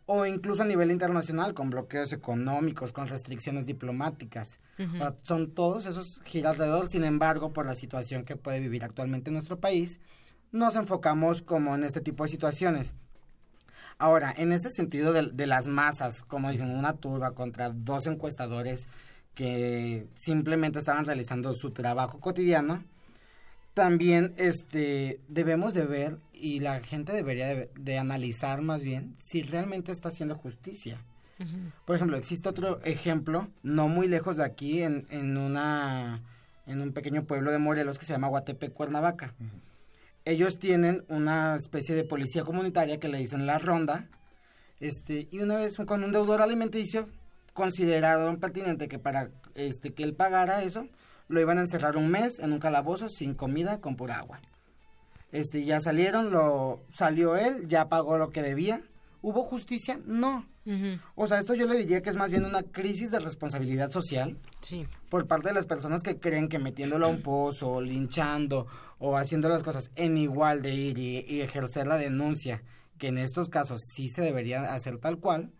o 0.06 0.26
incluso 0.26 0.64
a 0.64 0.66
nivel 0.66 0.92
internacional 0.92 1.54
con 1.54 1.70
bloqueos 1.70 2.12
económicos, 2.14 2.92
con 2.92 3.08
restricciones 3.08 3.66
diplomáticas. 3.66 4.60
son 5.24 5.52
todos 5.52 5.86
esos 5.86 6.22
giras 6.24 6.54
alrededor, 6.54 6.90
sin 6.90 7.04
embargo, 7.04 7.54
por 7.54 7.66
la 7.66 7.76
situación 7.76 8.26
que 8.26 8.36
puede 8.36 8.60
vivir 8.60 8.84
actualmente 8.84 9.30
en 9.30 9.36
nuestro 9.36 9.60
país, 9.60 10.00
nos 10.52 10.76
enfocamos 10.76 11.42
como 11.42 11.76
en 11.76 11.84
este 11.84 12.02
tipo 12.02 12.24
de 12.24 12.30
situaciones. 12.30 12.94
Ahora, 13.98 14.34
en 14.36 14.52
este 14.52 14.70
sentido 14.72 15.14
de, 15.14 15.30
de 15.32 15.48
las 15.48 15.68
masas, 15.68 16.24
como 16.24 16.50
dicen, 16.50 16.72
una 16.72 16.94
turba 16.94 17.32
contra 17.32 17.70
dos 17.70 18.08
encuestadores 18.08 18.88
que 19.36 20.08
simplemente 20.18 20.80
estaban 20.80 21.06
realizando 21.06 21.54
su 21.54 21.72
trabajo 21.72 22.20
cotidiano, 22.20 22.84
también 23.74 24.34
este 24.38 25.20
debemos 25.28 25.74
de 25.74 25.86
ver 25.86 26.18
y 26.34 26.60
la 26.60 26.82
gente 26.82 27.14
debería 27.14 27.48
de, 27.48 27.98
analizar 27.98 28.62
más 28.62 28.82
bien 28.82 29.16
si 29.20 29.44
realmente 29.44 29.92
está 29.92 30.10
haciendo 30.10 30.36
justicia. 30.36 31.04
Por 31.86 31.96
ejemplo, 31.96 32.18
existe 32.18 32.48
otro 32.48 32.80
ejemplo 32.84 33.48
no 33.64 33.88
muy 33.88 34.08
lejos 34.08 34.38
de 34.38 34.44
aquí 34.44 34.84
en, 34.84 35.08
en 35.10 35.38
una 35.38 36.22
en 36.68 36.82
un 36.82 36.94
pequeño 36.94 37.26
pueblo 37.26 37.52
de 37.52 37.58
Morelos 37.58 37.98
que 37.98 38.06
se 38.06 38.14
llama 38.14 38.28
Guatepe 38.28 38.70
Cuernavaca. 38.70 39.34
Ellos 40.24 40.60
tienen 40.60 41.04
una 41.08 41.56
especie 41.56 41.96
de 41.96 42.04
policía 42.04 42.44
comunitaria 42.44 43.00
que 43.00 43.08
le 43.08 43.18
dicen 43.18 43.48
la 43.48 43.58
ronda. 43.58 44.08
Este, 44.80 45.28
y 45.32 45.40
una 45.40 45.56
vez 45.56 45.78
con 45.78 46.04
un 46.04 46.12
deudor 46.12 46.42
alimenticio 46.42 47.10
consideraron 47.54 48.40
pertinente 48.40 48.88
que 48.88 49.00
para 49.00 49.30
este 49.56 49.94
que 49.94 50.04
él 50.04 50.14
pagara 50.14 50.64
eso, 50.64 50.88
lo 51.32 51.40
iban 51.40 51.58
a 51.58 51.62
encerrar 51.62 51.98
un 51.98 52.10
mes 52.10 52.40
en 52.40 52.52
un 52.52 52.60
calabozo 52.60 53.10
sin 53.10 53.34
comida, 53.34 53.80
con 53.80 53.96
pura 53.96 54.18
agua. 54.18 54.42
Este, 55.32 55.64
ya 55.64 55.80
salieron, 55.80 56.32
lo 56.32 56.84
salió 56.94 57.36
él, 57.36 57.68
ya 57.68 57.90
pagó 57.90 58.18
lo 58.18 58.30
que 58.30 58.42
debía. 58.42 58.82
¿Hubo 59.22 59.44
justicia? 59.44 60.00
No. 60.06 60.46
O 61.16 61.28
sea, 61.28 61.40
esto 61.40 61.56
yo 61.56 61.66
le 61.66 61.76
diría 61.76 62.02
que 62.02 62.12
es 62.12 62.16
más 62.16 62.30
bien 62.30 62.46
una 62.46 62.62
crisis 62.62 63.10
de 63.10 63.20
responsabilidad 63.20 63.90
social 63.90 64.38
sí. 64.62 64.86
por 65.10 65.26
parte 65.26 65.48
de 65.48 65.56
las 65.56 65.66
personas 65.66 66.04
que 66.04 66.20
creen 66.20 66.50
que 66.50 66.60
metiéndolo 66.60 67.08
a 67.08 67.10
un 67.10 67.24
pozo, 67.24 67.82
linchando 67.82 68.68
o 69.00 69.18
haciendo 69.18 69.50
las 69.50 69.64
cosas 69.64 69.90
en 69.96 70.18
igual 70.18 70.62
de 70.62 70.76
ir 70.76 70.98
y, 71.00 71.26
y 71.28 71.42
ejercer 71.42 71.88
la 71.88 71.98
denuncia, 71.98 72.62
que 73.00 73.08
en 73.08 73.18
estos 73.18 73.50
casos 73.50 73.82
sí 73.96 74.10
se 74.10 74.22
debería 74.22 74.74
hacer 74.74 75.00
tal 75.00 75.18
cual, 75.18 75.52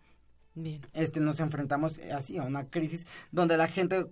Bien. 0.54 0.86
Este, 0.92 1.20
nos 1.20 1.40
enfrentamos 1.40 1.98
así 2.14 2.36
a 2.36 2.42
una 2.42 2.68
crisis 2.68 3.06
donde 3.30 3.56
la 3.56 3.68
gente 3.68 4.06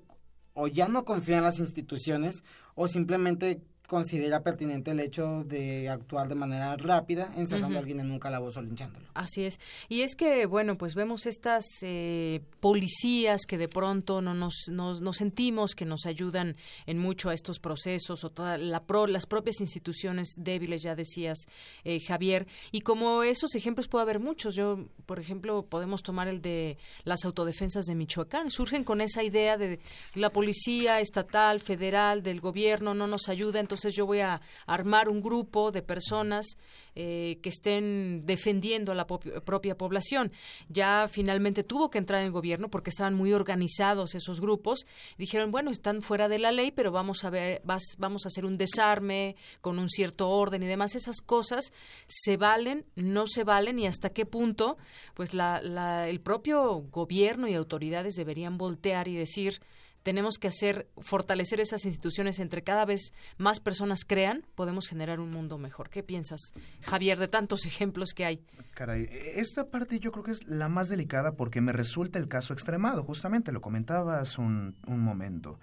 o 0.55 0.67
ya 0.67 0.89
no 0.89 1.05
confía 1.05 1.39
en 1.39 1.45
las 1.45 1.59
instituciones 1.59 2.45
o 2.75 2.89
simplemente 2.89 3.63
considera 3.91 4.45
pertinente 4.45 4.93
el 4.93 5.01
hecho 5.01 5.43
de 5.43 5.89
actuar 5.89 6.29
de 6.29 6.37
manera 6.37 6.77
rápida 6.77 7.33
encerrando 7.37 7.77
a 7.77 7.81
alguien 7.81 7.99
en 7.99 8.13
un 8.13 8.21
calabozo 8.21 8.63
linchándolo. 8.63 9.05
Así 9.15 9.43
es. 9.43 9.59
Y 9.89 10.03
es 10.03 10.15
que, 10.15 10.47
bueno, 10.47 10.79
pues 10.79 10.95
vemos 10.95 11.27
estas 11.27 11.65
eh, 11.83 12.41
policías 12.61 13.41
que 13.49 13.59
de 13.59 13.67
pronto 13.67 14.23
no 14.23 14.33
nos, 14.33 14.69
nos, 14.71 15.01
sentimos 15.17 15.75
que 15.75 15.87
nos 15.87 16.07
ayudan 16.07 16.55
en 16.87 16.99
mucho 16.99 17.31
a 17.31 17.35
estos 17.35 17.59
procesos 17.59 18.23
o 18.23 18.31
toda 18.31 18.59
la 18.59 18.85
pro, 18.85 19.09
las 19.09 19.27
propias 19.27 19.61
instituciones 19.61 20.35
débiles, 20.39 20.85
ya 20.85 20.95
decías, 20.95 21.47
eh, 21.83 21.99
Javier. 21.99 22.47
Y 22.71 22.83
como 22.83 23.25
esos 23.25 23.57
ejemplos 23.57 23.89
puede 23.89 24.03
haber 24.03 24.21
muchos. 24.21 24.55
Yo, 24.55 24.87
por 25.05 25.19
ejemplo, 25.19 25.65
podemos 25.65 26.05
tomar 26.05 26.29
el 26.29 26.41
de 26.41 26.79
las 27.03 27.25
autodefensas 27.25 27.87
de 27.87 27.97
Michoacán. 27.97 28.53
Surgen 28.53 28.85
con 28.85 29.01
esa 29.01 29.25
idea 29.25 29.57
de 29.57 29.81
la 30.15 30.31
policía 30.31 31.01
estatal, 31.01 31.59
federal, 31.59 32.23
del 32.23 32.41
gobierno 32.41 32.95
no 32.95 33.09
nos 33.09 33.29
ayuda, 33.29 33.59
entonces 33.59 33.80
entonces 33.81 33.97
yo 33.97 34.05
voy 34.05 34.21
a 34.21 34.43
armar 34.67 35.09
un 35.09 35.23
grupo 35.23 35.73
de 35.73 35.81
personas 35.81 36.59
eh, 36.95 37.39
que 37.43 37.49
estén 37.49 38.27
defendiendo 38.27 38.93
a 38.93 38.95
la 38.95 39.07
propia 39.07 39.75
población. 39.75 40.33
Ya 40.69 41.09
finalmente 41.11 41.65
tuvo 41.65 41.89
que 41.89 41.97
entrar 41.97 42.21
en 42.21 42.27
el 42.27 42.33
gobierno 42.33 42.69
porque 42.69 42.91
estaban 42.91 43.15
muy 43.15 43.33
organizados 43.33 44.15
esos 44.15 44.39
grupos. 44.39 44.85
Dijeron, 45.17 45.51
bueno, 45.51 45.71
están 45.71 46.03
fuera 46.03 46.29
de 46.29 46.39
la 46.39 46.53
ley, 46.53 46.73
pero 46.73 46.93
vamos 46.93 47.25
a 47.25 47.31
ver, 47.31 47.63
vamos 47.97 48.27
a 48.27 48.29
hacer 48.29 48.45
un 48.45 48.59
desarme 48.59 49.35
con 49.63 49.79
un 49.79 49.89
cierto 49.89 50.29
orden 50.29 50.63
y 50.63 50.67
demás. 50.67 50.95
Esas 50.95 51.23
cosas 51.23 51.73
se 52.07 52.37
valen, 52.37 52.85
no 52.97 53.27
se 53.27 53.45
valen 53.45 53.79
y 53.79 53.87
hasta 53.87 54.11
qué 54.11 54.27
punto, 54.27 54.77
pues 55.15 55.33
la, 55.33 56.07
el 56.07 56.21
propio 56.21 56.85
gobierno 56.91 57.49
y 57.49 57.55
autoridades 57.55 58.15
deberían 58.15 58.59
voltear 58.59 59.09
y 59.09 59.17
decir 59.17 59.61
tenemos 60.03 60.39
que 60.39 60.49
hacer, 60.49 60.89
fortalecer 60.99 61.61
esas 61.61 61.85
instituciones 61.85 62.39
entre 62.39 62.63
cada 62.63 62.85
vez 62.85 63.13
más 63.37 63.61
personas 63.61 64.05
crean, 64.05 64.47
podemos 64.55 64.89
generar 64.89 65.21
un 65.21 65.31
mundo 65.31 65.59
mejor. 65.59 65.91
¿Qué 65.91 66.03
piensas, 66.03 66.53
Javier, 66.81 67.19
de 67.19 67.29
tantos 67.29 67.67
ejemplos 67.67 68.13
que 68.15 68.25
hay? 68.25 68.45
Caray, 68.75 69.09
esta 69.35 69.69
parte 69.69 69.99
yo 69.99 70.13
creo 70.13 70.25
que 70.25 70.33
es 70.33 70.47
la 70.47 70.69
más 70.69 70.89
delicada 70.89 71.33
porque 71.33 71.61
me 71.61 71.73
resulta 71.73 72.19
el 72.19 72.29
caso 72.29 72.53
extremado, 72.53 73.05
justamente 73.05 73.53
lo 73.53 73.61
comentabas 73.61 74.39
un, 74.39 74.77
un 74.87 75.01
momento. 75.01 75.61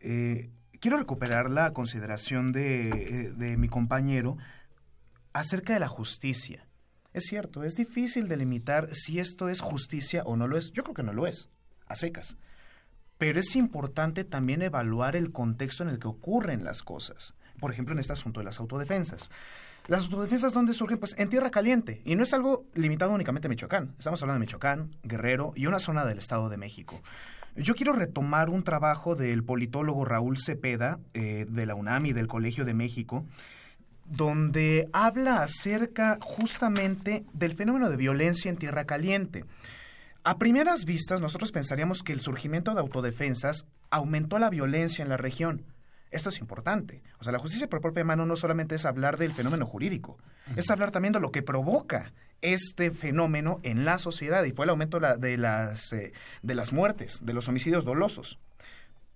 Eh, 0.00 0.50
quiero 0.80 0.96
recuperar 0.98 1.50
la 1.50 1.72
consideración 1.72 2.52
de, 2.52 2.88
eh, 2.88 3.32
de 3.32 3.56
mi 3.56 3.68
compañero 3.68 4.36
acerca 5.32 5.74
de 5.74 5.80
la 5.80 5.88
justicia. 5.88 6.68
Es 7.12 7.24
cierto, 7.24 7.62
es 7.64 7.74
difícil 7.74 8.26
delimitar 8.26 8.94
si 8.94 9.18
esto 9.18 9.48
es 9.48 9.60
justicia 9.60 10.22
o 10.24 10.36
no 10.36 10.46
lo 10.46 10.56
es. 10.56 10.72
Yo 10.72 10.82
creo 10.82 10.94
que 10.94 11.02
no 11.02 11.12
lo 11.12 11.26
es, 11.26 11.50
a 11.86 11.94
secas 11.94 12.36
pero 13.22 13.38
es 13.38 13.54
importante 13.54 14.24
también 14.24 14.62
evaluar 14.62 15.14
el 15.14 15.30
contexto 15.30 15.84
en 15.84 15.90
el 15.90 16.00
que 16.00 16.08
ocurren 16.08 16.64
las 16.64 16.82
cosas. 16.82 17.36
por 17.60 17.70
ejemplo, 17.70 17.92
en 17.92 18.00
este 18.00 18.14
asunto 18.14 18.40
de 18.40 18.44
las 18.44 18.58
autodefensas. 18.58 19.30
Las 19.86 20.06
autodefensas, 20.06 20.52
¿dónde 20.52 20.74
surgen? 20.74 20.98
Pues 20.98 21.16
en 21.16 21.28
tierra 21.28 21.52
caliente. 21.52 22.02
Y 22.04 22.16
no 22.16 22.24
es 22.24 22.34
algo 22.34 22.64
limitado 22.74 23.12
únicamente 23.12 23.46
a 23.46 23.48
Michoacán. 23.48 23.94
Estamos 23.96 24.20
hablando 24.22 24.40
de 24.40 24.46
Michoacán, 24.46 24.90
Guerrero 25.04 25.52
y 25.54 25.66
una 25.66 25.78
zona 25.78 26.04
del 26.04 26.18
Estado 26.18 26.48
de 26.48 26.56
México. 26.56 27.00
Yo 27.54 27.76
quiero 27.76 27.92
retomar 27.92 28.50
un 28.50 28.64
trabajo 28.64 29.14
del 29.14 29.44
politólogo 29.44 30.04
Raúl 30.04 30.36
Cepeda, 30.36 30.98
eh, 31.14 31.46
de 31.48 31.66
la 31.66 31.76
UNAM 31.76 32.06
y 32.06 32.12
del 32.12 32.26
Colegio 32.26 32.64
de 32.64 32.74
México, 32.74 33.24
donde 34.04 34.88
habla 34.92 35.44
acerca 35.44 36.18
justamente 36.20 37.24
del 37.34 37.54
fenómeno 37.54 37.88
de 37.88 37.96
violencia 37.98 38.50
en 38.50 38.56
tierra 38.56 38.84
caliente. 38.84 39.44
A 40.24 40.38
primeras 40.38 40.84
vistas, 40.84 41.20
nosotros 41.20 41.50
pensaríamos 41.50 42.04
que 42.04 42.12
el 42.12 42.20
surgimiento 42.20 42.72
de 42.74 42.80
autodefensas 42.80 43.66
aumentó 43.90 44.38
la 44.38 44.50
violencia 44.50 45.02
en 45.02 45.08
la 45.08 45.16
región. 45.16 45.64
Esto 46.12 46.28
es 46.28 46.38
importante. 46.38 47.02
O 47.18 47.24
sea, 47.24 47.32
la 47.32 47.40
justicia 47.40 47.68
por 47.68 47.80
propia 47.80 48.04
mano 48.04 48.24
no 48.24 48.36
solamente 48.36 48.76
es 48.76 48.86
hablar 48.86 49.16
del 49.16 49.32
fenómeno 49.32 49.66
jurídico, 49.66 50.18
es 50.54 50.70
hablar 50.70 50.92
también 50.92 51.12
de 51.12 51.18
lo 51.18 51.32
que 51.32 51.42
provoca 51.42 52.12
este 52.40 52.92
fenómeno 52.92 53.58
en 53.64 53.84
la 53.84 53.98
sociedad 53.98 54.44
y 54.44 54.52
fue 54.52 54.64
el 54.66 54.70
aumento 54.70 55.00
de 55.00 55.36
las, 55.38 55.92
eh, 55.92 56.12
de 56.42 56.54
las 56.54 56.72
muertes, 56.72 57.20
de 57.24 57.32
los 57.32 57.48
homicidios 57.48 57.84
dolosos. 57.84 58.38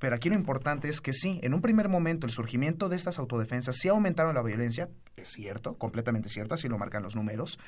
Pero 0.01 0.17
aquí 0.17 0.29
lo 0.29 0.35
importante 0.35 0.89
es 0.89 1.01
que 1.01 1.13
sí, 1.13 1.39
en 1.45 1.55
un 1.55 1.63
primer 1.63 1.89
momento 1.89 2.27
el 2.27 2.33
surgimiento 2.33 2.89
de 2.89 2.97
estas 2.97 3.21
autodefensas 3.21 3.77
sí 3.77 3.89
aumentaron 3.89 4.35
la 4.35 4.43
violencia, 4.43 4.89
es 5.17 5.29
cierto, 5.29 5.75
completamente 5.75 6.29
cierto, 6.29 6.55
así 6.55 6.69
lo 6.69 6.79
marcan 6.79 7.03
los 7.03 7.15
números, 7.15 7.59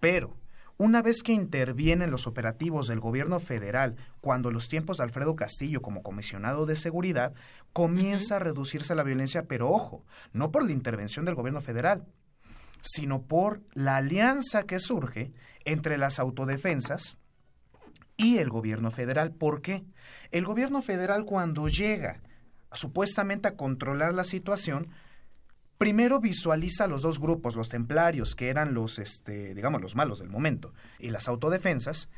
pero 0.00 0.36
una 0.78 1.02
vez 1.02 1.22
que 1.22 1.32
intervienen 1.32 2.10
los 2.10 2.26
operativos 2.26 2.88
del 2.88 3.00
gobierno 3.00 3.40
federal, 3.40 3.96
cuando 4.20 4.50
los 4.50 4.68
tiempos 4.68 4.96
de 4.96 5.04
Alfredo 5.04 5.36
Castillo 5.36 5.82
como 5.82 6.02
comisionado 6.02 6.66
de 6.66 6.76
seguridad, 6.76 7.34
comienza 7.72 8.36
a 8.36 8.40
reducirse 8.40 8.94
la 8.94 9.02
violencia, 9.02 9.44
pero 9.44 9.70
ojo, 9.70 10.04
no 10.32 10.50
por 10.50 10.64
la 10.64 10.72
intervención 10.72 11.24
del 11.24 11.34
gobierno 11.34 11.60
federal, 11.60 12.06
sino 12.80 13.22
por 13.22 13.62
la 13.74 13.96
alianza 13.96 14.64
que 14.64 14.80
surge 14.80 15.32
entre 15.64 15.98
las 15.98 16.18
autodefensas 16.18 17.18
y 18.16 18.38
el 18.38 18.50
gobierno 18.50 18.90
federal. 18.90 19.32
¿Por 19.32 19.62
qué? 19.62 19.84
El 20.30 20.44
gobierno 20.44 20.82
federal 20.82 21.24
cuando 21.24 21.68
llega 21.68 22.20
supuestamente 22.72 23.48
a 23.48 23.56
controlar 23.56 24.14
la 24.14 24.24
situación, 24.24 24.88
primero 25.82 26.20
visualiza 26.20 26.86
los 26.86 27.02
dos 27.02 27.18
grupos, 27.18 27.56
los 27.56 27.68
templarios, 27.68 28.36
que 28.36 28.50
eran 28.50 28.72
los, 28.72 29.00
este, 29.00 29.52
digamos, 29.52 29.82
los 29.82 29.96
malos 29.96 30.20
del 30.20 30.28
momento, 30.28 30.72
y 31.00 31.10
las 31.10 31.26
autodefensas, 31.26 32.08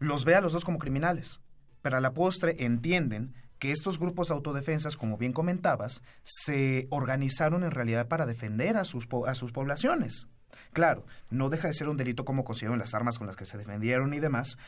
los 0.00 0.24
ve 0.24 0.34
a 0.34 0.40
los 0.40 0.52
dos 0.52 0.64
como 0.64 0.80
criminales. 0.80 1.40
Pero 1.80 1.96
a 1.96 2.00
la 2.00 2.12
postre 2.12 2.56
entienden 2.64 3.32
que 3.60 3.70
estos 3.70 4.00
grupos 4.00 4.26
de 4.26 4.34
autodefensas, 4.34 4.96
como 4.96 5.16
bien 5.16 5.32
comentabas, 5.32 6.02
se 6.24 6.88
organizaron 6.90 7.62
en 7.62 7.70
realidad 7.70 8.08
para 8.08 8.26
defender 8.26 8.76
a 8.76 8.82
sus, 8.82 9.06
a 9.28 9.36
sus 9.36 9.52
poblaciones. 9.52 10.26
Claro, 10.72 11.06
no 11.30 11.50
deja 11.50 11.68
de 11.68 11.74
ser 11.74 11.88
un 11.88 11.96
delito 11.96 12.24
como 12.24 12.42
consiguieron 12.42 12.80
las 12.80 12.94
armas 12.94 13.18
con 13.18 13.28
las 13.28 13.36
que 13.36 13.46
se 13.46 13.58
defendieron 13.58 14.12
y 14.12 14.18
demás, 14.18 14.58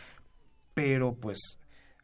pero 0.72 1.16
pues 1.16 1.58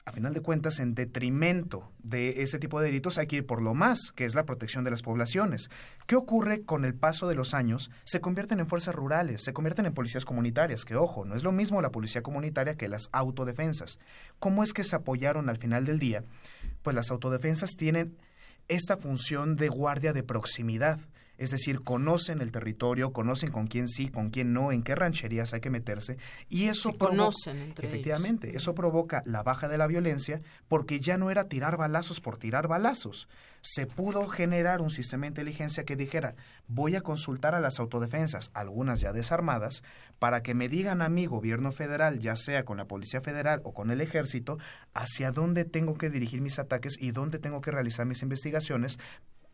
a 0.05 0.11
final 0.11 0.35
de 0.35 0.41
cuentas, 0.41 0.81
en 0.81 0.95
detrimento 0.95 1.93
de 2.03 2.43
ese 2.43 2.59
tipo 2.59 2.81
de 2.81 2.87
delitos, 2.87 3.19
hay 3.19 3.29
que 3.29 3.37
ir 3.37 3.47
por 3.47 3.63
lo 3.63 3.73
más, 3.73 4.11
que 4.11 4.25
es 4.25 4.35
la 4.35 4.45
protección 4.45 4.83
de 4.83 4.91
las 4.91 5.03
poblaciones. 5.03 5.71
¿Qué 6.07 6.17
ocurre 6.17 6.63
con 6.63 6.85
el 6.85 6.95
paso 6.95 7.29
de 7.29 7.37
los 7.37 7.55
años? 7.55 7.91
Se 8.05 8.21
convierten 8.21 8.59
en 8.59 8.67
fuerzas 8.67 8.97
rurales, 8.97 9.45
se 9.45 9.53
convierten 9.53 9.87
en 9.87 9.95
policías 9.95 10.25
comunitarias, 10.25 10.85
que 10.85 10.97
ojo, 10.97 11.25
no 11.25 11.37
es 11.37 11.45
lo 11.45 11.53
mismo 11.53 11.81
la 11.81 11.93
policía 11.93 12.23
comunitaria 12.23 12.77
que 12.77 12.89
las 12.89 13.11
autodefensas. 13.13 14.01
¿Cómo 14.41 14.65
es 14.65 14.73
que 14.73 14.83
se 14.83 14.97
apoyaron 14.97 15.49
al 15.49 15.59
final 15.59 15.85
del 15.85 16.01
día? 16.01 16.25
Pues 16.83 16.97
las 16.97 17.13
autodefensas 17.13 17.77
tienen 17.77 18.17
esta 18.67 18.97
función 18.97 19.55
de 19.55 19.69
guardia 19.69 20.13
de 20.13 20.25
proximidad 20.25 20.99
es 21.43 21.51
decir, 21.51 21.81
conocen 21.81 22.41
el 22.41 22.53
territorio, 22.53 23.13
conocen 23.13 23.51
con 23.51 23.67
quién 23.67 23.89
sí, 23.89 24.09
con 24.09 24.31
quién 24.31 24.53
no, 24.53 24.71
en 24.71 24.85
qué 24.85 24.95
rancherías 24.95 25.53
hay 25.53 25.61
que 25.61 25.71
meterse 25.71 26.17
y 26.49 26.69
eso 26.69 26.93
conocen 26.93 27.59
entre 27.59 27.89
efectivamente, 27.89 28.57
eso 28.57 28.77
provoca 28.77 29.23
la 29.27 29.43
baja 29.43 29.67
de 29.67 29.77
la 29.77 29.89
violencia 29.89 30.41
porque 30.69 31.01
ya 31.01 31.19
no 31.19 31.33
era 31.33 31.49
tirar 31.49 31.77
balazos 31.77 32.21
por 32.21 32.37
tirar 32.37 32.69
balazos. 32.69 33.29
Se 33.61 33.87
pudo 33.87 34.29
generar 34.29 34.81
un 34.81 34.91
sistema 34.91 35.23
de 35.23 35.31
inteligencia 35.31 35.83
que 35.83 35.97
dijera, 35.97 36.37
voy 36.69 36.95
a 36.95 37.01
consultar 37.01 37.57
a 37.57 37.61
las 37.61 37.81
autodefensas, 37.81 38.53
algunas 38.55 39.01
ya 39.01 39.13
desarmadas, 39.13 39.83
para 40.21 40.45
que 40.45 40.55
me 40.55 40.69
digan 40.69 41.03
a 41.03 41.09
mi 41.09 41.27
gobierno 41.27 41.73
federal, 41.73 42.21
ya 42.21 42.37
sea 42.37 42.65
con 42.65 42.77
la 42.77 42.87
Policía 42.87 43.21
Federal 43.21 43.61
o 43.65 43.75
con 43.75 43.91
el 43.91 44.01
Ejército, 44.01 44.59
hacia 44.95 45.33
dónde 45.33 45.65
tengo 45.65 45.99
que 45.99 46.09
dirigir 46.09 46.41
mis 46.41 46.61
ataques 46.61 46.97
y 47.01 47.11
dónde 47.11 47.41
tengo 47.41 47.61
que 47.61 47.73
realizar 47.73 48.07
mis 48.07 48.23
investigaciones 48.23 49.01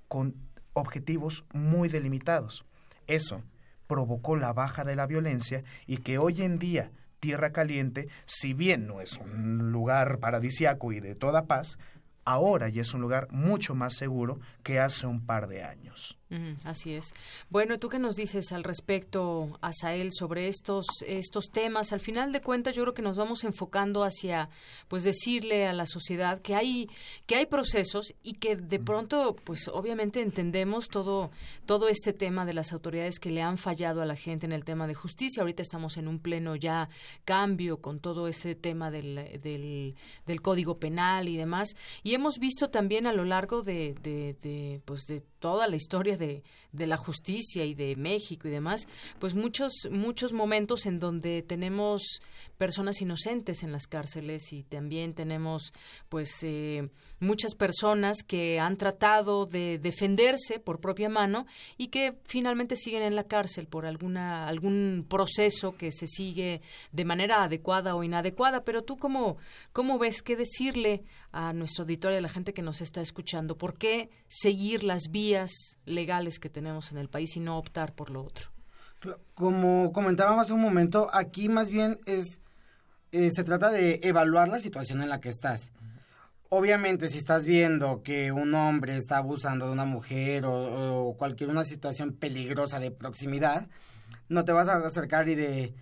con 0.09 0.35
objetivos 0.81 1.45
muy 1.53 1.89
delimitados. 1.89 2.65
Eso 3.07 3.43
provocó 3.87 4.37
la 4.37 4.53
baja 4.53 4.85
de 4.85 4.97
la 4.97 5.07
violencia 5.07 5.65
y 5.87 5.99
que 5.99 6.19
hoy 6.19 6.43
en 6.43 6.57
día 6.57 6.91
Tierra 7.21 7.53
Caliente, 7.53 8.09
si 8.27 8.53
bien 8.55 8.87
no 8.87 9.01
es 9.01 9.19
un 9.19 9.73
lugar 9.73 10.19
paradisiaco 10.19 10.93
y 10.93 11.01
de 11.01 11.15
toda 11.15 11.47
paz, 11.47 11.79
ahora 12.25 12.69
ya 12.69 12.83
es 12.83 12.95
un 12.95 13.01
lugar 13.01 13.29
mucho 13.31 13.75
más 13.75 13.95
seguro 13.95 14.39
que 14.63 14.79
hace 14.79 15.07
un 15.07 15.25
par 15.25 15.49
de 15.49 15.65
años 15.65 16.18
así 16.65 16.95
es. 16.95 17.15
Bueno, 17.49 17.79
¿tú 17.79 17.89
qué 17.89 17.99
nos 17.99 18.17
dices 18.17 18.53
al 18.53 18.65
respecto, 18.65 19.59
Asael, 19.61 20.13
sobre 20.13 20.49
estos, 20.49 20.87
estos 21.07 21.47
temas? 21.51 21.93
Al 21.93 22.01
final 22.01 22.33
de 22.33 22.41
cuentas, 22.41 22.75
yo 22.75 22.83
creo 22.83 22.95
que 22.95 23.03
nos 23.03 23.17
vamos 23.17 23.45
enfocando 23.45 24.05
hacia, 24.05 24.51
pues, 24.89 25.05
decirle 25.05 25.67
a 25.67 25.73
la 25.73 25.87
sociedad 25.87 26.41
que 26.41 26.55
hay, 26.55 26.89
que 27.27 27.37
hay 27.37 27.47
procesos 27.47 28.15
y 28.23 28.35
que 28.35 28.57
de 28.57 28.79
pronto, 28.79 29.37
pues, 29.45 29.69
obviamente 29.69 30.21
entendemos 30.21 30.89
todo, 30.89 31.31
todo 31.67 31.89
este 31.89 32.13
tema 32.13 32.45
de 32.45 32.55
las 32.55 32.73
autoridades 32.73 33.19
que 33.19 33.31
le 33.31 33.43
han 33.43 33.57
fallado 33.57 34.03
a 34.03 34.07
la 34.07 34.17
gente 34.17 34.47
en 34.47 34.53
el 34.53 34.65
tema 34.65 34.87
de 34.87 34.95
justicia. 34.95 35.43
Ahorita 35.43 35.63
estamos 35.63 35.97
en 35.97 36.09
un 36.09 36.19
pleno 36.19 36.57
ya 36.57 36.89
cambio 37.25 37.81
con 37.81 38.01
todo 38.01 38.29
este 38.29 38.55
tema 38.55 38.91
del, 38.91 39.41
del, 39.43 39.95
del 40.27 40.43
Código 40.43 40.79
Penal 40.79 41.29
y 41.29 41.37
demás. 41.37 41.75
Y 42.03 42.15
hemos 42.15 42.39
visto 42.39 42.69
también 42.69 43.07
a 43.07 43.13
lo 43.13 43.25
largo 43.25 43.63
de, 43.63 43.95
de, 44.03 44.37
de 44.43 44.83
pues, 44.85 45.07
de 45.07 45.23
toda 45.39 45.69
la 45.69 45.77
historia 45.77 46.17
de, 46.17 46.43
de, 46.73 46.87
la 46.87 46.97
justicia 46.97 47.65
y 47.65 47.75
de 47.75 47.97
México 47.97 48.49
y 48.49 48.51
demás, 48.51 48.89
pues 49.19 49.35
muchos, 49.35 49.73
muchos 49.91 50.33
momentos 50.33 50.87
en 50.87 50.99
donde 50.99 51.43
tenemos 51.43 52.21
personas 52.57 53.01
inocentes 53.01 53.63
en 53.63 53.73
las 53.73 53.87
cárceles 53.87 54.53
y 54.53 54.65
también 54.65 55.15
tenemos 55.15 55.73
pues 56.09 56.31
eh, 56.43 56.89
muchas 57.21 57.55
personas 57.55 58.23
que 58.27 58.59
han 58.61 58.77
tratado 58.77 59.47
de 59.47 59.79
defenderse 59.79 60.59
por 60.59 60.81
propia 60.81 61.09
mano 61.09 61.47
y 61.77 61.89
que 61.89 62.19
finalmente 62.25 62.77
siguen 62.77 63.03
en 63.03 63.17
la 63.17 63.25
cárcel 63.25 63.67
por 63.67 63.87
alguna, 63.87 64.49
algún 64.49 65.07
proceso 65.09 65.77
que 65.77 65.93
se 65.93 66.07
sigue 66.07 66.61
de 66.93 67.05
manera 67.05 67.45
adecuada 67.45 67.95
o 67.95 68.03
inadecuada. 68.03 68.65
Pero 68.65 68.83
tú, 68.83 68.97
¿cómo, 68.97 69.37
cómo 69.73 69.99
ves 69.99 70.23
qué 70.23 70.37
decirle 70.37 71.05
a 71.33 71.53
nuestro 71.53 71.83
auditorio, 71.83 72.19
a 72.19 72.23
la 72.23 72.29
gente 72.29 72.55
que 72.55 72.63
nos 72.63 72.81
está 72.81 73.01
escuchando? 73.01 73.57
¿Por 73.57 73.77
qué 73.77 74.11
seguir 74.29 74.85
las 74.85 75.11
vías 75.11 75.53
legales 75.85 76.39
que 76.39 76.51
tenemos 76.51 76.93
en 76.93 76.99
el 76.99 77.09
país 77.09 77.37
y 77.37 77.41
no 77.41 77.59
optar 77.59 77.95
por 77.95 78.11
lo 78.11 78.23
otro? 78.23 78.51
Como 79.35 79.93
comentábamos 79.93 80.43
hace 80.43 80.53
un 80.53 80.61
momento, 80.61 81.09
aquí 81.13 81.49
más 81.49 81.71
bien 81.71 82.01
es 82.07 82.41
eh, 83.11 83.31
se 83.31 83.43
trata 83.43 83.71
de 83.71 84.01
evaluar 84.03 84.49
la 84.49 84.61
situación 84.61 85.01
en 85.01 85.09
la 85.09 85.21
que 85.21 85.31
estás. 85.31 85.73
Obviamente, 86.51 87.09
si 87.09 87.19
estás 87.19 87.45
viendo 87.45 88.03
que 88.03 88.33
un 88.33 88.55
hombre 88.55 88.97
está 88.97 89.19
abusando 89.19 89.67
de 89.67 89.73
una 89.73 89.87
mujer 89.87 90.45
o, 90.47 91.15
cualquier 91.19 91.51
una 91.51 91.65
situación 91.65 92.13
peligrosa 92.13 92.81
de 92.81 92.91
proximidad, 92.91 93.67
no 94.29 94.45
te 94.45 94.53
vas 94.53 94.69
a 94.69 94.77
acercar 94.77 95.29
y 95.29 95.35
de 95.35 95.75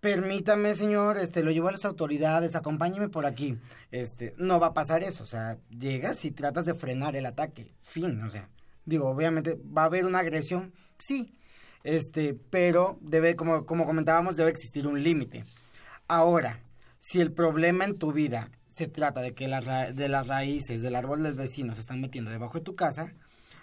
permítame, 0.00 0.74
señor, 0.74 1.18
este 1.18 1.42
lo 1.42 1.50
llevo 1.50 1.68
a 1.68 1.72
las 1.72 1.84
autoridades, 1.84 2.56
acompáñeme 2.56 3.08
por 3.08 3.26
aquí. 3.26 3.58
Este, 3.90 4.34
no 4.38 4.58
va 4.58 4.68
a 4.68 4.74
pasar 4.74 5.02
eso, 5.02 5.22
o 5.22 5.26
sea, 5.26 5.58
llegas 5.68 6.24
y 6.24 6.30
tratas 6.30 6.64
de 6.64 6.74
frenar 6.74 7.16
el 7.16 7.26
ataque. 7.26 7.74
Fin, 7.80 8.22
o 8.22 8.30
sea, 8.30 8.48
digo, 8.84 9.08
obviamente 9.08 9.58
va 9.76 9.82
a 9.82 9.86
haber 9.86 10.06
una 10.06 10.20
agresión, 10.20 10.72
sí. 10.98 11.34
Este, 11.82 12.34
pero 12.34 12.98
debe 13.00 13.36
como 13.36 13.64
como 13.64 13.86
comentábamos, 13.86 14.36
debe 14.36 14.50
existir 14.50 14.86
un 14.86 15.02
límite. 15.02 15.44
Ahora, 16.08 16.62
si 16.98 17.20
el 17.20 17.32
problema 17.32 17.84
en 17.84 17.98
tu 17.98 18.12
vida 18.12 18.50
se 18.74 18.86
trata 18.88 19.20
de 19.20 19.34
que 19.34 19.46
de 19.46 20.08
las 20.08 20.26
raíces 20.26 20.82
del 20.82 20.96
árbol 20.96 21.22
del 21.22 21.34
vecino 21.34 21.74
se 21.74 21.80
están 21.80 22.00
metiendo 22.00 22.30
debajo 22.30 22.58
de 22.58 22.64
tu 22.64 22.74
casa, 22.74 23.12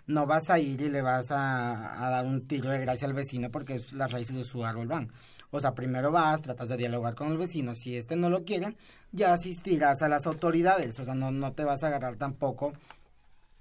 no 0.08 0.26
vas 0.26 0.50
a 0.50 0.60
ir 0.60 0.82
y 0.82 0.90
le 0.90 1.02
vas 1.02 1.32
a, 1.32 2.10
dar 2.10 2.26
un 2.26 2.48
tiro 2.48 2.70
de 2.70 2.80
gracia 2.80 3.08
al 3.08 3.14
vecino 3.14 3.52
porque 3.52 3.82
las 3.94 4.12
raíces 4.12 4.36
de 4.36 4.44
su 4.44 4.66
árbol 4.66 4.88
van. 4.88 5.12
O 5.52 5.60
sea, 5.60 5.74
primero 5.74 6.12
vas, 6.12 6.42
tratas 6.42 6.70
de 6.70 6.78
dialogar 6.78 7.16
con 7.16 7.32
el 7.32 7.38
vecino. 7.38 7.74
Si 7.76 7.96
este 7.96 8.16
no 8.16 8.30
lo 8.30 8.44
quiere, 8.44 8.76
ya 9.12 9.34
asistirás 9.34 10.02
a 10.02 10.10
las 10.10 10.28
autoridades. 10.28 11.00
O 11.00 11.06
sea, 11.06 11.16
no, 11.16 11.32
no 11.32 11.54
te 11.54 11.64
vas 11.64 11.84
a 11.84 11.88
agarrar 11.88 12.18
tampoco 12.18 12.74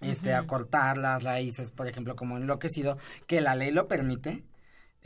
este, 0.01 0.35
a 0.35 0.47
cortar 0.47 0.99
las 0.99 1.23
raíces, 1.23 1.71
por 1.71 1.87
ejemplo, 1.87 2.17
como 2.17 2.37
enloquecido, 2.37 2.99
que 3.27 3.41
la 3.41 3.55
ley 3.55 3.71
lo 3.71 3.89
permite 3.89 4.45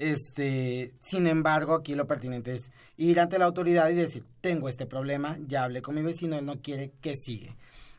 este, 0.01 0.95
sin 1.03 1.27
embargo, 1.27 1.75
aquí 1.75 1.95
lo 1.95 2.07
pertinente 2.07 2.55
es 2.55 2.73
ir 2.97 3.21
ante 3.21 3.39
la 3.39 3.45
autoridad 3.45 3.91
y 3.91 3.95
decir, 3.95 4.25
tengo 4.41 4.71
este 4.71 4.87
problema, 4.87 5.37
ya 5.47 5.65
hablé 5.65 5.83
con 5.83 5.95
mi 5.95 6.01
vecino, 6.01 6.39
él 6.39 6.47
no 6.47 6.63
quiere 6.63 6.93
que 7.03 7.15
sigue. 7.17 7.55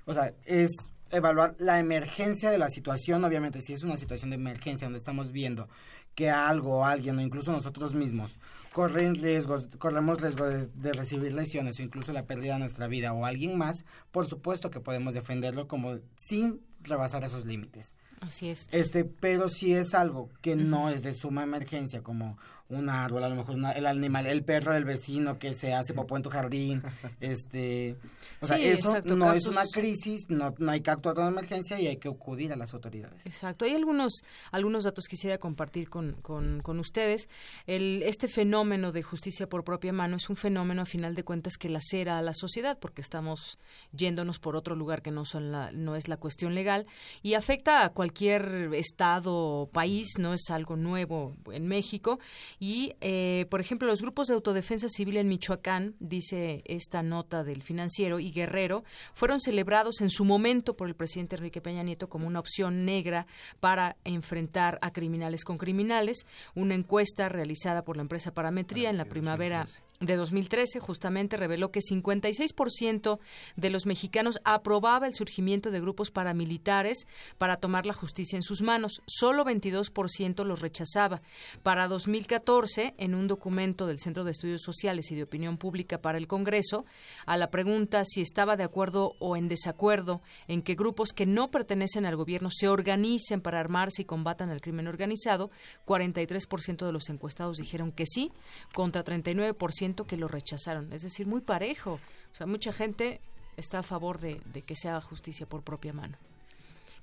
O 0.06 0.14
sea, 0.16 0.34
es 0.46 0.72
evaluar 1.12 1.56
la 1.60 1.78
emergencia 1.78 2.50
de 2.50 2.58
la 2.58 2.70
situación, 2.70 3.24
obviamente 3.24 3.62
si 3.62 3.74
es 3.74 3.84
una 3.84 3.98
situación 3.98 4.32
de 4.32 4.38
emergencia 4.38 4.88
donde 4.88 4.98
estamos 4.98 5.32
viendo 5.32 5.70
que 6.16 6.30
algo 6.30 6.80
o 6.80 6.86
alguien 6.86 7.18
o 7.18 7.22
incluso 7.22 7.52
nosotros 7.52 7.94
mismos 7.94 8.40
corren 8.74 9.16
riesgos, 9.16 9.68
corremos 9.78 10.22
riesgo 10.22 10.46
de, 10.46 10.68
de, 10.68 10.94
recibir 10.94 11.34
lesiones 11.34 11.80
o 11.80 11.84
incluso 11.84 12.14
la 12.14 12.24
pérdida 12.24 12.54
de 12.54 12.60
nuestra 12.60 12.88
vida 12.88 13.14
o 13.14 13.26
alguien 13.26 13.58
más, 13.58 13.86
por 14.12 14.28
supuesto 14.28 14.72
que 14.72 14.80
podemos 14.80 15.14
defenderlo 15.14 15.68
como 15.68 16.00
sin 16.16 16.62
rebasar 16.84 17.24
esos 17.24 17.46
límites. 17.46 17.96
Así 18.22 18.50
es. 18.50 18.68
Este, 18.72 19.04
pero 19.04 19.50
si 19.50 19.74
es 19.74 19.96
algo 19.96 20.30
que 20.42 20.56
no 20.56 20.90
es 20.90 21.02
de 21.02 21.14
suma 21.14 21.44
emergencia, 21.44 22.04
como 22.04 22.38
un 22.78 22.90
árbol, 22.90 23.24
a 23.24 23.30
lo 23.30 23.36
mejor 23.36 23.56
el 23.76 23.86
animal, 23.86 24.26
el 24.26 24.44
perro 24.44 24.72
del 24.72 24.86
vecino 24.86 25.38
que 25.38 25.54
se 25.54 25.74
hace 25.74 25.94
popó 25.94 26.18
en 26.18 26.24
tu 26.24 26.30
jardín, 26.30 26.82
este, 27.20 27.96
o 28.42 28.48
sea, 28.48 28.58
eso 28.58 29.02
no 29.02 29.32
es 29.34 29.46
una 29.46 29.64
crisis, 29.72 30.26
no, 30.30 30.54
no 30.58 30.72
hay 30.72 30.82
que 30.82 30.92
actuar 30.92 31.16
con 31.16 31.28
emergencia 31.28 31.80
y 31.80 31.88
hay 31.88 31.98
que 31.98 32.10
acudir 32.10 32.52
a 32.54 32.56
las 32.56 32.74
autoridades. 32.74 33.26
Exacto. 33.26 33.66
Hay 33.66 33.76
algunos, 33.76 34.22
algunos 34.52 34.84
datos 34.84 35.06
que 35.06 35.12
quisiera 35.12 35.38
compartir 35.38 35.90
con, 35.90 36.14
con, 36.22 36.62
con 36.62 36.80
ustedes. 36.80 37.30
El, 37.68 38.02
este 38.04 38.28
fenómeno 38.28 38.92
de 38.92 39.04
justicia 39.04 39.48
por 39.48 39.64
propia 39.64 39.94
mano 39.94 40.18
es 40.18 40.30
un 40.30 40.38
fenómeno, 40.38 40.82
a 40.82 40.86
final 40.86 41.16
de 41.16 41.24
cuentas, 41.24 41.58
que 41.58 41.70
lacera 41.70 42.18
a 42.18 42.22
la 42.22 42.34
sociedad, 42.34 42.80
porque 42.80 43.02
estamos 43.02 43.58
yéndonos 43.92 44.40
por 44.40 44.56
otro 44.56 44.76
lugar 44.76 45.02
que 45.02 45.12
no, 45.12 45.26
son 45.26 45.52
la, 45.52 45.72
no 45.72 45.96
es 45.96 46.08
la 46.08 46.18
cuestión 46.18 46.56
legal, 46.56 46.86
y 47.22 47.34
afecta 47.34 47.84
a 47.84 47.90
cualquier 47.90 48.74
estado 48.74 49.36
o 49.36 49.70
país, 49.70 50.14
no 50.18 50.34
es 50.34 50.50
algo 50.50 50.78
nuevo 50.78 51.36
en 51.52 51.68
México, 51.68 52.20
y, 52.64 52.94
eh, 53.02 53.48
por 53.50 53.60
ejemplo, 53.60 53.88
los 53.88 54.04
grupos 54.04 54.28
de 54.28 54.36
autodefensa 54.36 54.88
civil 54.88 55.18
en 55.18 55.28
Michoacán, 55.28 55.96
dice 56.00 56.62
esta 56.66 57.02
nota 57.02 57.44
del 57.44 57.64
financiero, 57.64 58.20
y 58.20 58.32
Guerrero, 58.32 58.84
fueron 59.16 59.42
celebrados 59.42 60.00
en 60.02 60.12
su 60.12 60.26
momento 60.26 60.78
por 60.78 60.88
el 60.88 60.94
presidente 60.94 61.38
Enrique 61.38 61.60
Peña 61.60 61.82
Nieto 61.82 62.08
como 62.08 62.28
una 62.28 62.40
opción 62.40 62.86
negra 62.86 63.26
para 63.60 63.98
enfrentar 64.04 64.78
a 64.84 64.94
criminales 64.94 65.44
con 65.44 65.58
criminales. 65.58 66.28
Una 66.54 66.76
encuesta 66.76 67.30
realizada 67.30 67.84
por 67.84 67.96
la 67.96 68.04
empresa 68.04 68.32
Parametría 68.32 68.92
en 68.92 68.98
la 68.98 69.06
primavera 69.06 69.66
de 70.02 70.16
2013 70.16 70.80
justamente 70.80 71.38
reveló 71.38 71.72
que 71.72 71.80
56% 71.80 73.20
de 73.56 73.70
los 73.70 73.86
mexicanos 73.86 74.40
aprobaba 74.44 75.08
el 75.08 75.14
surgimiento 75.14 75.70
de 75.70 75.80
grupos 75.80 76.10
paramilitares 76.10 77.06
para 77.38 77.58
tomar 77.58 77.86
la 77.86 77.94
justicia 77.94 78.36
en 78.36 78.44
sus 78.44 78.64
manos. 78.64 79.02
Solo 79.06 79.46
22% 79.46 80.44
los 80.44 80.62
rechazaba. 80.62 81.22
Para 81.62 81.88
2014, 81.88 82.96
en 82.98 83.14
un 83.14 83.28
documento 83.28 83.86
del 83.86 84.00
Centro 84.00 84.24
de 84.24 84.32
Estudios 84.32 84.64
Sociales 84.64 85.12
y 85.12 85.16
de 85.16 85.24
Opinión 85.24 85.58
Pública 85.58 86.02
para 86.02 86.18
el 86.18 86.28
Congreso, 86.28 86.86
a 87.28 87.38
la 87.38 87.52
pregunta 87.52 88.04
si 88.04 88.22
estaba 88.22 88.58
de 88.58 88.64
acuerdo 88.64 89.14
o 89.20 89.38
en 89.38 89.48
desacuerdo 89.48 90.22
en 90.48 90.64
que 90.64 90.74
grupos 90.74 91.10
que 91.10 91.28
no 91.28 91.52
pertenecen 91.52 92.06
al 92.06 92.16
gobierno 92.16 92.50
se 92.52 92.68
organicen 92.68 93.42
para 93.42 93.60
armarse 93.60 94.02
y 94.02 94.06
combatan 94.06 94.50
el 94.50 94.62
crimen 94.62 94.88
organizado, 94.88 95.52
43% 95.86 96.86
de 96.88 96.92
los 96.92 97.10
encuestados 97.10 97.58
dijeron 97.58 97.92
que 97.92 98.06
sí, 98.08 98.32
contra 98.74 99.04
39% 99.04 99.91
que 99.96 100.18
lo 100.18 100.28
rechazaron. 100.28 100.92
Es 100.94 101.02
decir, 101.04 101.28
muy 101.28 101.42
parejo. 101.42 102.00
O 102.32 102.36
sea, 102.36 102.48
mucha 102.48 102.74
gente 102.74 103.22
está 103.58 103.80
a 103.80 103.84
favor 103.84 104.20
de, 104.20 104.42
de 104.54 104.62
que 104.62 104.76
se 104.76 104.90
haga 104.90 105.02
justicia 105.02 105.46
por 105.46 105.62
propia 105.62 105.94
mano. 105.94 106.18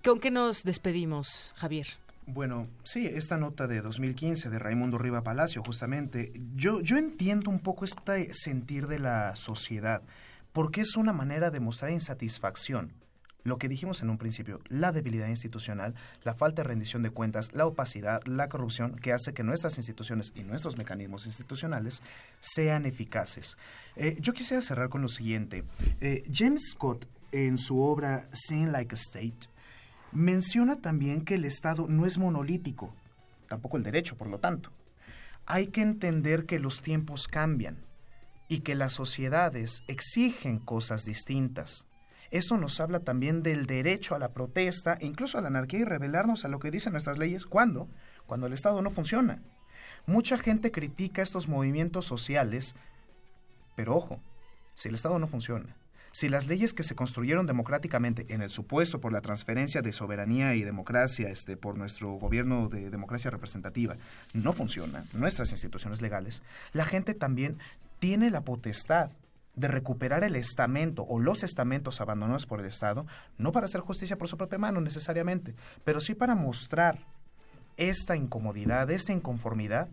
¿Con 0.05 0.21
qué 0.21 0.31
nos 0.31 0.63
despedimos, 0.63 1.53
Javier? 1.57 1.87
Bueno, 2.27 2.63
sí, 2.85 3.07
esta 3.07 3.39
nota 3.39 3.67
de 3.67 3.81
2015 3.81 4.51
de 4.51 4.59
Raimundo 4.59 4.99
Riva 4.99 5.23
Palacio, 5.23 5.63
justamente, 5.65 6.31
yo, 6.55 6.83
yo 6.83 6.99
entiendo 6.99 7.51
un 7.51 7.59
poco 7.59 7.87
este 7.87 8.35
sentir 8.35 8.87
de 8.87 8.99
la 8.99 9.35
sociedad, 9.35 10.03
porque 10.53 10.83
es 10.83 10.97
una 10.97 11.15
manera 11.15 11.51
de 11.51 11.61
mostrar 11.61 11.91
insatisfacción 11.91 12.93
lo 13.49 13.59
que 13.59 13.69
dijimos 13.69 14.03
en 14.03 14.11
un 14.11 14.19
principio, 14.19 14.61
la 14.69 14.93
debilidad 14.93 15.29
institucional, 15.29 15.95
la 16.23 16.35
falta 16.35 16.63
de 16.63 16.69
rendición 16.69 17.03
de 17.03 17.11
cuentas, 17.11 17.53
la 17.53 17.67
opacidad, 17.67 18.23
la 18.27 18.49
corrupción, 18.49 18.97
que 18.97 19.13
hace 19.13 19.33
que 19.33 19.43
nuestras 19.43 19.79
instituciones 19.79 20.33
y 20.37 20.43
nuestros 20.43 20.79
mecanismos 20.79 21.27
institucionales 21.27 22.03
sean 22.41 22.87
eficaces. 22.87 23.57
Eh, 23.97 24.17
yo 24.21 24.33
quisiera 24.33 24.63
cerrar 24.63 24.89
con 24.89 25.03
lo 25.03 25.09
siguiente. 25.09 25.65
Eh, 26.01 26.23
James 26.33 26.71
Scott, 26.73 27.07
en 27.33 27.59
su 27.59 27.81
obra 27.81 28.29
Seeing 28.33 28.73
Like 28.73 28.95
a 28.95 28.99
State, 28.99 29.49
menciona 30.13 30.77
también 30.77 31.25
que 31.25 31.35
el 31.35 31.45
Estado 31.45 31.87
no 31.89 32.07
es 32.07 32.19
monolítico, 32.19 32.95
tampoco 33.49 33.77
el 33.77 33.83
derecho, 33.83 34.17
por 34.17 34.29
lo 34.29 34.39
tanto. 34.39 34.71
Hay 35.47 35.69
que 35.69 35.81
entender 35.81 36.45
que 36.45 36.59
los 36.59 36.83
tiempos 36.83 37.27
cambian 37.27 37.79
y 38.49 38.61
que 38.61 38.75
las 38.75 38.95
sociedades 38.95 39.83
exigen 39.87 40.59
cosas 40.59 41.05
distintas. 41.05 41.87
Eso 42.31 42.57
nos 42.57 42.79
habla 42.81 43.01
también 43.01 43.43
del 43.43 43.67
derecho 43.67 44.15
a 44.15 44.19
la 44.19 44.33
protesta, 44.33 44.99
incluso 45.01 45.39
a 45.39 45.41
la 45.41 45.49
anarquía 45.49 45.81
y 45.81 45.85
rebelarnos 45.85 46.45
a 46.45 46.49
lo 46.49 46.59
que 46.59 46.71
dicen 46.71 46.93
nuestras 46.93 47.19
leyes. 47.19 47.47
¿Cuándo? 47.47 47.89
Cuando 48.27 48.47
el 48.47 48.53
Estado 48.53 48.83
no 48.83 48.91
funciona. 48.91 49.43
Mucha 50.07 50.39
gente 50.39 50.71
critica 50.71 51.23
estos 51.23 51.49
movimientos 51.49 52.07
sociales, 52.07 52.75
pero 53.77 53.97
ojo, 53.97 54.21
si 54.75 54.89
el 54.89 54.95
Estado 54.95 55.19
no 55.19 55.27
funciona, 55.27 55.77
si 56.13 56.29
las 56.29 56.47
leyes 56.47 56.73
que 56.73 56.83
se 56.83 56.95
construyeron 56.95 57.47
democráticamente 57.47 58.27
en 58.31 58.43
el 58.43 58.51
supuesto 58.51 59.01
por 59.01 59.13
la 59.13 59.21
transferencia 59.21 59.83
de 59.83 59.93
soberanía 59.93 60.55
y 60.55 60.63
democracia 60.63 61.29
este, 61.29 61.57
por 61.57 61.77
nuestro 61.77 62.13
gobierno 62.13 62.69
de 62.69 62.91
democracia 62.91 63.31
representativa 63.31 63.97
no 64.33 64.53
funcionan, 64.53 65.05
nuestras 65.13 65.53
instituciones 65.53 66.01
legales, 66.01 66.43
la 66.73 66.85
gente 66.85 67.15
también 67.15 67.59
tiene 67.99 68.31
la 68.31 68.41
potestad 68.41 69.11
de 69.59 69.69
recuperar 69.69 70.25
el 70.25 70.37
estamento 70.37 71.03
o 71.03 71.19
los 71.19 71.43
estamentos 71.43 72.01
abandonados 72.01 72.47
por 72.47 72.61
el 72.61 72.67
Estado, 72.67 73.07
no 73.37 73.53
para 73.53 73.67
hacer 73.67 73.81
justicia 73.81 74.17
por 74.17 74.29
su 74.29 74.37
propia 74.37 74.59
mano 74.59 74.81
necesariamente, 74.81 75.55
pero 75.85 76.01
sí 76.01 76.15
para 76.15 76.35
mostrar 76.35 76.99
esta 77.77 78.17
incomodidad, 78.17 78.91
esta 78.91 79.13
inconformidad 79.13 79.89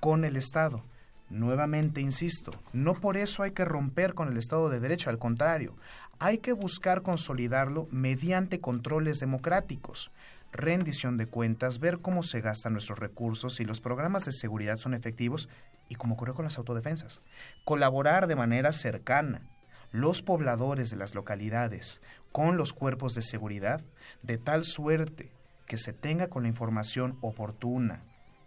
con 0.00 0.24
el 0.24 0.36
Estado. 0.36 0.82
Nuevamente, 1.28 2.00
insisto, 2.00 2.50
no 2.72 2.94
por 2.94 3.16
eso 3.16 3.42
hay 3.42 3.52
que 3.52 3.64
romper 3.64 4.14
con 4.14 4.28
el 4.28 4.36
Estado 4.36 4.68
de 4.68 4.80
Derecho, 4.80 5.10
al 5.10 5.18
contrario, 5.18 5.76
hay 6.18 6.38
que 6.38 6.52
buscar 6.52 7.02
consolidarlo 7.02 7.88
mediante 7.90 8.60
controles 8.60 9.20
democráticos 9.20 10.10
rendición 10.52 11.16
de 11.16 11.26
cuentas, 11.26 11.78
ver 11.78 12.00
cómo 12.00 12.22
se 12.22 12.40
gastan 12.40 12.72
nuestros 12.72 12.98
recursos, 12.98 13.54
si 13.54 13.64
los 13.64 13.80
programas 13.80 14.24
de 14.24 14.32
seguridad 14.32 14.76
son 14.76 14.94
efectivos 14.94 15.48
y 15.88 15.96
como 15.96 16.14
ocurrió 16.14 16.34
con 16.34 16.44
las 16.44 16.58
autodefensas. 16.58 17.20
Colaborar 17.64 18.26
de 18.26 18.36
manera 18.36 18.72
cercana 18.72 19.42
los 19.92 20.22
pobladores 20.22 20.90
de 20.90 20.96
las 20.96 21.14
localidades 21.14 22.00
con 22.32 22.56
los 22.56 22.72
cuerpos 22.72 23.14
de 23.14 23.22
seguridad 23.22 23.82
de 24.22 24.38
tal 24.38 24.64
suerte 24.64 25.32
que 25.66 25.78
se 25.78 25.92
tenga 25.92 26.28
con 26.28 26.44
la 26.44 26.48
información 26.48 27.18
oportuna 27.20 28.02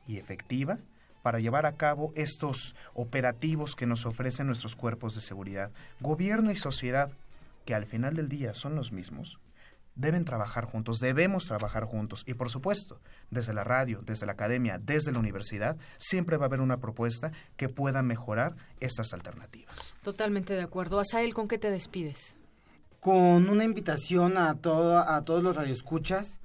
y 0.08 0.18
efectiva 0.18 0.78
para 1.22 1.40
llevar 1.40 1.66
a 1.66 1.76
cabo 1.76 2.12
estos 2.16 2.76
operativos 2.94 3.76
que 3.76 3.88
nos 3.88 4.06
ofrecen 4.06 4.48
nuestros 4.48 4.76
cuerpos 4.76 5.16
de 5.16 5.22
seguridad. 5.22 5.72
Gobierno 6.02 6.52
y 6.52 6.56
sociedad, 6.56 7.12
que 7.66 7.76
al 7.76 7.86
final 7.86 8.14
del 8.14 8.28
día 8.28 8.54
son 8.54 8.76
los 8.76 8.92
mismos, 8.92 9.40
deben 9.96 10.26
trabajar 10.26 10.66
juntos, 10.66 11.00
debemos 11.00 11.46
trabajar 11.46 11.86
juntos. 11.86 12.24
Y 12.28 12.34
por 12.34 12.50
supuesto, 12.50 13.00
desde 13.30 13.54
la 13.54 13.64
radio, 13.64 14.02
desde 14.04 14.26
la 14.26 14.34
academia, 14.34 14.80
desde 14.80 15.12
la 15.12 15.20
universidad, 15.20 15.78
siempre 15.98 16.38
va 16.38 16.46
a 16.46 16.48
haber 16.48 16.62
una 16.62 16.80
propuesta 16.80 17.32
que 17.58 17.70
pueda 17.70 18.02
mejorar 18.02 18.56
estas 18.80 19.14
alternativas. 19.14 19.96
Totalmente 20.04 20.54
de 20.54 20.62
acuerdo. 20.62 21.00
Asael, 21.00 21.34
¿con 21.34 21.48
qué 21.48 21.58
te 21.58 21.70
despides? 21.70 22.38
Con 23.00 23.50
una 23.50 23.64
invitación 23.64 24.38
a, 24.38 24.56
todo, 24.56 24.98
a 25.00 25.24
todos 25.26 25.44
los 25.44 25.56
radioescuchas 25.56 26.40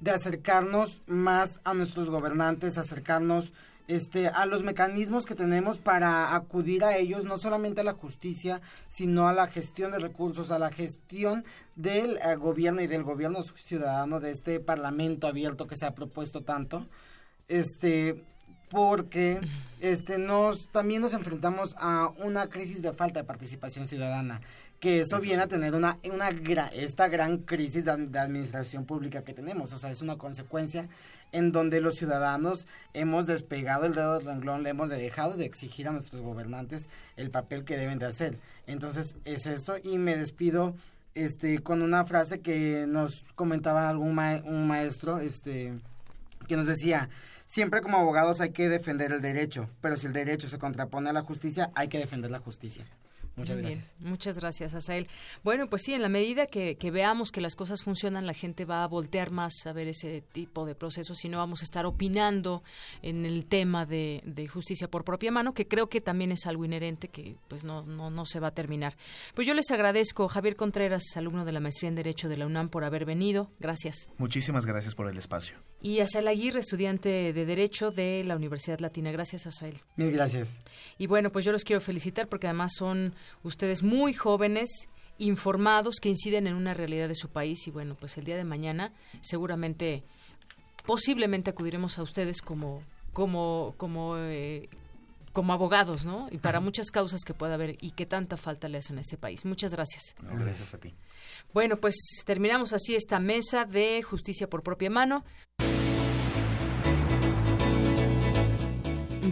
de 0.00 0.10
acercarnos 0.10 1.02
más 1.06 1.60
a 1.64 1.74
nuestros 1.74 2.10
gobernantes, 2.10 2.78
acercarnos 2.78 3.52
este, 3.86 4.28
a 4.28 4.46
los 4.46 4.62
mecanismos 4.62 5.26
que 5.26 5.34
tenemos 5.34 5.78
para 5.78 6.34
acudir 6.34 6.84
a 6.84 6.96
ellos, 6.96 7.24
no 7.24 7.38
solamente 7.38 7.82
a 7.82 7.84
la 7.84 7.92
justicia, 7.92 8.60
sino 8.88 9.28
a 9.28 9.32
la 9.32 9.46
gestión 9.46 9.92
de 9.92 9.98
recursos, 9.98 10.50
a 10.50 10.58
la 10.58 10.70
gestión 10.70 11.44
del 11.76 12.18
eh, 12.18 12.36
gobierno 12.36 12.80
y 12.82 12.86
del 12.86 13.02
gobierno 13.02 13.42
ciudadano, 13.42 14.20
de 14.20 14.30
este 14.30 14.60
parlamento 14.60 15.26
abierto 15.26 15.66
que 15.66 15.76
se 15.76 15.86
ha 15.86 15.94
propuesto 15.94 16.42
tanto, 16.42 16.86
este, 17.48 18.24
porque 18.70 19.40
este, 19.80 20.18
nos, 20.18 20.68
también 20.72 21.02
nos 21.02 21.12
enfrentamos 21.12 21.76
a 21.78 22.10
una 22.18 22.48
crisis 22.48 22.80
de 22.82 22.92
falta 22.92 23.20
de 23.20 23.26
participación 23.26 23.86
ciudadana 23.86 24.40
que 24.84 25.00
eso 25.00 25.18
viene 25.18 25.42
a 25.42 25.46
tener 25.46 25.74
una, 25.74 25.98
una 26.12 26.28
esta 26.74 27.08
gran 27.08 27.38
crisis 27.38 27.86
de, 27.86 27.90
administración 27.90 28.84
pública 28.84 29.24
que 29.24 29.32
tenemos. 29.32 29.72
O 29.72 29.78
sea, 29.78 29.90
es 29.90 30.02
una 30.02 30.18
consecuencia 30.18 30.90
en 31.34 31.50
donde 31.50 31.80
los 31.80 31.96
ciudadanos 31.96 32.68
hemos 32.94 33.26
despegado 33.26 33.86
el 33.86 33.94
dedo 33.94 34.14
del 34.14 34.26
renglón, 34.26 34.62
le 34.62 34.70
hemos 34.70 34.88
dejado 34.88 35.36
de 35.36 35.44
exigir 35.44 35.88
a 35.88 35.92
nuestros 35.92 36.22
gobernantes 36.22 36.88
el 37.16 37.30
papel 37.30 37.64
que 37.64 37.76
deben 37.76 37.98
de 37.98 38.06
hacer. 38.06 38.38
Entonces, 38.68 39.16
es 39.24 39.46
esto 39.46 39.74
y 39.82 39.98
me 39.98 40.16
despido 40.16 40.76
este 41.16 41.58
con 41.58 41.82
una 41.82 42.04
frase 42.04 42.40
que 42.40 42.86
nos 42.88 43.24
comentaba 43.34 43.88
algún 43.88 44.16
un 44.18 44.68
maestro 44.68 45.18
este 45.18 45.74
que 46.46 46.56
nos 46.56 46.66
decía, 46.66 47.08
siempre 47.46 47.82
como 47.82 47.98
abogados 47.98 48.40
hay 48.40 48.50
que 48.50 48.68
defender 48.68 49.10
el 49.10 49.20
derecho, 49.20 49.68
pero 49.80 49.96
si 49.96 50.06
el 50.06 50.12
derecho 50.12 50.48
se 50.48 50.58
contrapone 50.58 51.10
a 51.10 51.12
la 51.12 51.22
justicia, 51.22 51.70
hay 51.74 51.88
que 51.88 51.98
defender 51.98 52.30
la 52.30 52.38
justicia. 52.38 52.84
Muchas 53.36 53.56
gracias. 53.56 53.96
Muchas 53.98 54.38
gracias, 54.38 54.74
Asael. 54.74 55.08
Bueno, 55.42 55.68
pues 55.68 55.82
sí, 55.82 55.92
en 55.92 56.02
la 56.02 56.08
medida 56.08 56.46
que, 56.46 56.76
veamos 56.92 57.32
que 57.32 57.40
las 57.40 57.56
cosas 57.56 57.82
funcionan, 57.82 58.26
la 58.26 58.34
gente 58.34 58.64
va 58.64 58.84
a 58.84 58.86
voltear 58.86 59.30
más 59.30 59.66
a 59.66 59.72
ver 59.72 59.88
ese 59.88 60.20
tipo 60.20 60.66
de 60.66 60.74
procesos 60.74 61.24
y 61.24 61.28
no 61.28 61.38
vamos 61.38 61.62
a 61.62 61.64
estar 61.64 61.86
opinando 61.86 62.62
en 63.02 63.26
el 63.26 63.46
tema 63.46 63.86
de, 63.86 64.22
justicia 64.52 64.88
por 64.88 65.04
propia 65.04 65.32
mano, 65.32 65.54
que 65.54 65.66
creo 65.66 65.88
que 65.88 66.00
también 66.00 66.30
es 66.30 66.46
algo 66.46 66.64
inherente 66.64 67.08
que 67.08 67.36
pues 67.48 67.64
no, 67.64 67.82
no, 67.82 68.10
no 68.10 68.26
se 68.26 68.40
va 68.40 68.48
a 68.48 68.54
terminar. 68.54 68.96
Pues 69.34 69.46
yo 69.46 69.54
les 69.54 69.70
agradezco, 69.70 70.28
Javier 70.28 70.54
Contreras, 70.54 71.02
alumno 71.16 71.44
de 71.44 71.52
la 71.52 71.60
maestría 71.60 71.88
en 71.88 71.96
Derecho 71.96 72.28
de 72.28 72.36
la 72.36 72.46
UNAM, 72.46 72.68
por 72.68 72.84
haber 72.84 73.04
venido. 73.04 73.50
Gracias. 73.58 74.08
Muchísimas 74.18 74.66
gracias 74.66 74.94
por 74.94 75.08
el 75.10 75.18
espacio. 75.18 75.56
Y 75.84 76.00
Asael 76.00 76.28
Aguirre, 76.28 76.60
estudiante 76.60 77.34
de 77.34 77.44
Derecho 77.44 77.90
de 77.90 78.24
la 78.24 78.36
Universidad 78.36 78.78
Latina. 78.78 79.12
Gracias, 79.12 79.46
Asael. 79.46 79.82
Mil 79.96 80.10
gracias. 80.12 80.56
Y 80.96 81.08
bueno, 81.08 81.30
pues 81.30 81.44
yo 81.44 81.52
los 81.52 81.62
quiero 81.62 81.82
felicitar 81.82 82.26
porque 82.26 82.46
además 82.46 82.72
son 82.78 83.14
ustedes 83.42 83.82
muy 83.82 84.14
jóvenes 84.14 84.88
informados 85.18 85.96
que 86.00 86.08
inciden 86.08 86.46
en 86.46 86.54
una 86.54 86.72
realidad 86.72 87.06
de 87.06 87.14
su 87.14 87.28
país 87.28 87.66
y 87.66 87.70
bueno, 87.70 87.98
pues 88.00 88.16
el 88.16 88.24
día 88.24 88.38
de 88.38 88.44
mañana 88.44 88.94
seguramente 89.20 90.04
posiblemente 90.86 91.50
acudiremos 91.50 91.98
a 91.98 92.02
ustedes 92.02 92.40
como 92.40 92.82
como 93.12 93.74
como 93.76 94.16
eh, 94.16 94.70
como 95.34 95.52
abogados, 95.52 96.06
¿no? 96.06 96.28
Y 96.30 96.38
para 96.38 96.60
muchas 96.60 96.90
causas 96.90 97.22
que 97.26 97.34
pueda 97.34 97.54
haber 97.54 97.76
y 97.80 97.90
que 97.90 98.06
tanta 98.06 98.38
falta 98.38 98.68
le 98.68 98.78
hacen 98.78 98.96
a 98.96 99.02
este 99.02 99.18
país. 99.18 99.44
Muchas 99.44 99.74
gracias. 99.74 100.14
gracias 100.22 100.72
a 100.72 100.78
ti. 100.78 100.94
Bueno, 101.52 101.76
pues 101.76 101.96
terminamos 102.24 102.72
así 102.72 102.94
esta 102.94 103.18
mesa 103.18 103.66
de 103.66 104.02
justicia 104.02 104.48
por 104.48 104.62
propia 104.62 104.88
mano. 104.88 105.24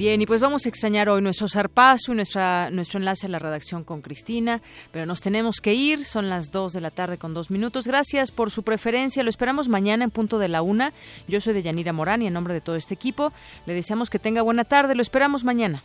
Bien, 0.02 0.20
y 0.20 0.26
pues 0.26 0.40
vamos 0.40 0.66
a 0.66 0.68
extrañar 0.68 1.08
hoy 1.08 1.22
nuestro 1.22 1.46
zarpazo 1.46 2.10
y 2.10 2.16
nuestra, 2.16 2.72
nuestro 2.72 2.98
enlace 2.98 3.26
a 3.26 3.28
la 3.28 3.38
redacción 3.38 3.84
con 3.84 4.02
Cristina, 4.02 4.60
pero 4.90 5.06
nos 5.06 5.20
tenemos 5.20 5.60
que 5.62 5.74
ir, 5.74 6.04
son 6.04 6.28
las 6.28 6.50
2 6.50 6.72
de 6.72 6.80
la 6.80 6.90
tarde 6.90 7.18
con 7.18 7.34
dos 7.34 7.52
minutos. 7.52 7.86
Gracias 7.86 8.32
por 8.32 8.50
su 8.50 8.64
preferencia, 8.64 9.22
lo 9.22 9.30
esperamos 9.30 9.68
mañana 9.68 10.02
en 10.02 10.10
punto 10.10 10.40
de 10.40 10.48
la 10.48 10.60
una. 10.60 10.92
Yo 11.28 11.40
soy 11.40 11.54
de 11.54 11.62
Yanira 11.62 11.92
Morán 11.92 12.20
y 12.20 12.26
en 12.26 12.32
nombre 12.32 12.52
de 12.52 12.60
todo 12.60 12.74
este 12.74 12.94
equipo 12.94 13.32
le 13.64 13.74
deseamos 13.74 14.10
que 14.10 14.18
tenga 14.18 14.42
buena 14.42 14.64
tarde, 14.64 14.96
lo 14.96 15.02
esperamos 15.02 15.44
mañana. 15.44 15.84